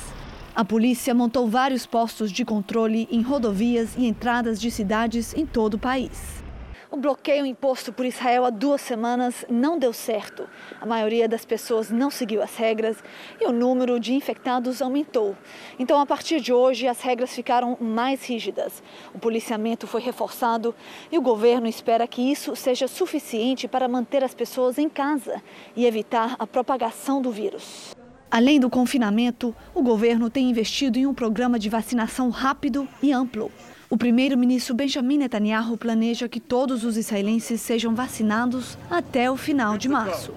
A 0.56 0.64
polícia 0.64 1.14
montou 1.14 1.46
vários 1.46 1.84
postos 1.84 2.32
de 2.32 2.42
controle 2.42 3.06
em 3.10 3.20
rodovias 3.20 3.90
e 3.98 4.06
entradas 4.06 4.58
de 4.58 4.70
cidades 4.70 5.34
em 5.34 5.44
todo 5.44 5.74
o 5.74 5.78
país. 5.78 6.42
O 6.90 6.96
bloqueio 6.96 7.44
imposto 7.44 7.92
por 7.92 8.06
Israel 8.06 8.46
há 8.46 8.50
duas 8.50 8.80
semanas 8.80 9.44
não 9.46 9.78
deu 9.78 9.92
certo. 9.92 10.48
A 10.80 10.86
maioria 10.86 11.28
das 11.28 11.44
pessoas 11.44 11.90
não 11.90 12.10
seguiu 12.10 12.42
as 12.42 12.56
regras 12.56 12.96
e 13.38 13.46
o 13.46 13.52
número 13.52 14.00
de 14.00 14.14
infectados 14.14 14.80
aumentou. 14.80 15.36
Então, 15.78 16.00
a 16.00 16.06
partir 16.06 16.40
de 16.40 16.50
hoje, 16.50 16.88
as 16.88 17.02
regras 17.02 17.34
ficaram 17.34 17.76
mais 17.78 18.24
rígidas. 18.24 18.82
O 19.14 19.18
policiamento 19.18 19.86
foi 19.86 20.00
reforçado 20.00 20.74
e 21.12 21.18
o 21.18 21.22
governo 21.22 21.66
espera 21.66 22.06
que 22.06 22.22
isso 22.22 22.56
seja 22.56 22.88
suficiente 22.88 23.68
para 23.68 23.86
manter 23.86 24.24
as 24.24 24.32
pessoas 24.32 24.78
em 24.78 24.88
casa 24.88 25.42
e 25.76 25.84
evitar 25.84 26.36
a 26.38 26.46
propagação 26.46 27.20
do 27.20 27.30
vírus. 27.30 27.94
Além 28.30 28.58
do 28.58 28.70
confinamento, 28.70 29.54
o 29.74 29.82
governo 29.82 30.30
tem 30.30 30.48
investido 30.48 30.98
em 30.98 31.06
um 31.06 31.12
programa 31.12 31.58
de 31.58 31.68
vacinação 31.68 32.30
rápido 32.30 32.88
e 33.02 33.12
amplo. 33.12 33.52
O 33.90 33.96
primeiro-ministro 33.96 34.74
Benjamin 34.74 35.16
Netanyahu 35.16 35.78
planeja 35.78 36.28
que 36.28 36.38
todos 36.38 36.84
os 36.84 36.98
israelenses 36.98 37.62
sejam 37.62 37.94
vacinados 37.94 38.76
até 38.90 39.30
o 39.30 39.36
final 39.36 39.78
de 39.78 39.88
março. 39.88 40.34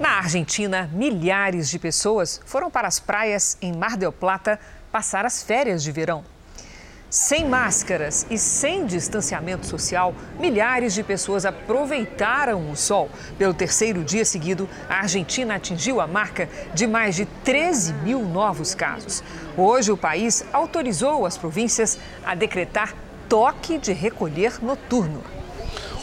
Na 0.00 0.18
Argentina, 0.18 0.90
milhares 0.92 1.70
de 1.70 1.78
pessoas 1.78 2.40
foram 2.44 2.68
para 2.68 2.88
as 2.88 2.98
praias 2.98 3.56
em 3.62 3.72
Mar 3.72 3.96
del 3.96 4.12
Plata 4.12 4.58
passar 4.90 5.24
as 5.24 5.40
férias 5.40 5.84
de 5.84 5.92
verão. 5.92 6.24
Sem 7.12 7.46
máscaras 7.46 8.26
e 8.30 8.38
sem 8.38 8.86
distanciamento 8.86 9.66
social, 9.66 10.14
milhares 10.40 10.94
de 10.94 11.02
pessoas 11.02 11.44
aproveitaram 11.44 12.70
o 12.70 12.74
sol. 12.74 13.10
Pelo 13.36 13.52
terceiro 13.52 14.02
dia 14.02 14.24
seguido, 14.24 14.66
a 14.88 15.00
Argentina 15.00 15.56
atingiu 15.56 16.00
a 16.00 16.06
marca 16.06 16.48
de 16.72 16.86
mais 16.86 17.14
de 17.14 17.26
13 17.26 17.92
mil 17.92 18.22
novos 18.22 18.74
casos. 18.74 19.22
Hoje, 19.58 19.92
o 19.92 19.96
país 19.96 20.42
autorizou 20.54 21.26
as 21.26 21.36
províncias 21.36 21.98
a 22.24 22.34
decretar 22.34 22.94
toque 23.28 23.76
de 23.76 23.92
recolher 23.92 24.64
noturno. 24.64 25.22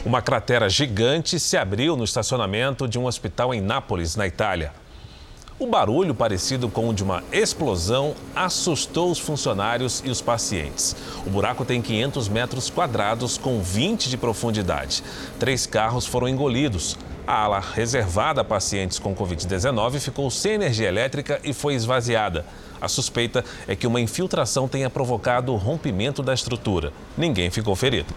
Uma 0.05 0.21
cratera 0.21 0.69
gigante 0.69 1.39
se 1.39 1.57
abriu 1.57 1.97
no 1.97 2.03
estacionamento 2.03 2.87
de 2.87 2.99
um 2.99 3.05
hospital 3.07 3.51
em 3.51 3.61
Nápoles, 3.61 4.15
na 4.15 4.27
Itália. 4.27 4.71
O 5.59 5.67
barulho, 5.67 6.15
parecido 6.15 6.69
com 6.69 6.87
o 6.87 6.93
de 6.93 7.03
uma 7.03 7.21
explosão, 7.33 8.15
assustou 8.33 9.11
os 9.11 9.19
funcionários 9.19 10.01
e 10.05 10.09
os 10.09 10.21
pacientes. 10.21 10.95
O 11.27 11.29
buraco 11.29 11.65
tem 11.65 11.81
500 11.81 12.29
metros 12.29 12.69
quadrados, 12.69 13.37
com 13.37 13.61
20 13.61 14.09
de 14.09 14.15
profundidade. 14.15 15.03
Três 15.37 15.65
carros 15.65 16.05
foram 16.05 16.29
engolidos. 16.29 16.97
A 17.27 17.43
ala 17.43 17.59
reservada 17.59 18.39
a 18.39 18.45
pacientes 18.45 18.99
com 18.99 19.13
Covid-19 19.13 19.99
ficou 19.99 20.31
sem 20.31 20.53
energia 20.53 20.87
elétrica 20.87 21.41
e 21.43 21.51
foi 21.51 21.73
esvaziada. 21.73 22.45
A 22.79 22.87
suspeita 22.87 23.43
é 23.67 23.75
que 23.75 23.85
uma 23.85 23.99
infiltração 23.99 24.65
tenha 24.65 24.89
provocado 24.89 25.51
o 25.51 25.57
rompimento 25.57 26.23
da 26.23 26.33
estrutura. 26.33 26.93
Ninguém 27.17 27.49
ficou 27.49 27.75
ferido. 27.75 28.15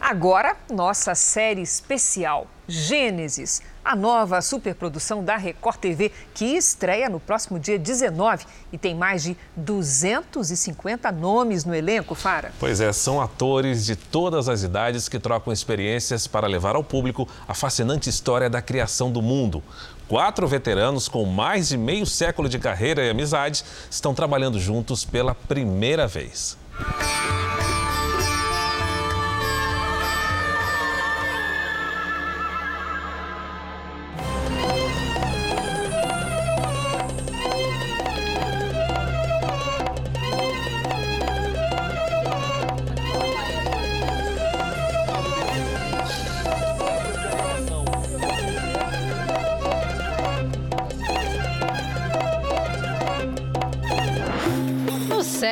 Agora, 0.00 0.56
nossa 0.70 1.14
série 1.14 1.60
especial 1.60 2.46
Gênesis, 2.68 3.62
a 3.82 3.96
nova 3.96 4.42
superprodução 4.42 5.24
da 5.24 5.38
Record 5.38 5.78
TV, 5.78 6.12
que 6.34 6.44
estreia 6.44 7.08
no 7.08 7.18
próximo 7.18 7.58
dia 7.58 7.78
19 7.78 8.44
e 8.70 8.76
tem 8.76 8.94
mais 8.94 9.22
de 9.22 9.34
250 9.56 11.10
nomes 11.10 11.64
no 11.64 11.74
elenco, 11.74 12.14
Fara. 12.14 12.52
Pois 12.60 12.80
é, 12.82 12.92
são 12.92 13.22
atores 13.22 13.86
de 13.86 13.96
todas 13.96 14.50
as 14.50 14.62
idades 14.62 15.08
que 15.08 15.18
trocam 15.18 15.50
experiências 15.50 16.26
para 16.26 16.46
levar 16.46 16.76
ao 16.76 16.84
público 16.84 17.26
a 17.48 17.54
fascinante 17.54 18.10
história 18.10 18.50
da 18.50 18.60
criação 18.60 19.10
do 19.10 19.22
mundo. 19.22 19.62
Quatro 20.06 20.46
veteranos 20.46 21.08
com 21.08 21.24
mais 21.24 21.68
de 21.68 21.78
meio 21.78 22.04
século 22.04 22.50
de 22.50 22.58
carreira 22.58 23.02
e 23.02 23.08
amizade 23.08 23.64
estão 23.90 24.14
trabalhando 24.14 24.60
juntos 24.60 25.06
pela 25.06 25.34
primeira 25.34 26.06
vez. 26.06 26.58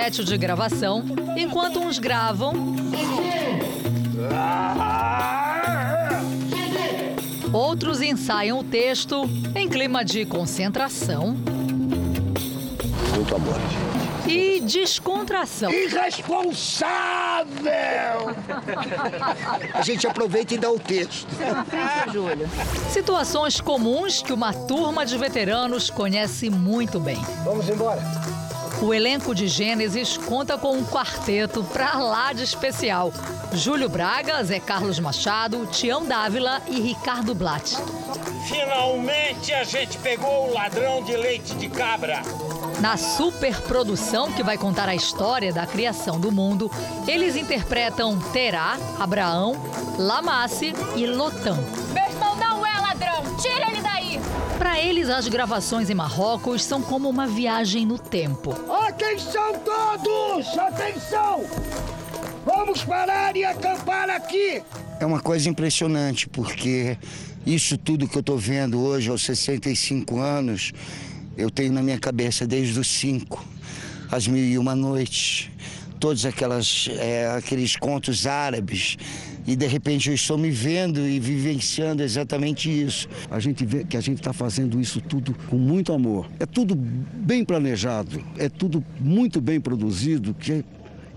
Set 0.07 0.25
de 0.25 0.39
gravação, 0.39 1.05
enquanto 1.37 1.81
uns 1.81 1.99
gravam. 1.99 2.53
Outros 7.53 8.01
ensaiam 8.01 8.61
o 8.61 8.65
texto 8.65 9.29
em 9.55 9.69
clima 9.69 10.05
de 10.05 10.25
concentração. 10.25 11.37
Muito 13.17 13.35
amor, 13.35 13.55
gente. 13.55 14.31
E 14.31 14.61
descontração. 14.61 15.73
Irresponsável! 15.73 16.87
A 19.75 19.83
gente 19.83 20.07
aproveita 20.07 20.55
e 20.55 20.59
dá 20.59 20.71
o 20.71 20.79
texto. 20.79 21.27
Situações 22.91 23.61
comuns 23.61 24.23
que 24.23 24.33
uma 24.33 24.53
turma 24.53 25.05
de 25.05 25.19
veteranos 25.19 25.91
conhece 25.91 26.49
muito 26.51 27.01
bem. 27.01 27.21
Vamos 27.45 27.69
embora. 27.69 28.03
O 28.83 28.93
elenco 28.93 29.35
de 29.35 29.49
Gênesis 29.49 30.17
conta 30.19 30.59
com 30.59 30.77
um 30.77 30.85
quarteto 30.85 31.65
pra 31.65 31.95
lá 31.99 32.33
de 32.33 32.45
especial. 32.45 33.13
Júlio 33.53 33.89
Braga, 33.89 34.43
Zé 34.45 34.61
Carlos 34.61 34.99
Machado, 34.99 35.67
Tião 35.67 36.05
Dávila 36.05 36.61
e 36.69 36.81
Ricardo 36.81 37.35
Blatt. 37.35 37.75
Finalmente 38.47 39.53
a 39.53 39.65
gente 39.65 39.97
pegou 39.99 40.49
o 40.49 40.53
ladrão 40.53 41.03
de 41.03 41.17
leite 41.17 41.55
de 41.55 41.69
cabra. 41.69 42.23
Na 42.81 42.99
superprodução 42.99 44.31
que 44.31 44.43
vai 44.43 44.59
contar 44.59 44.89
a 44.89 44.95
história 44.95 45.53
da 45.53 45.67
criação 45.67 46.21
do 46.21 46.31
mundo, 46.31 46.71
eles 47.09 47.35
interpretam 47.35 48.19
Terá, 48.33 48.77
Abraão, 49.01 49.57
Lamasse 49.99 50.75
e 50.95 51.07
Lotan. 51.07 51.59
Para 54.67 54.81
eles, 54.81 55.09
as 55.09 55.29
gravações 55.29 55.91
em 55.91 55.95
Marrocos 55.95 56.65
são 56.65 56.83
como 56.83 57.09
uma 57.09 57.25
viagem 57.25 57.87
no 57.87 57.97
tempo. 58.01 58.51
Atenção 58.69 59.61
todos! 59.61 60.59
Atenção! 60.59 61.45
Vamos 62.45 62.83
parar 62.83 63.37
e 63.37 63.45
acampar 63.45 64.11
aqui! 64.11 64.61
É 64.99 65.07
uma 65.07 65.21
coisa 65.21 65.49
impressionante, 65.49 66.29
porque 66.29 66.99
isso 67.47 67.79
tudo 67.79 68.09
que 68.09 68.17
eu 68.17 68.21
estou 68.21 68.37
vendo 68.37 68.81
hoje, 68.81 69.09
aos 69.09 69.23
65 69.23 70.19
anos, 70.19 70.73
eu 71.37 71.49
tenho 71.49 71.73
na 71.73 71.81
minha 71.81 72.01
cabeça 72.01 72.45
desde 72.45 72.77
os 72.81 72.89
cinco, 72.89 73.47
as 74.11 74.27
mil 74.27 74.45
e 74.45 74.59
uma 74.59 74.75
noites, 74.75 75.49
todos 76.01 76.27
aquelas, 76.27 76.89
é, 76.99 77.29
aqueles 77.39 77.77
contos 77.77 78.27
árabes. 78.27 78.97
E 79.47 79.55
de 79.55 79.67
repente 79.67 80.09
eu 80.09 80.15
estou 80.15 80.37
me 80.37 80.51
vendo 80.51 81.07
e 81.07 81.21
vivenciando 81.21 82.03
exatamente 82.03 82.69
isso. 82.69 83.09
A 83.31 83.39
gente 83.39 83.65
vê 83.65 83.85
que 83.85 83.97
a 83.97 84.01
gente 84.01 84.19
está 84.19 84.33
fazendo 84.33 84.81
isso 84.81 85.01
tudo 85.01 85.35
com 85.49 85.57
muito 85.57 85.93
amor. 85.93 86.29
É 86.41 86.47
tudo 86.47 86.75
bem 86.75 87.45
planejado, 87.45 88.23
é 88.37 88.49
tudo 88.49 88.85
muito 89.01 89.41
bem 89.41 89.61
produzido, 89.61 90.35
que 90.35 90.65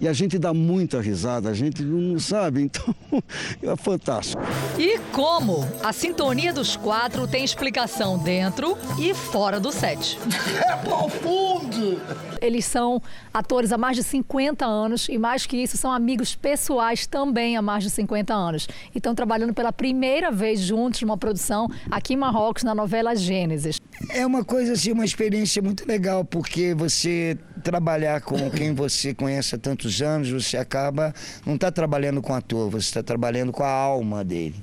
e 0.02 0.08
a 0.08 0.14
gente 0.14 0.39
dá 0.39 0.54
muita 0.54 1.02
risada, 1.02 1.50
a 1.50 1.54
gente 1.54 1.84
não 1.84 2.20
sabe, 2.20 2.62
então 2.62 2.95
é 3.62 3.76
fantástico. 3.76 4.41
E 4.78 4.97
como? 5.12 5.68
A 5.84 5.91
sintonia 5.91 6.54
dos 6.54 6.76
quatro 6.76 7.28
tem 7.28 7.43
explicação 7.43 8.18
dentro 8.18 8.78
e 8.97 9.14
fora 9.14 9.60
do 9.60 9.72
set. 9.72 10.18
É 10.70 10.76
profundo! 10.76 12.00
Eles 12.41 12.66
são 12.66 13.02
atores 13.34 13.72
há 13.72 13.78
mais 13.78 13.97
de 13.97 14.04
50 14.04 14.66
anos 14.66 15.08
e, 15.10 15.18
mais 15.18 15.45
que 15.45 15.58
isso, 15.58 15.78
são 15.78 15.91
amigos 15.91 16.36
pessoais 16.36 17.06
também 17.06 17.58
há 17.58 17.62
mais 17.62 17.84
de 17.84 17.89
50 17.89 18.34
anos. 18.34 18.68
E 18.93 18.97
estão 18.97 19.14
trabalhando 19.16 19.54
pela 19.54 19.72
primeira 19.72 20.32
vez 20.32 20.60
juntos 20.60 21.02
numa 21.02 21.18
produção 21.18 21.68
aqui 21.89 22.14
em 22.14 22.18
Marrocos, 22.18 22.64
na 22.64 22.74
novela 22.74 23.16
Gênesis. 23.16 23.80
É 24.10 24.26
uma 24.26 24.43
coisa 24.43 24.74
assim, 24.74 24.91
uma 24.91 25.06
experiência 25.06 25.62
muito 25.62 25.88
legal, 25.88 26.24
porque 26.24 26.74
você 26.74 27.38
trabalhar 27.60 28.22
com 28.22 28.49
quem 28.49 28.74
você 28.74 29.14
conhece 29.14 29.55
há 29.55 29.57
tantos 29.57 30.01
anos, 30.01 30.30
você 30.30 30.57
acaba 30.57 31.14
não 31.45 31.55
está 31.55 31.72
trabalhando 31.72 32.22
com 32.22 32.34
ator, 32.34 32.70
você 32.70 32.88
está 32.88 33.03
trabalhando 33.03 33.51
com 33.51 33.64
a 33.64 33.70
alma 33.70 34.24
dele. 34.24 34.55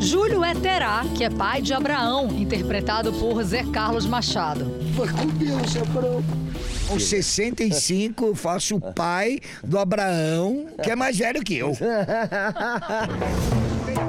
Júlio 0.00 0.44
é 0.44 0.54
Terá, 0.54 1.04
que 1.16 1.24
é 1.24 1.30
pai 1.30 1.62
de 1.62 1.72
Abraão, 1.72 2.28
interpretado 2.28 3.12
por 3.12 3.42
Zé 3.42 3.64
Carlos 3.72 4.06
Machado. 4.06 4.64
Vai 4.94 5.08
com 5.08 5.26
Deus, 5.26 5.76
Abraão. 5.76 6.24
Aos 6.90 7.04
65, 7.04 8.26
eu 8.26 8.34
faço 8.34 8.76
o 8.76 8.80
pai 8.80 9.40
do 9.62 9.78
Abraão, 9.78 10.66
que 10.82 10.90
é 10.90 10.96
mais 10.96 11.16
velho 11.16 11.42
que 11.42 11.56
eu. 11.56 11.72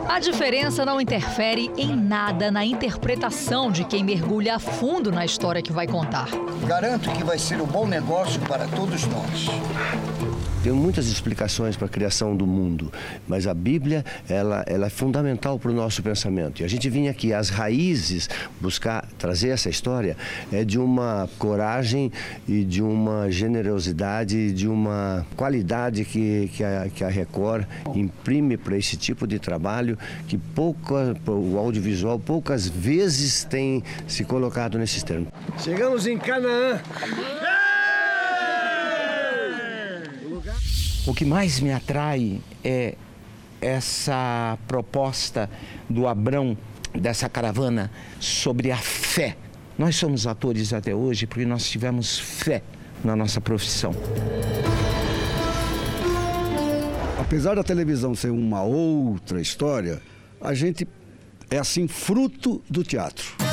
A 0.07 0.19
diferença 0.19 0.85
não 0.85 1.01
interfere 1.01 1.71
em 1.77 1.95
nada 1.95 2.51
na 2.51 2.63
interpretação 2.63 3.71
de 3.71 3.83
quem 3.83 4.03
mergulha 4.03 4.55
a 4.55 4.59
fundo 4.59 5.11
na 5.11 5.25
história 5.25 5.61
que 5.61 5.73
vai 5.73 5.87
contar. 5.87 6.29
Garanto 6.65 7.11
que 7.11 7.23
vai 7.23 7.39
ser 7.39 7.59
um 7.59 7.65
bom 7.65 7.87
negócio 7.87 8.39
para 8.41 8.67
todos 8.67 9.05
nós. 9.07 9.47
Tem 10.65 10.73
muitas 10.73 11.05
explicações 11.05 11.77
para 11.77 11.85
a 11.85 11.89
criação 11.89 12.35
do 12.35 12.47
mundo, 12.47 12.91
mas 13.27 13.45
a 13.45 13.53
Bíblia 13.53 14.03
ela, 14.27 14.63
ela 14.65 14.87
é 14.87 14.89
fundamental 14.89 15.59
para 15.59 15.69
o 15.69 15.73
nosso 15.75 16.01
pensamento. 16.01 16.63
E 16.63 16.65
a 16.65 16.67
gente 16.67 16.89
vinha 16.89 17.11
aqui, 17.11 17.31
as 17.31 17.51
raízes, 17.51 18.27
buscar 18.59 19.07
trazer 19.15 19.49
essa 19.49 19.69
história 19.69 20.17
é 20.51 20.63
de 20.63 20.79
uma 20.79 21.29
coragem 21.37 22.11
e 22.47 22.63
de 22.63 22.81
uma 22.81 23.29
generosidade, 23.29 24.51
de 24.53 24.67
uma 24.67 25.23
qualidade 25.35 26.03
que, 26.03 26.49
que, 26.55 26.63
a, 26.63 26.89
que 26.89 27.03
a 27.03 27.09
Record 27.09 27.67
imprime 27.93 28.57
para 28.57 28.75
esse 28.75 28.97
tipo 28.97 29.27
de 29.27 29.37
trabalho 29.37 29.95
que 30.27 30.35
pouca, 30.35 31.15
o 31.27 31.59
audiovisual 31.59 32.17
poucas 32.17 32.67
vezes 32.67 33.43
tem 33.43 33.83
se 34.07 34.23
colocado 34.23 34.79
nesses 34.79 35.03
termos. 35.03 35.29
Chegamos 35.59 36.07
em 36.07 36.17
Canaã. 36.17 36.81
O 41.07 41.13
que 41.13 41.23
mais 41.23 41.59
me 41.59 41.71
atrai 41.71 42.41
é 42.63 42.95
essa 43.61 44.57
proposta 44.67 45.47
do 45.87 46.07
Abrão, 46.07 46.57
dessa 46.95 47.29
caravana, 47.29 47.91
sobre 48.19 48.71
a 48.71 48.77
fé. 48.77 49.37
Nós 49.77 49.95
somos 49.97 50.25
atores 50.25 50.73
até 50.73 50.95
hoje 50.95 51.27
porque 51.27 51.45
nós 51.45 51.69
tivemos 51.69 52.17
fé 52.17 52.63
na 53.03 53.15
nossa 53.15 53.39
profissão. 53.39 53.91
Apesar 57.19 57.55
da 57.55 57.63
televisão 57.63 58.15
ser 58.15 58.31
uma 58.31 58.63
outra 58.63 59.39
história, 59.39 60.01
a 60.41 60.55
gente 60.55 60.87
é 61.51 61.59
assim 61.59 61.87
fruto 61.87 62.63
do 62.67 62.83
teatro. 62.83 63.44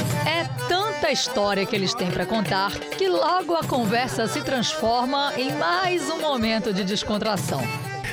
Tanta 1.02 1.14
história 1.14 1.66
que 1.66 1.74
eles 1.74 1.92
têm 1.92 2.12
para 2.12 2.24
contar 2.24 2.70
que 2.96 3.08
logo 3.08 3.56
a 3.56 3.64
conversa 3.64 4.28
se 4.28 4.40
transforma 4.40 5.32
em 5.36 5.52
mais 5.52 6.08
um 6.08 6.20
momento 6.20 6.72
de 6.72 6.84
descontração. 6.84 7.60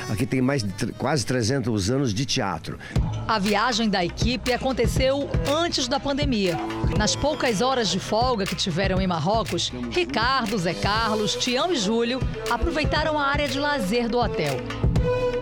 Aqui 0.08 0.26
tem 0.26 0.40
mais 0.40 0.64
de 0.64 0.86
quase 0.94 1.24
300 1.24 1.88
anos 1.88 2.12
de 2.12 2.26
teatro. 2.26 2.80
A 3.28 3.38
viagem 3.38 3.88
da 3.88 4.04
equipe 4.04 4.52
aconteceu 4.52 5.30
antes 5.48 5.86
da 5.86 6.00
pandemia. 6.00 6.56
Nas 6.98 7.14
poucas 7.14 7.60
horas 7.60 7.90
de 7.90 8.00
folga 8.00 8.44
que 8.44 8.56
tiveram 8.56 9.00
em 9.00 9.06
Marrocos, 9.06 9.70
Ricardo, 9.92 10.58
Zé 10.58 10.74
Carlos, 10.74 11.36
Tião 11.36 11.72
e 11.72 11.76
Júlio 11.76 12.18
aproveitaram 12.50 13.16
a 13.16 13.24
área 13.24 13.46
de 13.46 13.60
lazer 13.60 14.08
do 14.08 14.18
hotel. 14.18 14.56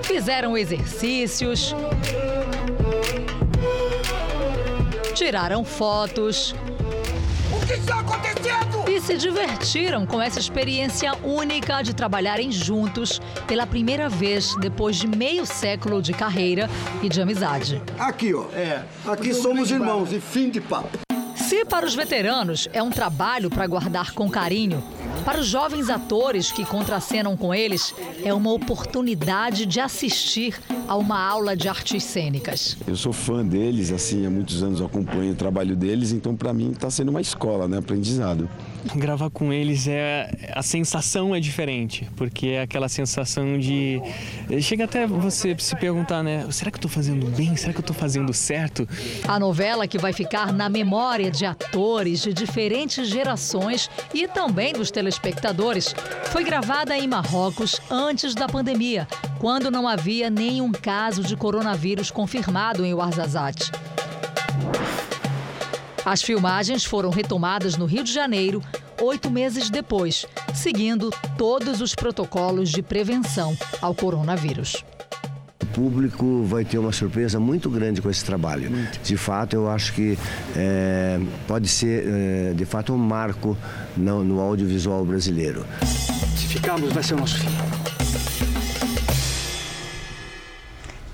Fizeram 0.03 0.55
exercícios, 0.55 1.75
tiraram 5.15 5.65
fotos. 5.65 6.55
O 7.69 7.71
que 7.71 7.81
está 7.81 8.01
acontecendo? 8.01 8.89
E 8.89 8.99
se 8.99 9.19
divertiram 9.19 10.07
com 10.07 10.23
essa 10.23 10.41
experiência 10.41 11.13
única 11.23 11.83
de 11.83 11.95
trabalharem 11.95 12.51
juntos 12.51 13.21
pela 13.47 13.67
primeira 13.67 14.09
vez 14.09 14.57
depois 14.59 14.97
de 14.97 15.07
meio 15.07 15.45
século 15.45 16.01
de 16.01 16.15
carreira 16.15 16.67
e 17.03 17.11
de 17.11 17.21
amizade. 17.21 17.83
Aqui, 17.99 18.33
ó. 18.33 18.47
É. 18.55 18.85
Aqui 19.07 19.35
somos 19.35 19.71
irmãos 19.71 20.15
e 20.15 20.19
fim 20.19 20.49
de 20.49 20.63
papo. 20.63 20.97
Se 21.35 21.63
para 21.67 21.85
os 21.85 21.95
veteranos 21.95 22.71
é 22.73 22.83
um 22.83 22.89
trabalho 22.89 23.51
para 23.51 23.67
guardar 23.67 24.13
com 24.13 24.31
carinho, 24.31 24.83
para 25.29 25.41
os 25.41 25.47
jovens 25.47 25.91
atores 25.91 26.51
que 26.51 26.65
contracenam 26.65 27.37
com 27.37 27.55
eles, 27.55 27.95
é 28.25 28.33
uma 28.33 28.51
oportunidade 28.51 29.67
de 29.67 29.79
assistir 29.79 30.59
a 30.89 30.97
uma 30.97 31.23
aula 31.23 31.55
de 31.55 31.69
artes 31.69 32.03
cênicas. 32.03 32.79
Eu 32.87 32.97
sou 32.97 33.13
fã 33.13 33.45
deles, 33.45 33.93
assim, 33.93 34.25
há 34.25 34.31
muitos 34.31 34.63
anos 34.63 34.81
eu 34.81 34.87
acompanho 34.87 35.33
o 35.33 35.37
trabalho 35.37 35.77
deles, 35.77 36.13
então 36.13 36.35
para 36.35 36.55
mim 36.55 36.71
está 36.71 36.91
sendo 36.91 37.11
uma 37.11 37.21
escola, 37.21 37.69
né, 37.69 37.77
aprendizado. 37.77 38.49
Gravar 38.97 39.29
com 39.29 39.53
eles 39.53 39.87
é 39.87 40.31
a 40.55 40.63
sensação 40.63 41.35
é 41.35 41.41
diferente, 41.41 42.09
porque 42.17 42.47
é 42.47 42.63
aquela 42.63 42.89
sensação 42.89 43.59
de 43.59 44.01
chega 44.63 44.85
até 44.85 45.07
você 45.07 45.55
se 45.59 45.77
perguntar, 45.77 46.23
né, 46.23 46.47
será 46.51 46.71
que 46.71 46.77
eu 46.77 46.87
estou 46.87 46.91
fazendo 46.91 47.27
bem? 47.37 47.55
Será 47.55 47.75
que 47.75 47.81
eu 47.81 47.83
estou 47.83 47.95
fazendo 47.95 48.33
certo? 48.33 48.89
A 49.27 49.39
novela 49.39 49.87
que 49.87 49.99
vai 49.99 50.15
ficar 50.15 50.55
na 50.55 50.71
memória 50.71 51.31
de 51.31 51.45
atores 51.45 52.23
de 52.23 52.33
diferentes 52.33 53.07
gerações 53.07 53.91
e 54.15 54.27
também 54.27 54.73
dos 54.73 54.91
telespectadores 54.91 55.18
foi 56.31 56.45
gravada 56.45 56.97
em 56.97 57.07
Marrocos 57.07 57.81
antes 57.91 58.35
da 58.35 58.49
pandemia, 58.49 59.07
quando 59.39 59.71
não 59.71 59.87
havia 59.87 60.31
nenhum 60.31 60.73
caso 60.73 61.23
de 61.23 61.37
coronavírus 61.37 62.11
confirmado 62.11 62.85
em 62.85 62.95
Ouarzazate. 62.95 63.71
As 66.05 66.23
filmagens 66.23 66.85
foram 66.85 67.11
retomadas 67.11 67.77
no 67.77 67.85
Rio 67.85 68.03
de 68.03 68.13
Janeiro, 68.13 68.63
oito 69.03 69.31
meses 69.31 69.69
depois, 69.69 70.25
seguindo 70.55 71.11
todos 71.37 71.81
os 71.81 71.95
protocolos 71.95 72.71
de 72.71 72.83
prevenção 72.83 73.57
ao 73.81 73.95
coronavírus. 73.95 74.85
O 75.79 75.81
público 75.81 76.43
vai 76.43 76.65
ter 76.65 76.77
uma 76.77 76.91
surpresa 76.91 77.39
muito 77.39 77.71
grande 77.71 78.03
com 78.03 78.11
esse 78.11 78.25
trabalho. 78.25 78.69
De 79.05 79.17
fato, 79.17 79.55
eu 79.55 79.71
acho 79.71 79.93
que 79.93 80.19
é, 80.57 81.21
pode 81.47 81.69
ser, 81.69 82.05
é, 82.05 82.53
de 82.53 82.65
fato, 82.65 82.93
um 82.93 82.99
marco 82.99 83.57
no, 83.97 84.25
no 84.25 84.41
audiovisual 84.41 85.05
brasileiro. 85.05 85.65
Se 86.37 86.47
ficarmos, 86.47 86.93
vai 86.93 87.03
ser 87.03 87.15
o 87.15 87.19
nosso 87.19 87.39
fim. 87.39 87.78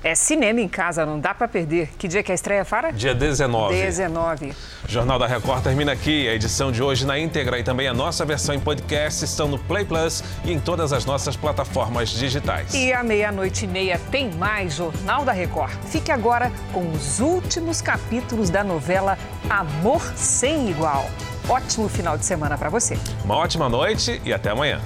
É 0.04 0.14
cinema 0.14 0.60
em 0.60 0.68
casa, 0.68 1.06
não 1.06 1.18
dá 1.18 1.32
para 1.32 1.48
perder. 1.48 1.88
Que 1.96 2.06
dia 2.06 2.22
que 2.22 2.30
é 2.30 2.34
a 2.34 2.36
estreia, 2.36 2.62
Fara? 2.62 2.92
Dia 2.92 3.14
19. 3.14 3.74
19. 3.74 4.50
O 4.50 4.54
Jornal 4.86 5.18
da 5.18 5.26
Record 5.26 5.62
termina 5.62 5.92
aqui. 5.92 6.28
A 6.28 6.34
edição 6.34 6.70
de 6.70 6.82
hoje 6.82 7.06
na 7.06 7.18
íntegra 7.18 7.58
e 7.58 7.64
também 7.64 7.88
a 7.88 7.94
nossa 7.94 8.22
versão 8.22 8.54
em 8.54 8.60
podcast 8.60 9.24
estão 9.24 9.48
no 9.48 9.58
Play 9.58 9.86
Plus 9.86 10.22
e 10.44 10.52
em 10.52 10.60
todas 10.60 10.92
as 10.92 11.06
nossas 11.06 11.38
plataformas 11.38 12.10
digitais. 12.10 12.74
E 12.74 12.92
à 12.92 13.02
meia-noite 13.02 13.64
e 13.64 13.68
meia 13.68 13.98
tem 14.10 14.30
mais 14.32 14.74
Jornal 14.74 15.24
da 15.24 15.32
Record. 15.32 15.72
Fique 15.86 16.12
agora 16.12 16.52
com 16.70 16.86
os 16.92 17.20
últimos 17.20 17.80
capítulos 17.80 18.50
da 18.50 18.62
novela 18.62 19.16
Amor 19.48 20.02
Sem 20.16 20.68
Igual. 20.68 21.08
Ótimo 21.48 21.88
final 21.88 22.18
de 22.18 22.26
semana 22.26 22.58
para 22.58 22.68
você. 22.68 22.98
Uma 23.24 23.36
ótima 23.36 23.70
noite 23.70 24.20
e 24.22 24.34
até 24.34 24.50
amanhã. 24.50 24.82